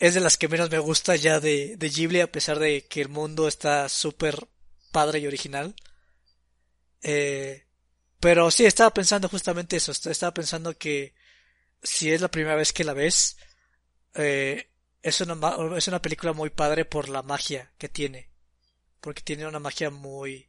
es 0.00 0.14
de 0.14 0.20
las 0.20 0.38
que 0.38 0.48
menos 0.48 0.70
me 0.70 0.78
gusta 0.78 1.14
ya 1.14 1.40
de, 1.40 1.76
de 1.76 1.90
Ghibli 1.90 2.20
a 2.20 2.32
pesar 2.32 2.58
de 2.58 2.86
que 2.86 3.02
el 3.02 3.10
mundo 3.10 3.46
está 3.46 3.86
súper 3.90 4.48
padre 4.90 5.18
y 5.18 5.26
original. 5.26 5.74
Eh, 7.02 7.66
pero 8.18 8.50
sí, 8.50 8.64
estaba 8.64 8.94
pensando 8.94 9.28
justamente 9.28 9.76
eso. 9.76 9.92
Estaba 9.92 10.32
pensando 10.32 10.76
que 10.76 11.14
si 11.82 12.10
es 12.10 12.22
la 12.22 12.30
primera 12.30 12.56
vez 12.56 12.72
que 12.72 12.82
la 12.82 12.94
ves, 12.94 13.36
eh, 14.14 14.70
es, 15.02 15.20
una, 15.20 15.36
es 15.76 15.86
una 15.86 16.00
película 16.00 16.32
muy 16.32 16.48
padre 16.48 16.86
por 16.86 17.10
la 17.10 17.22
magia 17.22 17.70
que 17.76 17.90
tiene. 17.90 18.30
Porque 19.02 19.22
tiene 19.22 19.46
una 19.46 19.60
magia 19.60 19.90
muy... 19.90 20.48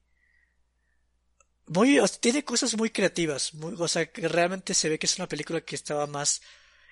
Muy, 1.67 1.99
tiene 2.21 2.43
cosas 2.43 2.75
muy 2.75 2.89
creativas, 2.89 3.53
muy, 3.53 3.75
o 3.77 3.87
sea, 3.87 4.09
realmente 4.15 4.73
se 4.73 4.89
ve 4.89 4.99
que 4.99 5.05
es 5.05 5.17
una 5.17 5.27
película 5.27 5.61
que 5.61 5.75
estaba 5.75 6.05
más 6.05 6.41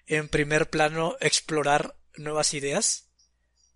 en 0.06 0.30
primer 0.30 0.70
plano 0.70 1.18
explorar 1.20 1.98
nuevas 2.20 2.54
ideas 2.54 3.10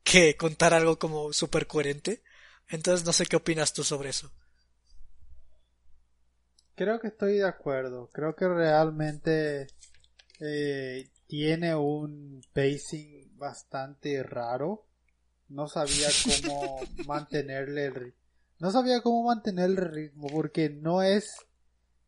que 0.04 0.36
contar 0.38 0.74
algo 0.74 1.00
como 1.00 1.34
súper 1.34 1.68
coherente. 1.68 2.22
Entonces 2.70 3.06
no 3.06 3.14
sé 3.14 3.26
qué 3.26 3.36
opinas 3.36 3.74
tú 3.74 3.84
sobre 3.84 4.10
eso. 4.10 4.32
Creo 6.76 7.00
que 7.00 7.08
estoy 7.08 7.38
de 7.38 7.48
acuerdo. 7.48 8.10
Creo 8.12 8.36
que 8.36 8.48
realmente 8.48 9.68
eh, 10.40 11.10
tiene 11.28 11.76
un 11.76 12.42
pacing 12.54 13.38
bastante 13.38 14.24
raro. 14.24 14.86
No 15.50 15.68
sabía 15.68 16.08
cómo 16.46 16.80
mantenerle 17.06 17.86
el 17.86 17.96
ritmo. 17.96 18.20
No 18.60 18.72
sabía 18.72 19.02
cómo 19.02 19.24
mantener 19.24 19.66
el 19.66 19.78
ritmo 19.78 20.28
porque 20.28 20.70
no 20.70 21.02
es 21.02 21.36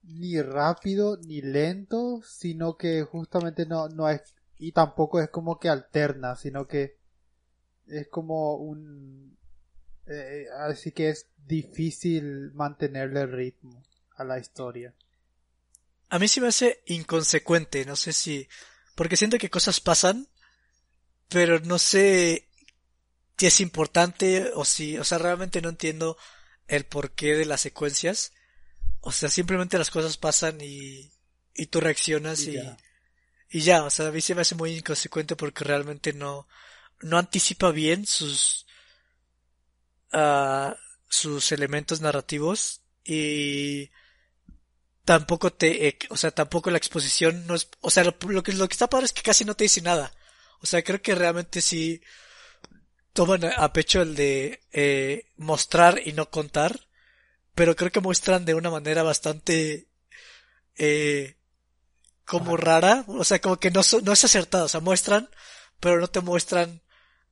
ni 0.03 0.41
rápido 0.41 1.17
ni 1.17 1.41
lento, 1.41 2.21
sino 2.23 2.77
que 2.77 3.03
justamente 3.03 3.65
no, 3.65 3.89
no 3.89 4.09
es 4.09 4.34
y 4.57 4.71
tampoco 4.71 5.19
es 5.19 5.29
como 5.29 5.59
que 5.59 5.69
alterna, 5.69 6.35
sino 6.35 6.67
que 6.67 6.97
es 7.87 8.07
como 8.07 8.55
un 8.55 9.37
eh, 10.07 10.45
así 10.59 10.91
que 10.91 11.09
es 11.09 11.27
difícil 11.47 12.51
mantenerle 12.53 13.21
el 13.21 13.31
ritmo 13.31 13.83
a 14.17 14.23
la 14.23 14.39
historia. 14.39 14.93
A 16.09 16.19
mí 16.19 16.27
sí 16.27 16.39
me 16.39 16.47
hace 16.47 16.81
inconsecuente, 16.85 17.85
no 17.85 17.95
sé 17.95 18.13
si... 18.13 18.47
Porque 18.95 19.17
siento 19.17 19.37
que 19.37 19.49
cosas 19.49 19.79
pasan, 19.81 20.27
pero 21.27 21.59
no 21.59 21.79
sé 21.79 22.47
si 23.37 23.47
es 23.47 23.59
importante 23.59 24.51
o 24.53 24.63
si... 24.63 24.97
O 24.97 25.03
sea, 25.03 25.17
realmente 25.17 25.61
no 25.61 25.69
entiendo 25.69 26.17
el 26.67 26.85
porqué 26.85 27.35
de 27.35 27.45
las 27.45 27.61
secuencias. 27.61 28.31
O 29.01 29.11
sea, 29.11 29.29
simplemente 29.29 29.77
las 29.77 29.89
cosas 29.89 30.17
pasan 30.17 30.61
y, 30.61 31.11
y 31.53 31.65
tú 31.67 31.79
reaccionas 31.79 32.41
y. 32.41 32.57
y 33.49 33.61
ya. 33.61 33.83
O 33.83 33.89
sea, 33.89 34.07
a 34.07 34.11
mí 34.11 34.21
se 34.21 34.35
me 34.35 34.41
hace 34.41 34.55
muy 34.55 34.77
inconsecuente 34.77 35.35
porque 35.35 35.63
realmente 35.63 36.13
no, 36.13 36.47
no 37.01 37.17
anticipa 37.17 37.71
bien 37.71 38.05
sus, 38.05 38.65
sus 41.09 41.51
elementos 41.51 42.01
narrativos 42.01 42.81
y 43.03 43.91
tampoco 45.05 45.53
te, 45.53 45.87
eh, 45.87 45.97
o 46.09 46.17
sea, 46.17 46.31
tampoco 46.31 46.71
la 46.71 46.77
exposición 46.77 47.45
no 47.47 47.55
es, 47.55 47.69
o 47.81 47.91
sea, 47.91 48.03
lo, 48.03 48.17
que, 48.17 48.53
lo 48.53 48.67
que 48.67 48.73
está 48.73 48.89
padre 48.89 49.05
es 49.05 49.13
que 49.13 49.21
casi 49.21 49.45
no 49.45 49.55
te 49.55 49.65
dice 49.65 49.81
nada. 49.81 50.13
O 50.61 50.65
sea, 50.65 50.83
creo 50.83 51.01
que 51.01 51.15
realmente 51.15 51.61
sí 51.61 52.01
toman 53.13 53.45
a, 53.45 53.71
pecho 53.71 54.01
el 54.01 54.15
de 54.15 54.61
eh, 54.73 55.31
mostrar 55.37 56.01
y 56.03 56.11
no 56.13 56.29
contar, 56.29 56.87
pero 57.53 57.75
creo 57.75 57.91
que 57.91 58.01
muestran 58.01 58.45
de 58.45 58.55
una 58.55 58.69
manera 58.69 59.03
bastante 59.03 59.87
eh, 60.77 61.37
como 62.25 62.57
rara, 62.57 63.05
o 63.07 63.23
sea, 63.23 63.39
como 63.39 63.57
que 63.57 63.71
no, 63.71 63.81
no 64.03 64.11
es 64.11 64.23
acertado, 64.23 64.65
o 64.65 64.69
sea, 64.69 64.79
muestran, 64.81 65.29
pero 65.79 65.99
no 65.99 66.07
te 66.07 66.21
muestran 66.21 66.81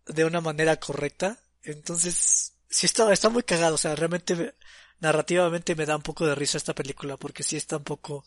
de 0.06 0.26
una 0.26 0.42
manera 0.42 0.78
correcta. 0.80 1.40
Entonces, 1.64 2.54
sí 2.70 2.86
está, 2.86 3.12
está 3.12 3.30
muy 3.30 3.44
cagado, 3.44 3.76
o 3.76 3.78
sea, 3.78 3.96
realmente 3.96 4.56
narrativamente 5.00 5.76
me 5.76 5.86
da 5.86 5.96
un 5.96 6.02
poco 6.02 6.26
de 6.26 6.36
risa 6.36 6.58
esta 6.58 6.74
película, 6.74 7.18
porque 7.18 7.44
sí 7.44 7.58
está 7.58 7.78
un 7.78 7.84
poco... 7.84 8.24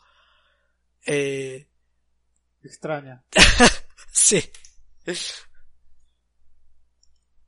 Eh... 1.07 1.69
Extraña. 2.62 3.25
sí. 4.12 4.43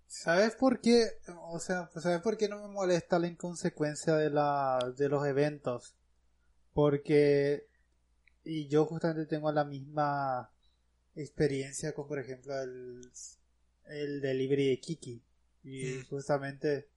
¿Sabes 0.06 0.54
por 0.56 0.80
qué? 0.80 1.18
O 1.50 1.60
sea, 1.60 1.90
¿sabes 2.00 2.20
por 2.20 2.36
qué 2.36 2.48
no 2.48 2.58
me 2.60 2.68
molesta 2.68 3.18
la 3.18 3.26
inconsecuencia 3.26 4.14
de 4.14 4.30
la, 4.30 4.78
de 4.96 5.08
los 5.08 5.26
eventos? 5.26 5.94
Porque, 6.72 7.67
y 8.48 8.66
yo 8.68 8.86
justamente 8.86 9.26
tengo 9.26 9.52
la 9.52 9.64
misma 9.64 10.50
experiencia 11.14 11.92
con, 11.92 12.08
por 12.08 12.18
ejemplo, 12.18 12.58
el, 12.58 13.02
el 13.88 14.22
delivery 14.22 14.70
de 14.70 14.80
Kiki. 14.80 15.22
Y 15.64 15.84
mm. 15.84 16.08
justamente, 16.08 16.88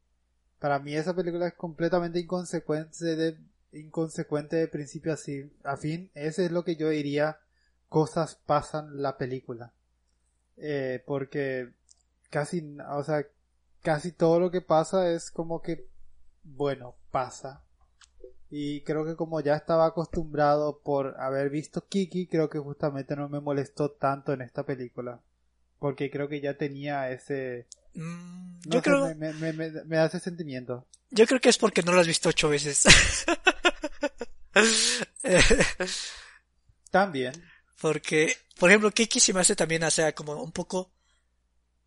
para 0.60 0.80
mí 0.80 0.96
esa 0.96 1.14
película 1.14 1.48
es 1.48 1.54
completamente 1.56 2.20
inconsecuente 2.20 3.18
de, 3.18 3.38
inconsecuente 3.74 4.56
de 4.56 4.70
principio 4.70 5.14
a, 5.66 5.78
fin. 5.78 6.10
Ese 6.14 6.46
es 6.46 6.52
lo 6.52 6.64
que 6.64 6.78
yo 6.78 6.88
diría, 6.88 7.40
cosas 7.90 8.36
pasan 8.46 9.02
la 9.02 9.18
película. 9.18 9.74
Eh, 10.56 11.04
porque 11.06 11.74
casi, 12.30 12.78
o 12.90 13.04
sea, 13.04 13.28
casi 13.82 14.14
todo 14.14 14.40
lo 14.40 14.52
que 14.52 14.62
pasa 14.62 15.12
es 15.12 15.32
como 15.32 15.62
que, 15.62 15.86
bueno, 16.44 16.96
pasa. 17.12 17.62
Y 18.54 18.82
creo 18.82 19.06
que 19.06 19.16
como 19.16 19.40
ya 19.40 19.56
estaba 19.56 19.86
acostumbrado 19.86 20.82
por 20.84 21.16
haber 21.22 21.50
visto 21.50 21.88
Kiki, 21.88 22.28
creo 22.28 22.50
que 22.50 22.60
justamente 22.60 23.16
no 23.16 23.30
me 23.30 23.40
molestó 23.40 23.92
tanto 23.92 24.34
en 24.34 24.42
esta 24.42 24.66
película. 24.66 25.22
Porque 25.80 26.12
creo 26.12 26.28
que 26.28 26.42
ya 26.42 26.58
tenía 26.58 27.10
ese... 27.12 27.68
Mm, 27.94 28.60
yo 28.66 28.82
creo... 28.82 29.16
Me, 29.16 29.32
me, 29.34 29.54
me, 29.54 29.72
me, 29.72 29.96
da 29.96 30.08
ese 30.08 30.20
sentimiento. 30.20 30.86
Yo 31.12 31.26
creo 31.28 31.40
que 31.40 31.48
es 31.48 31.58
porque 31.58 31.82
no 31.82 31.94
lo 31.94 32.02
has 32.02 32.08
visto 32.08 32.28
ocho 32.28 32.50
veces. 32.50 32.84
También. 36.92 37.34
Porque, 37.80 38.36
por 38.60 38.70
ejemplo, 38.70 38.92
Kiki 38.92 39.22
se 39.22 39.34
me 39.34 39.40
hace 39.40 39.56
también, 39.56 39.84
o 39.84 39.90
sea, 39.90 40.14
como 40.14 40.34
un 40.44 40.52
poco 40.52 40.92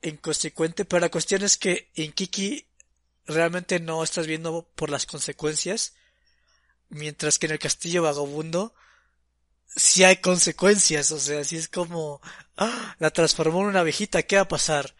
inconsecuente, 0.02 0.86
pero 0.86 1.00
la 1.00 1.10
cuestión 1.10 1.42
es 1.42 1.58
que 1.58 1.90
en 1.94 2.12
Kiki 2.12 2.66
realmente 3.26 3.80
no 3.80 4.02
estás 4.02 4.26
viendo 4.26 4.66
por 4.74 4.90
las 4.90 5.06
consecuencias, 5.06 5.94
Mientras 6.94 7.38
que 7.38 7.46
en 7.46 7.52
el 7.52 7.58
castillo 7.58 8.02
vagabundo 8.02 8.74
si 9.76 10.04
hay 10.04 10.16
consecuencias, 10.16 11.10
o 11.12 11.18
sea, 11.18 11.44
si 11.44 11.56
es 11.56 11.68
como, 11.68 12.20
ah, 12.56 12.94
la 12.98 13.10
transformó 13.10 13.60
en 13.62 13.66
una 13.66 13.80
abejita, 13.80 14.22
¿qué 14.22 14.36
va 14.36 14.42
a 14.42 14.48
pasar? 14.48 14.94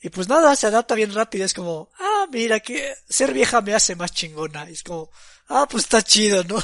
Y 0.00 0.10
pues 0.10 0.28
nada, 0.28 0.54
se 0.56 0.66
adapta 0.66 0.94
bien 0.94 1.14
rápido, 1.14 1.44
es 1.44 1.54
como, 1.54 1.90
ah, 1.98 2.26
mira 2.30 2.60
que 2.60 2.94
ser 3.08 3.32
vieja 3.32 3.60
me 3.60 3.74
hace 3.74 3.94
más 3.94 4.12
chingona, 4.12 4.68
y 4.68 4.74
es 4.74 4.82
como, 4.82 5.10
ah, 5.48 5.66
pues 5.70 5.84
está 5.84 6.02
chido, 6.02 6.44
¿no? 6.44 6.62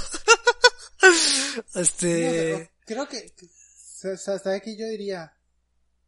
este... 1.75 2.71
creo 2.85 3.09
que, 3.09 3.33
¿sabes 4.17 4.63
qué 4.63 4.77
yo 4.77 4.87
diría? 4.87 5.33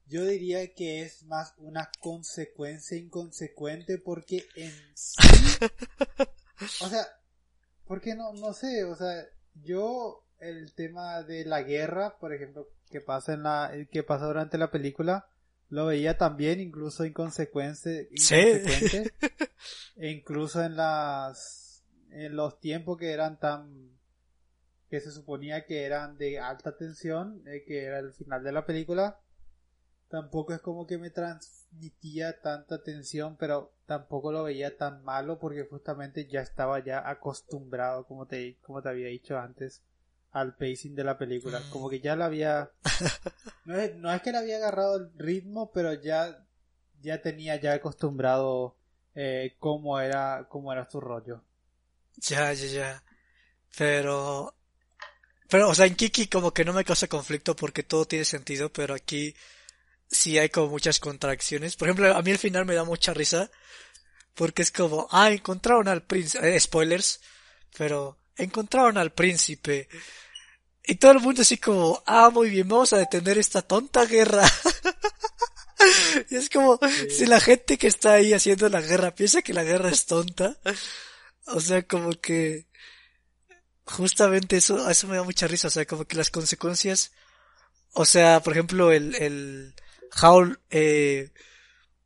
Yo 0.06 0.24
diría 0.24 0.74
que 0.74 1.02
es 1.02 1.22
más 1.22 1.54
una 1.58 1.88
consecuencia 2.00 2.98
inconsecuente 2.98 3.98
porque 3.98 4.44
en 4.56 4.74
sí, 4.96 5.16
o 6.80 6.88
sea, 6.88 7.06
porque 7.90 8.14
no, 8.14 8.32
no 8.34 8.52
sé, 8.52 8.84
o 8.84 8.94
sea, 8.94 9.26
yo 9.64 10.24
el 10.38 10.72
tema 10.74 11.24
de 11.24 11.44
la 11.44 11.64
guerra, 11.64 12.18
por 12.20 12.32
ejemplo, 12.32 12.68
que 12.88 13.00
pasa 13.00 13.32
en 13.32 13.42
la, 13.42 13.72
que 13.90 14.04
pasa 14.04 14.26
durante 14.26 14.58
la 14.58 14.70
película, 14.70 15.26
lo 15.70 15.86
veía 15.86 16.16
también 16.16 16.60
incluso 16.60 17.04
inconsecuente, 17.04 18.08
inconsecuente. 18.12 19.12
E 19.96 20.08
incluso 20.08 20.62
en 20.62 20.76
las, 20.76 21.84
en 22.12 22.36
los 22.36 22.60
tiempos 22.60 22.96
que 22.96 23.10
eran 23.10 23.40
tan, 23.40 23.90
que 24.88 25.00
se 25.00 25.10
suponía 25.10 25.64
que 25.66 25.82
eran 25.82 26.16
de 26.16 26.38
alta 26.38 26.76
tensión, 26.76 27.42
eh, 27.48 27.64
que 27.66 27.86
era 27.86 27.98
el 27.98 28.12
final 28.12 28.44
de 28.44 28.52
la 28.52 28.66
película, 28.66 29.18
tampoco 30.10 30.52
es 30.52 30.60
como 30.60 30.86
que 30.86 30.98
me 30.98 31.10
transmitía 31.10 32.40
tanta 32.40 32.82
tensión, 32.82 33.36
pero 33.36 33.72
tampoco 33.86 34.32
lo 34.32 34.42
veía 34.42 34.76
tan 34.76 35.04
malo 35.04 35.38
porque 35.38 35.64
justamente 35.64 36.26
ya 36.26 36.40
estaba 36.40 36.84
ya 36.84 37.08
acostumbrado, 37.08 38.04
como 38.06 38.26
te, 38.26 38.58
como 38.62 38.82
te 38.82 38.88
había 38.88 39.06
dicho 39.06 39.38
antes, 39.38 39.82
al 40.32 40.56
pacing 40.56 40.96
de 40.96 41.04
la 41.04 41.16
película. 41.16 41.60
Mm. 41.60 41.70
Como 41.70 41.88
que 41.88 42.00
ya 42.00 42.16
la 42.16 42.26
había... 42.26 42.70
No 43.64 43.76
es, 43.78 43.94
no 43.94 44.12
es 44.12 44.20
que 44.22 44.32
le 44.32 44.38
había 44.38 44.56
agarrado 44.56 44.96
el 44.96 45.12
ritmo, 45.16 45.70
pero 45.70 45.94
ya, 45.94 46.44
ya 47.02 47.22
tenía 47.22 47.54
ya 47.60 47.74
acostumbrado 47.74 48.74
eh, 49.14 49.54
cómo 49.60 50.00
era, 50.00 50.48
cómo 50.48 50.72
era 50.72 50.90
su 50.90 51.00
rollo. 51.00 51.44
Ya, 52.16 52.52
ya, 52.52 52.66
ya. 52.66 53.04
Pero... 53.78 54.54
Pero, 55.48 55.68
o 55.68 55.74
sea, 55.74 55.86
en 55.86 55.94
Kiki 55.94 56.26
como 56.26 56.52
que 56.52 56.64
no 56.64 56.72
me 56.72 56.84
causa 56.84 57.06
conflicto 57.06 57.54
porque 57.54 57.84
todo 57.84 58.06
tiene 58.06 58.24
sentido, 58.24 58.72
pero 58.72 58.94
aquí 58.94 59.36
sí 60.10 60.38
hay 60.38 60.48
como 60.48 60.68
muchas 60.68 60.98
contracciones. 60.98 61.76
Por 61.76 61.88
ejemplo, 61.88 62.14
a 62.14 62.22
mí 62.22 62.30
al 62.30 62.38
final 62.38 62.66
me 62.66 62.74
da 62.74 62.84
mucha 62.84 63.14
risa 63.14 63.50
porque 64.34 64.62
es 64.62 64.70
como, 64.70 65.06
ah, 65.10 65.30
encontraron 65.30 65.88
al 65.88 66.02
príncipe, 66.02 66.56
eh, 66.56 66.60
spoilers, 66.60 67.20
pero 67.76 68.18
encontraron 68.36 68.98
al 68.98 69.12
príncipe. 69.12 69.88
Y 70.82 70.96
todo 70.96 71.12
el 71.12 71.20
mundo 71.20 71.42
así 71.42 71.58
como, 71.58 72.02
ah, 72.06 72.30
muy 72.30 72.50
bien, 72.50 72.68
vamos 72.68 72.92
a 72.92 72.98
detener 72.98 73.38
esta 73.38 73.62
tonta 73.62 74.06
guerra. 74.06 74.44
y 76.30 76.36
es 76.36 76.48
como, 76.48 76.78
si 77.10 77.26
la 77.26 77.40
gente 77.40 77.78
que 77.78 77.86
está 77.86 78.14
ahí 78.14 78.32
haciendo 78.32 78.68
la 78.68 78.80
guerra 78.80 79.14
piensa 79.14 79.42
que 79.42 79.52
la 79.52 79.64
guerra 79.64 79.90
es 79.90 80.06
tonta. 80.06 80.58
O 81.46 81.60
sea, 81.60 81.82
como 81.82 82.12
que, 82.12 82.66
justamente 83.84 84.56
eso, 84.56 84.88
eso 84.88 85.06
me 85.06 85.16
da 85.16 85.22
mucha 85.22 85.46
risa, 85.46 85.68
o 85.68 85.70
sea, 85.70 85.84
como 85.84 86.04
que 86.04 86.16
las 86.16 86.30
consecuencias, 86.30 87.12
o 87.92 88.04
sea, 88.04 88.40
por 88.40 88.52
ejemplo, 88.52 88.92
el, 88.92 89.14
el, 89.16 89.74
Howl, 90.20 90.60
eh, 90.70 91.32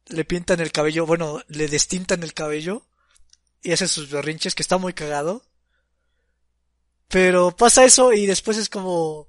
le 0.07 0.25
pintan 0.25 0.61
el 0.61 0.73
cabello, 0.73 1.07
bueno, 1.07 1.43
le 1.49 1.69
destintan 1.69 2.23
el 2.23 2.35
cabello 2.35 2.87
y 3.63 3.73
hace 3.73 3.89
sus 3.89 4.11
berrinches 4.11 4.55
que 4.55 4.63
está 4.63 4.79
muy 4.79 4.93
cagado. 4.93 5.43
Pero 7.09 7.55
pasa 7.57 7.85
eso 7.85 8.13
y 8.13 8.27
después 8.27 8.57
es 8.57 8.69
como, 8.69 9.29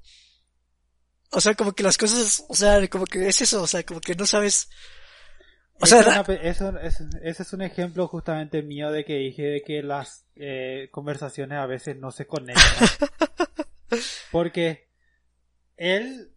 o 1.32 1.42
sea, 1.42 1.56
como 1.56 1.74
que 1.74 1.84
las 1.84 1.98
cosas, 1.98 2.44
o 2.48 2.56
sea, 2.56 2.88
como 2.88 3.06
que 3.06 3.28
es 3.28 3.42
eso, 3.42 3.62
o 3.62 3.68
sea, 3.68 3.84
como 3.84 4.02
que 4.02 4.16
no 4.16 4.26
sabes, 4.26 4.70
o 5.80 5.86
sea, 5.86 6.22
eso, 6.42 6.74
ese 6.80 7.44
es 7.44 7.54
un 7.54 7.62
ejemplo 7.62 8.08
justamente 8.08 8.62
mío 8.62 8.92
de 8.92 9.04
que 9.04 9.16
dije 9.16 9.62
que 9.66 9.84
las 9.84 10.26
eh, 10.36 10.88
conversaciones 10.92 11.60
a 11.60 11.66
veces 11.66 11.98
no 11.98 12.12
se 12.12 12.26
conectan. 12.26 12.64
Porque 14.32 14.88
él, 15.76 16.32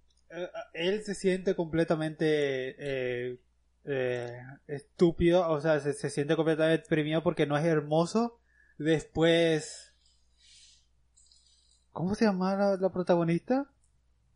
él 0.73 1.03
se 1.05 1.15
siente 1.15 1.55
completamente 1.55 2.27
eh, 2.79 3.39
eh, 3.85 4.43
estúpido, 4.67 5.49
o 5.49 5.61
sea, 5.61 5.81
se, 5.81 6.11
siente 6.11 6.37
completamente 6.37 6.83
deprimido 6.83 7.23
porque 7.23 7.47
no 7.47 7.57
es 7.57 7.65
hermoso. 7.65 8.41
Después, 8.77 9.95
¿cómo 11.93 12.15
se 12.15 12.27
llama 12.27 12.77
la, 12.79 12.91
protagonista? 12.91 13.71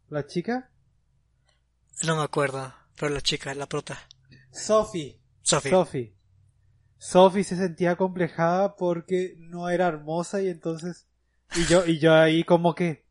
¿La 0.08 0.26
chica? 0.26 0.70
No 2.04 2.16
me 2.16 2.22
acuerdo, 2.22 2.74
pero 2.98 3.12
la 3.12 3.20
chica, 3.20 3.54
la 3.54 3.66
prota. 3.66 3.98
Sophie. 4.50 5.20
Sophie. 5.42 6.16
Sophie. 6.98 7.44
se 7.44 7.56
sentía 7.56 7.96
complejada 7.96 8.76
porque 8.76 9.34
no 9.38 9.68
era 9.68 9.86
hermosa 9.86 10.40
y 10.42 10.48
entonces 10.48 11.08
y 11.54 11.66
yo 11.66 11.84
y 11.84 11.98
yo 11.98 12.14
ahí 12.14 12.44
como 12.44 12.74
que 12.74 13.04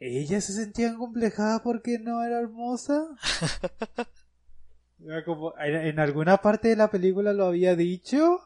ella 0.00 0.40
se 0.40 0.54
sentía 0.54 0.96
complejada 0.96 1.62
porque 1.62 1.98
no 1.98 2.24
era 2.24 2.40
hermosa. 2.40 3.06
como, 5.26 5.54
en, 5.58 6.00
alguna 6.00 6.38
parte 6.38 6.68
de 6.68 6.76
la 6.76 6.90
película 6.90 7.34
lo 7.34 7.46
había 7.46 7.76
dicho. 7.76 8.40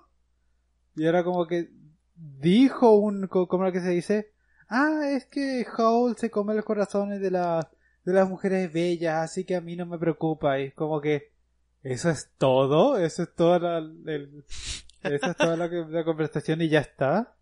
Y 0.96 1.06
era 1.06 1.22
como 1.22 1.46
que 1.46 1.70
dijo 2.16 2.96
un, 2.96 3.28
como 3.28 3.64
lo 3.64 3.72
que 3.72 3.80
se 3.80 3.90
dice, 3.90 4.32
ah, 4.68 5.10
es 5.10 5.26
que 5.26 5.64
Howl 5.78 6.16
se 6.16 6.30
come 6.30 6.54
los 6.54 6.64
corazones 6.64 7.20
de 7.20 7.30
las, 7.30 7.66
de 8.04 8.12
las 8.12 8.28
mujeres 8.28 8.72
bellas, 8.72 9.22
así 9.22 9.44
que 9.44 9.54
a 9.54 9.60
mí 9.60 9.76
no 9.76 9.86
me 9.86 9.98
preocupa. 9.98 10.58
Y 10.58 10.64
es 10.64 10.74
como 10.74 11.00
que, 11.00 11.32
eso 11.84 12.10
es 12.10 12.30
todo, 12.36 12.98
eso 12.98 13.22
es 13.22 13.34
toda 13.34 13.58
la, 13.58 13.78
eso 15.02 15.30
es 15.30 15.36
toda 15.36 15.56
la, 15.56 15.68
la 15.68 16.04
conversación 16.04 16.62
y 16.62 16.68
ya 16.68 16.80
está. 16.80 17.36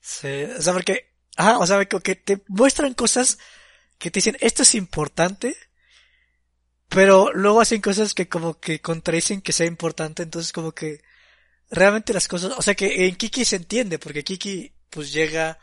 Sí, 0.00 0.44
o 0.58 0.62
sea, 0.62 0.72
porque, 0.72 1.09
ajá, 1.36 1.58
o 1.58 1.66
sea, 1.66 1.84
que 1.84 2.14
te 2.16 2.42
muestran 2.48 2.94
cosas 2.94 3.38
que 3.98 4.10
te 4.10 4.18
dicen, 4.18 4.36
esto 4.40 4.62
es 4.62 4.74
importante, 4.74 5.56
pero 6.88 7.32
luego 7.32 7.60
hacen 7.60 7.80
cosas 7.80 8.14
que 8.14 8.28
como 8.28 8.58
que 8.58 8.80
contradicen 8.80 9.42
que 9.42 9.52
sea 9.52 9.66
importante, 9.66 10.22
entonces 10.22 10.52
como 10.52 10.72
que 10.72 11.02
realmente 11.70 12.12
las 12.12 12.28
cosas, 12.28 12.52
o 12.56 12.62
sea 12.62 12.74
que 12.74 13.06
en 13.06 13.16
Kiki 13.16 13.44
se 13.44 13.56
entiende, 13.56 13.98
porque 13.98 14.24
Kiki 14.24 14.72
pues 14.90 15.12
llega 15.12 15.58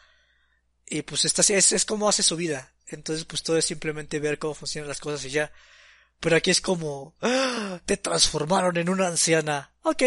y 0.85 1.01
pues 1.01 1.25
está, 1.25 1.41
es, 1.41 1.71
es 1.71 1.85
como 1.85 2.07
hace 2.07 2.23
su 2.23 2.35
vida, 2.35 2.73
entonces 2.87 3.25
pues 3.25 3.43
todo 3.43 3.57
es 3.57 3.65
simplemente 3.65 4.19
ver 4.19 4.39
cómo 4.39 4.53
funcionan 4.53 4.87
las 4.87 4.99
cosas 4.99 5.25
y 5.25 5.31
ya. 5.31 5.51
Pero 6.19 6.35
aquí 6.35 6.49
es 6.49 6.61
como, 6.61 7.15
¡Ah! 7.21 7.79
te 7.85 7.97
transformaron 7.97 8.77
en 8.77 8.89
una 8.89 9.07
anciana. 9.07 9.71
Ok. 9.83 10.03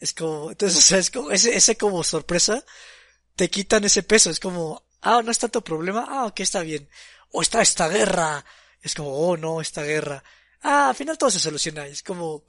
Es 0.00 0.12
como, 0.14 0.50
entonces, 0.50 0.78
o 0.78 0.82
sea, 0.82 0.98
es 0.98 1.10
como, 1.10 1.30
ese, 1.30 1.56
ese 1.56 1.76
como 1.76 2.02
sorpresa, 2.02 2.64
te 3.36 3.48
quitan 3.48 3.84
ese 3.84 4.02
peso. 4.02 4.30
Es 4.30 4.40
como, 4.40 4.84
ah, 5.02 5.22
no 5.22 5.30
es 5.30 5.38
tanto 5.38 5.62
problema. 5.62 6.06
Ah, 6.08 6.26
ok, 6.26 6.40
está 6.40 6.60
bien. 6.62 6.88
O 7.30 7.42
está 7.42 7.62
esta 7.62 7.88
guerra. 7.88 8.44
Es 8.80 8.94
como, 8.94 9.10
oh 9.10 9.36
no, 9.36 9.60
esta 9.60 9.82
guerra. 9.82 10.22
Ah, 10.62 10.90
al 10.90 10.94
final 10.94 11.18
todo 11.18 11.30
se 11.30 11.38
soluciona. 11.40 11.86
Es 11.86 12.02
como, 12.02 12.44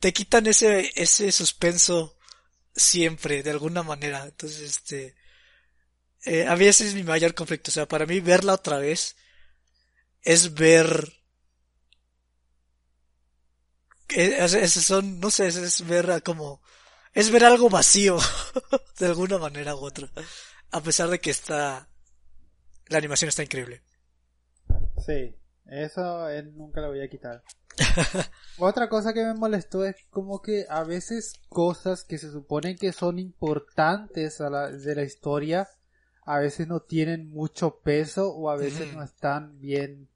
te 0.00 0.12
quitan 0.12 0.46
ese, 0.46 0.92
ese 0.94 1.32
suspenso 1.32 2.16
siempre, 2.74 3.42
de 3.42 3.50
alguna 3.50 3.82
manera. 3.82 4.24
Entonces, 4.24 4.60
este, 4.62 5.16
eh, 6.24 6.46
a 6.46 6.56
mí 6.56 6.66
ese 6.66 6.86
es 6.86 6.94
mi 6.94 7.02
mayor 7.04 7.34
conflicto. 7.34 7.70
O 7.70 7.74
sea, 7.74 7.86
para 7.88 8.06
mí 8.06 8.20
verla 8.20 8.54
otra 8.54 8.78
vez 8.78 9.16
es 10.22 10.54
ver 10.54 11.16
es, 14.08 14.72
son, 14.72 15.20
no 15.20 15.30
sé, 15.30 15.48
es, 15.48 15.86
ver 15.86 16.22
como, 16.22 16.62
es 17.12 17.30
ver 17.30 17.44
algo 17.44 17.68
vacío, 17.68 18.18
de 18.98 19.06
alguna 19.06 19.38
manera 19.38 19.74
u 19.74 19.84
otra. 19.84 20.08
A 20.70 20.80
pesar 20.82 21.08
de 21.08 21.20
que 21.20 21.30
está, 21.30 21.88
la 22.88 22.98
animación 22.98 23.28
está 23.28 23.42
increíble. 23.42 23.82
Sí, 25.04 25.36
eso 25.66 26.28
él 26.28 26.56
nunca 26.56 26.80
lo 26.80 26.88
voy 26.88 27.00
a 27.00 27.08
quitar. 27.08 27.42
Otra 28.58 28.88
cosa 28.88 29.12
que 29.12 29.24
me 29.24 29.34
molestó 29.34 29.84
es 29.84 29.96
como 30.10 30.40
que 30.40 30.66
a 30.68 30.82
veces 30.84 31.34
cosas 31.48 32.04
que 32.04 32.18
se 32.18 32.30
suponen 32.30 32.76
que 32.76 32.92
son 32.92 33.18
importantes 33.18 34.40
a 34.40 34.48
la, 34.48 34.70
de 34.70 34.94
la 34.94 35.02
historia, 35.02 35.68
a 36.24 36.38
veces 36.38 36.66
no 36.66 36.80
tienen 36.80 37.28
mucho 37.28 37.80
peso 37.80 38.32
o 38.34 38.50
a 38.50 38.56
veces 38.56 38.92
no 38.94 39.02
están 39.02 39.60
bien, 39.60 40.08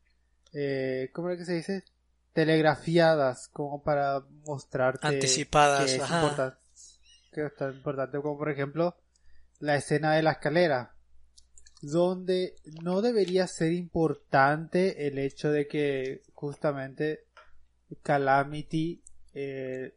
eh, 0.52 1.10
¿cómo 1.12 1.30
es 1.30 1.38
que 1.38 1.44
se 1.44 1.54
dice? 1.54 1.84
telegrafiadas 2.32 3.48
como 3.48 3.82
para 3.82 4.20
mostrarte 4.46 5.06
anticipadas 5.06 5.84
que 5.84 5.96
es, 5.96 6.00
importante, 6.00 6.56
que 7.32 7.46
es 7.46 7.74
importante 7.74 8.20
como 8.20 8.38
por 8.38 8.50
ejemplo 8.50 8.96
la 9.58 9.76
escena 9.76 10.14
de 10.14 10.22
la 10.22 10.32
escalera 10.32 10.94
donde 11.80 12.56
no 12.82 13.00
debería 13.00 13.46
ser 13.46 13.72
importante 13.72 15.06
el 15.06 15.18
hecho 15.18 15.50
de 15.50 15.66
que 15.66 16.22
justamente 16.34 17.24
Calamity 18.02 19.02
eh, 19.34 19.94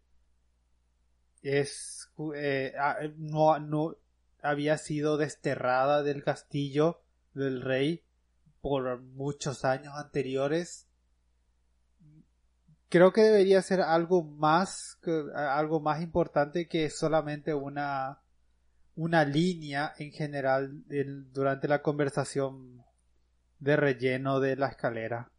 es 1.42 2.10
eh, 2.36 2.74
no, 3.18 3.60
no 3.60 3.96
había 4.42 4.78
sido 4.78 5.18
desterrada 5.18 6.04
del 6.04 6.24
castillo 6.24 7.02
del 7.34 7.62
rey 7.62 8.04
por 8.62 9.02
muchos 9.02 9.66
años 9.66 9.94
anteriores. 9.98 10.88
Creo 12.88 13.12
que 13.12 13.22
debería 13.22 13.62
ser 13.62 13.82
algo 13.82 14.24
más 14.24 15.00
algo 15.36 15.80
más 15.80 16.02
importante 16.02 16.68
que 16.68 16.90
solamente 16.90 17.54
una 17.54 18.23
una 18.96 19.26
línea 19.26 19.94
en 19.98 20.12
general 20.12 20.84
durante 21.32 21.68
la 21.68 21.82
conversación 21.82 22.84
de 23.60 23.76
relleno 23.76 24.40
de 24.40 24.56
la 24.56 24.68
escalera. 24.68 25.32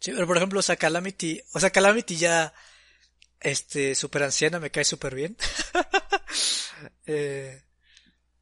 Sí, 0.00 0.12
pero 0.12 0.26
por 0.26 0.38
ejemplo, 0.38 0.60
o 0.60 0.62
sea, 0.62 0.76
Calamity, 0.76 1.40
o 1.52 1.60
sea, 1.60 1.70
Calamity 1.70 2.16
ya, 2.16 2.54
este, 3.38 3.94
super 3.94 4.22
anciana, 4.22 4.58
me 4.58 4.70
cae 4.70 4.84
súper 4.84 5.14
bien. 5.14 5.36
eh, 7.06 7.62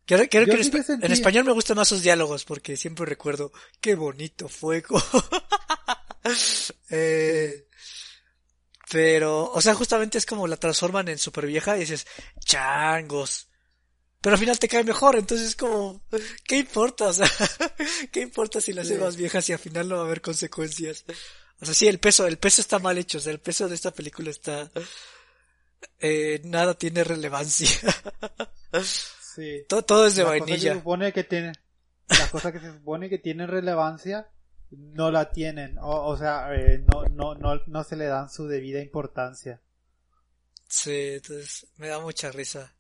quiero, 0.06 0.28
que 0.28 0.38
en, 0.38 1.12
español 1.12 1.44
me 1.44 1.52
gustan 1.52 1.76
más 1.76 1.88
sus 1.88 2.02
diálogos 2.02 2.44
porque 2.44 2.76
siempre 2.76 3.06
recuerdo 3.06 3.52
qué 3.80 3.94
bonito 3.94 4.48
fuego. 4.48 5.02
Eh, 6.90 7.66
pero, 8.90 9.50
o 9.52 9.60
sea, 9.60 9.74
justamente 9.74 10.18
es 10.18 10.26
como 10.26 10.46
la 10.46 10.56
transforman 10.56 11.08
en 11.08 11.18
super 11.18 11.46
vieja 11.46 11.76
y 11.76 11.80
dices, 11.80 12.06
changos. 12.40 13.48
Pero 14.20 14.34
al 14.34 14.40
final 14.40 14.58
te 14.58 14.68
cae 14.68 14.82
mejor, 14.82 15.16
entonces 15.16 15.48
es 15.48 15.56
como, 15.56 16.02
¿qué 16.44 16.58
importa? 16.58 17.08
O 17.08 17.12
sea, 17.12 17.28
¿qué 18.12 18.20
importa 18.20 18.60
si 18.60 18.72
la 18.72 18.82
hace 18.82 18.98
más 18.98 19.16
vieja 19.16 19.42
si 19.42 19.52
al 19.52 19.58
final 19.58 19.88
no 19.88 19.96
va 19.96 20.02
a 20.02 20.04
haber 20.06 20.20
consecuencias? 20.20 21.04
O 21.60 21.64
sea, 21.64 21.74
sí, 21.74 21.86
el 21.86 21.98
peso, 21.98 22.26
el 22.26 22.38
peso 22.38 22.60
está 22.60 22.78
mal 22.78 22.98
hecho, 22.98 23.18
o 23.18 23.20
sea, 23.20 23.32
el 23.32 23.40
peso 23.40 23.68
de 23.68 23.74
esta 23.74 23.92
película 23.92 24.30
está, 24.30 24.70
eh, 26.00 26.40
nada 26.44 26.74
tiene 26.74 27.04
relevancia. 27.04 27.68
Sí. 28.82 29.64
Todo, 29.68 29.82
todo 29.82 30.06
es 30.06 30.16
de 30.16 30.24
vainilla. 30.24 30.56
que 30.56 30.60
se 30.60 30.74
supone 30.74 31.12
que 31.12 31.22
tiene, 31.22 31.52
se 32.08 32.72
supone 32.72 33.08
que 33.08 33.18
tienen 33.18 33.46
relevancia 33.46 34.28
no 34.70 35.10
la 35.10 35.30
tienen, 35.30 35.76
o, 35.80 36.16
sea, 36.16 36.54
eh, 36.54 36.84
no, 36.92 37.04
no, 37.04 37.34
no, 37.34 37.60
no 37.66 37.84
se 37.84 37.96
le 37.96 38.06
dan 38.06 38.28
su 38.28 38.46
debida 38.46 38.80
importancia. 38.80 39.60
Sí, 40.66 41.14
entonces 41.14 41.66
me 41.76 41.88
da 41.88 42.00
mucha 42.00 42.30
risa. 42.30 42.74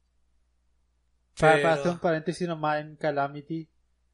Para, 1.38 1.74
hacer 1.74 1.92
un 1.92 1.98
paréntesis 1.98 2.46
nomás 2.46 2.80
en 2.80 2.96
Calamity, 2.96 3.68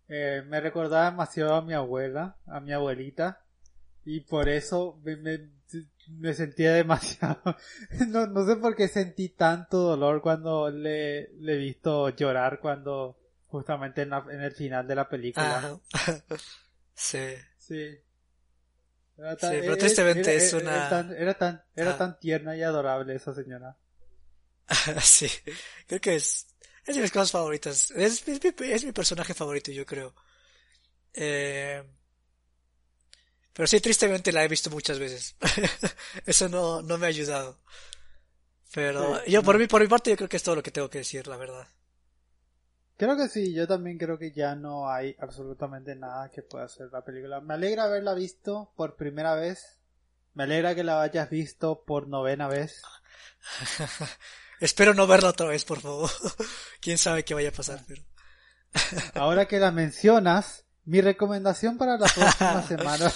eh, 0.09 0.43
me 0.47 0.61
recordaba 0.61 1.11
demasiado 1.11 1.55
a 1.55 1.63
mi 1.63 1.73
abuela, 1.73 2.37
a 2.47 2.61
mi 2.61 2.73
abuelita, 2.73 3.43
y 4.05 4.21
por 4.21 4.49
eso 4.49 5.01
me, 5.03 5.17
me, 5.17 6.35
sentía 6.35 6.75
demasiado, 6.75 7.41
no, 8.09 8.27
no 8.27 8.47
sé 8.47 8.57
por 8.57 8.77
qué 8.77 8.87
sentí 8.87 9.31
tanto 9.31 9.79
dolor 9.79 10.21
cuando 10.21 10.71
le, 10.71 11.33
le 11.39 11.55
he 11.55 11.59
visto 11.59 12.11
llorar 12.11 12.61
cuando 12.61 13.19
justamente 13.47 14.03
en, 14.03 14.13
en 14.13 14.43
el 14.43 14.53
final 14.53 14.87
de 14.87 14.95
la 14.95 15.09
película. 15.09 15.81
sí. 16.95 17.35
Sí. 17.67 17.99
Era 19.17 19.37
tan, 19.37 19.53
sí, 19.53 19.59
pero 19.61 19.77
tristemente 19.77 20.37
es 20.37 20.53
una... 20.53 20.75
Era 21.17 21.35
tan, 21.35 21.65
era 21.75 21.91
ah. 21.93 21.99
tan, 21.99 22.19
tierna 22.19 22.57
y 22.57 22.63
adorable 22.63 23.15
esa 23.15 23.35
señora. 23.35 23.77
sí, 25.03 25.29
creo 25.87 26.01
que 26.01 26.17
es, 26.17 26.47
es 26.85 26.97
de 26.97 27.03
mis 27.03 27.13
cosas 27.13 27.31
favoritas. 27.31 27.91
Es, 27.93 28.27
es, 28.27 28.43
mi, 28.43 28.73
es 28.73 28.85
mi 28.85 28.93
personaje 28.93 29.35
favorito, 29.35 29.71
yo 29.71 29.87
creo. 29.87 30.15
Eh... 31.13 31.83
Pero 33.53 33.67
sí, 33.69 33.81
tristemente 33.81 34.33
la 34.33 34.45
he 34.45 34.49
visto 34.49 34.69
muchas 34.69 34.99
veces. 34.99 35.37
Eso 36.27 36.49
no, 36.49 36.83
no 36.83 36.99
me 36.99 37.07
ha 37.07 37.09
ayudado. 37.09 37.61
Pero 38.75 39.25
yo, 39.27 39.45
por, 39.45 39.59
mi, 39.59 39.69
por 39.69 39.81
mi 39.81 39.87
parte, 39.87 40.11
yo 40.11 40.17
creo 40.17 40.29
que 40.29 40.37
es 40.37 40.43
todo 40.43 40.57
lo 40.57 40.63
que 40.63 40.73
tengo 40.73 40.91
que 40.91 40.99
decir, 40.99 41.29
la 41.29 41.37
verdad. 41.37 41.69
Creo 42.97 43.17
que 43.17 43.29
sí, 43.29 43.53
yo 43.53 43.67
también 43.67 43.99
creo 43.99 44.19
que 44.19 44.31
ya 44.31 44.55
no 44.55 44.89
hay 44.89 45.17
absolutamente 45.19 45.97
nada 45.97 46.31
que 46.31 46.43
pueda 46.43 46.67
hacer 46.67 46.91
la 46.93 47.05
película. 47.05 47.41
Me 47.41 47.55
alegra 47.55 47.85
haberla 47.85 48.15
visto 48.15 48.73
por 48.77 48.97
primera 48.97 49.35
vez. 49.35 49.81
Me 50.33 50.45
alegra 50.45 50.75
que 50.75 50.85
la 50.85 51.03
hayas 51.03 51.29
visto 51.29 51.83
por 51.85 52.07
novena 52.07 52.47
vez. 52.47 52.83
Espero 54.61 54.95
no 54.95 55.07
verla 55.07 55.31
otra 55.31 55.49
vez, 55.49 55.65
por 55.65 55.81
favor. 55.81 56.11
Quién 56.81 56.99
sabe 56.99 57.25
qué 57.25 57.35
vaya 57.35 57.49
a 57.49 57.53
pasar, 57.53 57.83
pero. 57.87 58.03
Ahora 59.15 59.47
que 59.47 59.59
la 59.59 59.73
mencionas, 59.73 60.65
mi 60.85 61.01
recomendación 61.01 61.77
para 61.79 61.99
la 61.99 62.07
próxima 62.07 62.63
semana. 62.63 63.13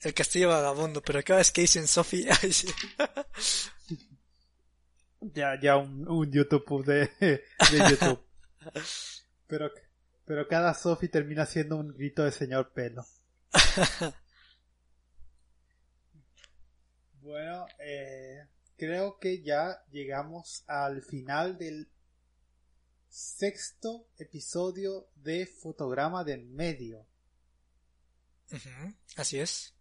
El 0.00 0.14
castillo 0.14 0.48
vagabundo, 0.48 1.00
pero 1.00 1.22
cada 1.22 1.38
vez 1.38 1.50
que 1.50 1.62
dicen 1.62 1.88
Sophie, 1.88 2.28
ya, 5.34 5.58
ya 5.60 5.76
un, 5.76 6.08
un 6.08 6.30
YouTube 6.30 6.84
de, 6.84 7.10
de 7.20 7.42
YouTube. 7.90 8.20
pero, 9.46 9.70
pero 10.24 10.48
cada 10.48 10.74
Sophie 10.74 11.08
termina 11.08 11.46
siendo 11.46 11.76
un 11.76 11.94
grito 11.94 12.24
de 12.24 12.32
señor 12.32 12.72
pelo. 12.72 13.04
bueno, 17.20 17.66
eh, 17.78 18.46
creo 18.76 19.18
que 19.18 19.42
ya 19.42 19.82
llegamos 19.90 20.64
al 20.66 21.02
final 21.02 21.58
del 21.58 21.88
sexto 23.08 24.08
episodio 24.18 25.08
de 25.14 25.46
Fotograma 25.46 26.22
del 26.24 26.44
Medio. 26.44 27.06
Así 29.16 29.38
es. 29.40 29.74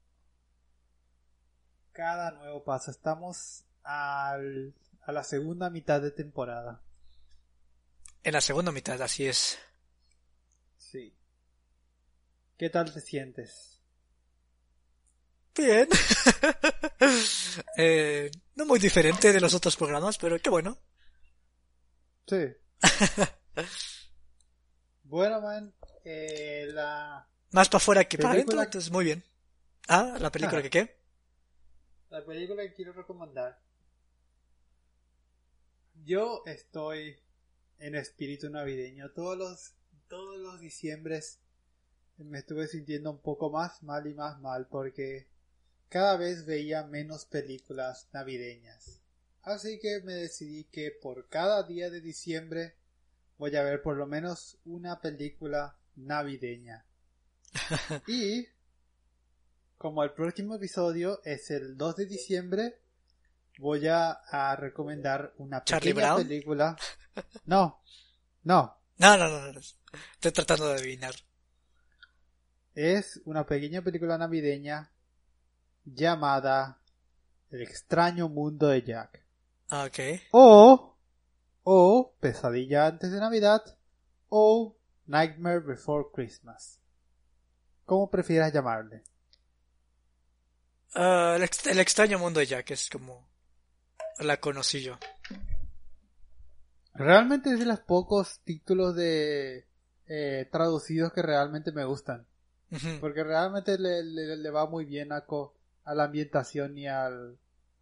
Cada 1.91 2.31
nuevo 2.31 2.63
paso. 2.63 2.91
Estamos 2.91 3.65
al 3.83 4.73
a 5.05 5.11
la 5.11 5.23
segunda 5.23 5.69
mitad 5.69 6.01
de 6.01 6.11
temporada. 6.11 6.81
En 8.23 8.33
la 8.33 8.41
segunda 8.41 8.71
mitad, 8.71 9.01
así 9.01 9.27
es. 9.27 9.57
Sí. 10.77 11.15
¿Qué 12.57 12.69
tal 12.69 12.91
te 12.93 13.01
sientes? 13.01 13.79
Bien. 15.55 15.87
eh, 17.77 18.31
no 18.55 18.65
muy 18.65 18.79
diferente 18.79 19.31
de 19.31 19.39
los 19.39 19.53
otros 19.53 19.75
programas, 19.75 20.17
pero 20.17 20.39
qué 20.39 20.49
bueno. 20.49 20.79
Sí. 22.27 22.47
bueno, 25.03 25.41
man, 25.41 25.73
eh, 26.03 26.67
la... 26.71 27.27
Más 27.51 27.69
para 27.69 27.77
afuera 27.77 28.03
que 28.05 28.17
para 28.17 28.31
Película- 28.33 28.53
adentro, 28.61 28.63
entonces 28.63 28.91
muy 28.91 29.05
bien. 29.05 29.23
Ah, 29.87 30.17
la 30.19 30.31
película 30.31 30.59
Ah. 30.59 30.63
que 30.63 30.69
qué? 30.71 30.99
La 32.09 32.25
película 32.25 32.63
que 32.63 32.73
quiero 32.73 32.91
recomendar. 32.93 33.61
Yo 36.03 36.43
estoy 36.45 37.17
en 37.79 37.95
espíritu 37.95 38.49
navideño. 38.49 39.11
Todos 39.11 39.37
los, 39.37 39.73
todos 40.07 40.37
los 40.37 40.59
diciembres 40.59 41.39
me 42.17 42.39
estuve 42.39 42.67
sintiendo 42.67 43.11
un 43.11 43.19
poco 43.19 43.49
más 43.49 43.83
mal 43.83 44.07
y 44.07 44.13
más 44.13 44.39
mal 44.39 44.67
porque 44.67 45.27
cada 45.89 46.17
vez 46.17 46.45
veía 46.45 46.83
menos 46.83 47.25
películas 47.25 48.09
navideñas. 48.13 49.01
Así 49.41 49.79
que 49.79 50.01
me 50.01 50.13
decidí 50.13 50.65
que 50.65 50.91
por 50.91 51.27
cada 51.29 51.63
día 51.63 51.89
de 51.89 52.01
diciembre 52.01 52.75
voy 53.37 53.55
a 53.55 53.63
ver 53.63 53.81
por 53.81 53.95
lo 53.95 54.07
menos 54.07 54.57
una 54.65 55.01
película 55.01 55.77
navideña. 55.95 56.85
y 58.07 58.47
como 59.77 60.03
el 60.03 60.13
próximo 60.13 60.55
episodio 60.55 61.21
es 61.23 61.51
el 61.51 61.77
2 61.77 61.95
de 61.97 62.05
diciembre, 62.05 62.79
voy 63.59 63.87
a, 63.87 64.11
a 64.11 64.55
recomendar 64.55 65.33
una 65.37 65.63
¿Charlie 65.63 65.93
pequeña 65.93 66.13
Brown? 66.13 66.27
película. 66.27 66.75
No, 67.45 67.81
no, 68.43 68.77
No, 68.97 69.17
no, 69.17 69.29
no, 69.29 69.53
no. 69.53 69.59
Estoy 69.59 70.31
tratando 70.33 70.67
de 70.67 70.75
adivinar. 70.75 71.15
es 72.73 73.21
una 73.25 73.45
pequeña 73.45 73.81
película 73.81 74.17
navideña 74.17 74.91
llamada 75.85 76.81
El 77.51 77.61
extraño 77.61 78.27
mundo 78.27 78.67
de 78.67 78.81
Jack. 78.83 79.23
Ah, 79.69 79.85
ok. 79.85 80.21
O, 80.31 80.97
o 81.63 82.13
Pesadilla 82.19 82.87
antes 82.87 83.11
de 83.11 83.19
Navidad, 83.19 83.63
o 84.29 84.75
Nightmare 85.05 85.59
Before 85.61 86.07
Christmas. 86.13 86.79
¿Cómo 87.85 88.09
prefieras 88.11 88.51
llamarle? 88.51 89.03
Ah, 90.95 91.33
el, 91.37 91.43
ex- 91.43 91.65
el 91.67 91.79
extraño 91.79 92.19
mundo 92.19 92.39
de 92.39 92.45
Jack 92.47 92.71
es 92.71 92.89
como 92.89 93.27
la 94.19 94.39
conocí 94.39 94.81
yo. 94.81 94.97
Realmente 96.93 97.51
es 97.51 97.59
de 97.59 97.65
los 97.65 97.79
pocos 97.81 98.39
títulos 98.45 98.95
de 98.95 99.67
eh, 100.07 100.47
traducidos 100.51 101.11
que 101.13 101.21
realmente 101.21 101.71
me 101.71 101.83
gustan. 101.85 102.25
Porque 102.99 103.23
realmente 103.23 103.77
le, 103.77 104.03
le- 104.03 104.35
le 104.37 104.49
va 104.49 104.65
muy 104.67 104.85
bien 104.85 105.11
a, 105.13 105.21
co- 105.25 105.55
a 105.85 105.93
la 105.95 106.05
ambientación 106.05 106.77
y 106.77 106.87
al 106.87 107.37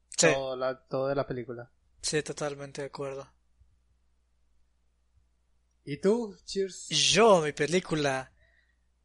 Sí, 0.09 0.27
todo, 0.27 0.55
la, 0.55 0.79
todo 0.87 1.07
de 1.07 1.15
la 1.15 1.25
película. 1.25 1.71
sí, 2.01 2.21
totalmente 2.21 2.81
de 2.81 2.87
acuerdo. 2.87 3.31
¿Y 5.85 5.97
tú? 5.97 6.35
Cheers. 6.45 6.87
Yo, 6.89 7.41
mi 7.41 7.51
película. 7.51 8.31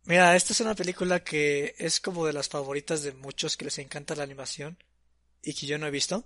Mira, 0.05 0.37
esta 0.37 0.53
es 0.53 0.61
una 0.61 0.75
película 0.75 1.23
que 1.25 1.75
es 1.79 2.01
como 2.01 2.27
de 2.27 2.33
las 2.33 2.49
favoritas 2.49 3.03
de 3.03 3.13
muchos 3.13 3.57
que 3.57 3.65
les 3.65 3.79
encanta 3.79 4.15
la 4.15 4.23
animación 4.23 4.79
y 5.43 5.55
que 5.55 5.67
yo 5.67 5.79
no 5.79 5.87
he 5.87 5.91
visto. 5.91 6.25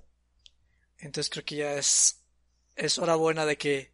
Entonces 1.02 1.30
creo 1.30 1.44
que 1.44 1.56
ya 1.56 1.74
es, 1.74 2.22
es 2.76 2.98
hora 2.98 3.16
buena 3.16 3.44
de 3.44 3.58
que 3.58 3.92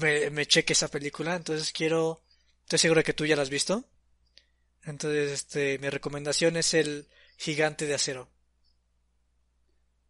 me, 0.00 0.28
me 0.30 0.44
cheque 0.44 0.72
esa 0.72 0.88
película. 0.88 1.36
Entonces 1.36 1.72
quiero, 1.72 2.24
estoy 2.64 2.80
seguro 2.80 2.98
de 2.98 3.04
que 3.04 3.12
tú 3.12 3.24
ya 3.24 3.36
la 3.36 3.42
has 3.42 3.50
visto. 3.50 3.84
Entonces, 4.82 5.32
este, 5.32 5.78
mi 5.78 5.88
recomendación 5.88 6.56
es 6.56 6.74
el 6.74 7.06
Gigante 7.38 7.86
de 7.86 7.94
Acero. 7.94 8.28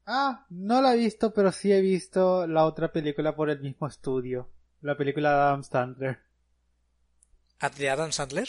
Ah, 0.06 0.46
no 0.50 0.82
la 0.82 0.94
he 0.94 0.96
visto, 0.96 1.32
pero 1.32 1.52
sí 1.52 1.72
he 1.72 1.80
visto 1.80 2.46
la 2.46 2.64
otra 2.64 2.90
película 2.90 3.36
por 3.36 3.50
el 3.50 3.60
mismo 3.60 3.86
estudio. 3.86 4.50
La 4.80 4.96
película 4.96 5.30
de 5.30 5.36
Adam 5.36 5.62
Sandler. 5.62 6.18
¿Ah, 7.60 7.70
¿De 7.70 7.88
Adam 7.88 8.10
Sandler? 8.10 8.48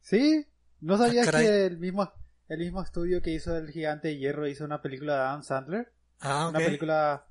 ¿Sí? 0.00 0.46
¿No 0.80 0.96
sabías 0.96 1.26
caray. 1.26 1.46
que 1.46 1.66
el 1.66 1.78
mismo, 1.78 2.10
el 2.48 2.58
mismo 2.58 2.82
estudio 2.82 3.20
que 3.20 3.30
hizo 3.30 3.56
El 3.56 3.70
Gigante 3.70 4.08
de 4.08 4.18
Hierro 4.18 4.48
hizo 4.48 4.64
una 4.64 4.80
película 4.80 5.14
de 5.14 5.20
Adam 5.20 5.42
Sandler? 5.42 5.92
Ah, 6.20 6.48
Una 6.48 6.58
película 6.58 7.26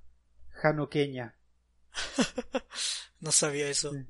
januqueña. 0.49 1.35
No 3.19 3.31
sabía 3.31 3.67
eso. 3.67 3.91
Sí. 3.93 4.05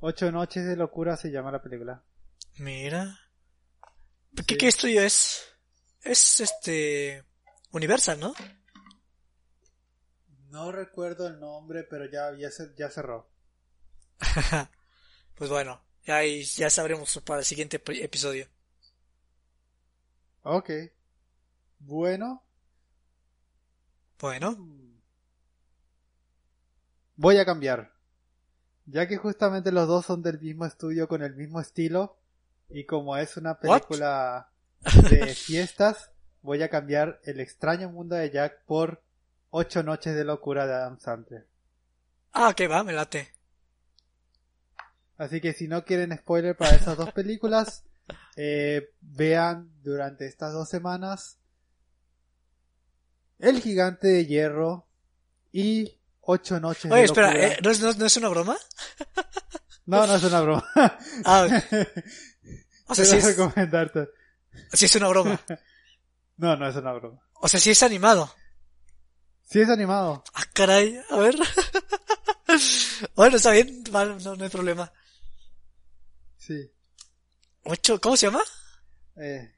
Ocho 0.00 0.30
noches 0.30 0.66
de 0.66 0.76
locura 0.76 1.16
se 1.16 1.30
llama 1.30 1.50
la 1.50 1.62
película. 1.62 2.04
Mira. 2.58 3.18
¿Qué, 4.36 4.42
Sí. 4.54 4.58
qué 4.58 4.68
estudio 4.68 5.00
es? 5.02 5.48
Es 6.02 6.40
este 6.40 7.24
Universal, 7.72 8.20
¿no? 8.20 8.34
No 10.50 10.70
recuerdo 10.72 11.26
el 11.26 11.40
nombre, 11.40 11.84
pero 11.84 12.04
ya, 12.04 12.34
ya, 12.38 12.50
se- 12.50 12.74
ya 12.76 12.90
cerró. 12.90 13.30
pues 15.34 15.48
bueno, 15.48 15.82
ya, 16.04 16.16
ahí- 16.18 16.44
ya 16.44 16.68
sabremos 16.68 17.18
para 17.24 17.40
el 17.40 17.46
siguiente 17.46 17.82
ep- 17.82 18.02
episodio. 18.04 18.46
Ok. 20.42 20.70
Bueno, 21.78 22.44
Bueno, 24.20 24.56
voy 27.16 27.38
a 27.38 27.44
cambiar. 27.44 27.92
Ya 28.86 29.06
que 29.06 29.16
justamente 29.16 29.70
los 29.70 29.86
dos 29.86 30.06
son 30.06 30.22
del 30.22 30.40
mismo 30.40 30.64
estudio 30.64 31.06
con 31.08 31.22
el 31.22 31.36
mismo 31.36 31.60
estilo, 31.60 32.16
y 32.68 32.84
como 32.84 33.16
es 33.16 33.36
una 33.36 33.60
película 33.60 34.48
de 35.10 35.26
fiestas, 35.34 36.10
voy 36.42 36.62
a 36.62 36.68
cambiar 36.68 37.20
El 37.24 37.40
extraño 37.40 37.90
mundo 37.90 38.16
de 38.16 38.30
Jack 38.30 38.64
por 38.64 39.02
Ocho 39.50 39.82
noches 39.82 40.14
de 40.14 40.24
locura 40.24 40.66
de 40.66 40.74
Adam 40.74 40.98
Sandler. 41.00 41.46
ah, 42.32 42.50
ok, 42.50 42.70
va, 42.70 42.84
me 42.84 42.92
late. 42.92 43.32
Así 45.16 45.40
que 45.40 45.54
si 45.54 45.68
no 45.68 45.84
quieren 45.84 46.16
spoiler 46.16 46.54
para 46.54 46.76
esas 46.76 46.98
dos 46.98 47.12
películas, 47.12 47.84
eh, 48.36 48.90
vean 49.00 49.70
durante 49.82 50.26
estas 50.26 50.52
dos 50.52 50.68
semanas 50.68 51.37
El 53.38 53.60
gigante 53.60 54.08
de 54.08 54.26
hierro 54.26 54.88
y 55.52 55.98
Ocho 56.30 56.60
noches 56.60 56.92
Oye, 56.92 57.00
de 57.00 57.04
espera. 57.06 57.32
¿eh? 57.32 57.58
¿no, 57.62 57.70
es, 57.70 57.80
no, 57.80 57.90
no 57.94 58.04
es 58.04 58.16
una 58.18 58.28
broma? 58.28 58.54
No, 59.86 60.06
no 60.06 60.14
es 60.14 60.22
una 60.22 60.42
broma. 60.42 60.70
Ah, 61.24 61.48
o 62.86 62.94
sea, 62.94 63.04
sí 63.06 63.12
Quiero 63.12 63.28
es, 63.28 63.36
recomendarte. 63.36 64.08
sí 64.74 64.84
es 64.84 64.94
una 64.96 65.08
broma. 65.08 65.40
No, 66.36 66.54
no 66.54 66.68
es 66.68 66.76
una 66.76 66.92
broma. 66.92 67.18
O 67.40 67.48
sea, 67.48 67.58
sí 67.58 67.70
es 67.70 67.82
animado. 67.82 68.30
Sí 69.42 69.60
es 69.62 69.70
animado. 69.70 70.22
Ah, 70.34 70.44
caray, 70.52 71.00
a 71.08 71.16
ver. 71.16 71.34
bueno, 73.16 73.36
está 73.38 73.50
bien, 73.52 73.82
vale, 73.90 74.22
no, 74.22 74.36
no 74.36 74.44
hay 74.44 74.50
problema. 74.50 74.92
Sí. 76.36 76.70
Ocho, 77.64 77.98
¿cómo 78.00 78.16
se 78.18 78.26
llama? 78.26 78.42
Eh, 79.16 79.57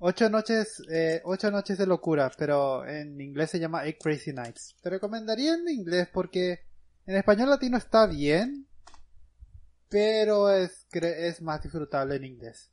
ocho 0.00 0.28
noches, 0.30 0.82
eh, 0.90 1.20
ocho 1.24 1.50
noches 1.50 1.78
de 1.78 1.86
locura, 1.86 2.30
pero 2.36 2.86
en 2.86 3.20
inglés 3.20 3.50
se 3.50 3.60
llama 3.60 3.84
Eight 3.84 3.98
Crazy 4.02 4.32
Nights. 4.32 4.76
Te 4.80 4.90
recomendaría 4.90 5.54
en 5.54 5.68
inglés 5.68 6.08
porque 6.12 6.60
en 7.06 7.16
español 7.16 7.50
latino 7.50 7.76
está 7.76 8.06
bien, 8.06 8.66
pero 9.88 10.50
es, 10.50 10.86
es 10.92 11.42
más 11.42 11.62
disfrutable 11.62 12.16
en 12.16 12.24
inglés. 12.24 12.70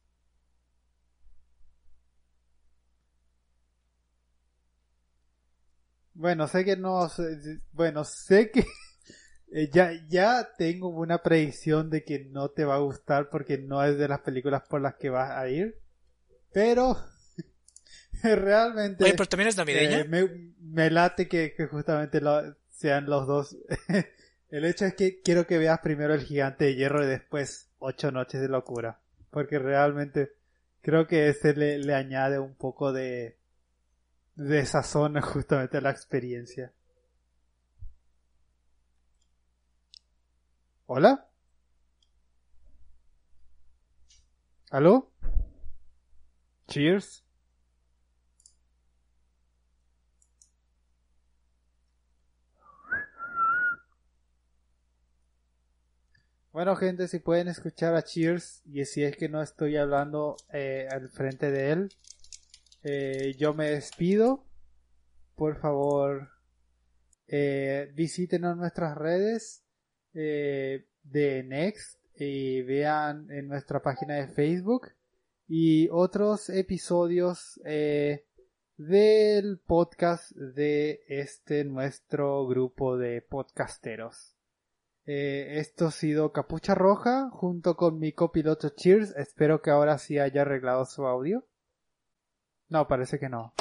Bueno, 6.13 6.47
sé 6.47 6.63
que 6.63 6.78
no, 6.78 7.09
bueno, 7.73 8.03
sé 8.05 8.49
que 8.49 8.65
eh, 9.51 9.69
ya, 9.71 9.91
ya 10.07 10.47
tengo 10.57 10.88
una 10.89 11.21
predicción 11.21 11.89
de 11.89 12.03
que 12.05 12.26
no 12.32 12.49
te 12.51 12.63
va 12.63 12.76
a 12.76 12.80
gustar 12.80 13.30
porque 13.30 13.57
no 13.57 13.84
es 13.84 13.97
de 13.97 14.07
las 14.07 14.21
películas 14.21 14.63
por 14.69 14.82
las 14.82 14.95
que 14.95 15.09
vas 15.09 15.32
a 15.32 15.49
ir. 15.49 15.78
Pero 16.53 16.95
realmente 18.24 19.03
Oye, 19.03 19.13
pero 19.13 19.28
también 19.28 19.49
es 19.49 19.57
navideña. 19.57 19.99
eh, 20.01 20.05
me, 20.05 20.24
me 20.59 20.89
late 20.89 21.28
que, 21.28 21.53
que 21.55 21.68
justamente 21.68 22.22
lo- 22.22 22.55
sean 22.70 23.05
los 23.05 23.28
dos. 23.28 23.55
El 24.49 24.63
hecho 24.66 24.86
es 24.86 24.93
que 24.93 25.22
quiero 25.22 25.47
que 25.47 25.57
veas 25.57 25.80
primero 25.80 26.13
el 26.13 26.22
gigante 26.22 26.66
de 26.66 26.76
hierro 26.76 27.03
y 27.03 27.07
después 27.07 27.70
ocho 27.80 28.11
noches 28.11 28.39
de 28.39 28.47
locura. 28.47 28.99
Porque 29.32 29.59
realmente 29.59 30.32
creo 30.82 31.07
que 31.07 31.28
ese 31.30 31.53
le, 31.55 31.78
le 31.80 31.93
añade 31.93 32.39
un 32.39 32.53
poco 32.55 32.93
de, 32.93 33.38
de 34.36 34.66
sazón 34.66 35.20
justamente 35.22 35.78
a 35.78 35.82
la 35.82 35.89
experiencia. 35.89 36.72
¿Hola? 40.86 41.28
¿Aló? 44.72 45.11
Cheers. 46.68 47.24
Bueno, 56.56 56.78
gente, 56.78 57.10
si 57.10 57.20
pueden 57.20 57.49
escuchar 57.49 57.95
a 57.95 58.03
Cheers 58.03 58.62
y 58.66 58.86
si 58.86 59.03
es 59.03 59.18
que 59.18 59.28
no 59.28 59.41
estoy 59.41 59.76
hablando 59.76 60.38
eh, 60.53 60.88
al 60.89 61.10
frente 61.10 61.51
de 61.51 61.72
él, 61.72 61.89
eh, 62.82 63.36
yo 63.38 63.53
me 63.53 63.72
despido. 63.72 64.45
Por 65.36 65.60
favor, 65.60 66.30
Eh, 67.28 67.91
visítenos 67.93 68.56
nuestras 68.56 68.95
redes 68.97 69.66
eh, 70.14 70.86
de 71.03 71.43
Next 71.43 71.99
y 72.18 72.62
vean 72.62 73.30
en 73.32 73.49
nuestra 73.49 73.82
página 73.82 74.16
de 74.16 74.30
Facebook 74.30 74.93
y 75.49 75.89
otros 75.91 76.49
episodios 76.49 77.60
eh, 77.66 78.24
del 78.78 79.60
podcast 79.60 80.32
de 80.32 81.03
este 81.10 81.66
nuestro 81.66 82.47
grupo 82.47 82.97
de 82.97 83.22
podcasteros. 83.22 84.35
Eh, 85.06 85.60
esto 85.60 85.88
ha 85.88 85.91
sido 85.91 86.32
Capucha 86.32 86.74
Roja 86.74 87.30
junto 87.30 87.76
con 87.76 87.99
mi 87.99 88.12
copiloto 88.12 88.70
Cheers. 88.70 89.16
Espero 89.18 89.62
que 89.62 89.72
ahora 89.72 89.97
sí 89.97 90.18
haya 90.18 90.41
arreglado 90.41 90.86
su 90.86 91.06
audio. 91.06 91.45
No, 92.70 92.88
parece 92.88 93.20
que 93.20 93.30
no. 93.30 93.53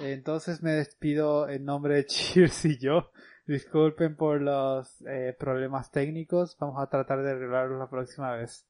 Entonces 0.00 0.62
me 0.62 0.72
despido 0.72 1.48
en 1.48 1.64
nombre 1.64 1.96
de 1.96 2.06
Cheers 2.06 2.64
y 2.64 2.78
yo. 2.78 3.10
Disculpen 3.46 4.16
por 4.16 4.40
los 4.40 5.00
eh, 5.06 5.34
problemas 5.38 5.90
técnicos. 5.90 6.56
Vamos 6.58 6.82
a 6.82 6.88
tratar 6.88 7.22
de 7.22 7.30
arreglarlos 7.32 7.78
la 7.78 7.90
próxima 7.90 8.32
vez. 8.32 8.66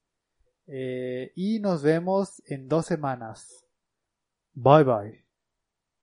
Eh, 0.66 1.32
y 1.34 1.60
nos 1.60 1.82
vemos 1.82 2.42
en 2.46 2.68
dos 2.68 2.86
semanas. 2.86 3.64
Bye 4.54 4.84
bye. 4.84 5.27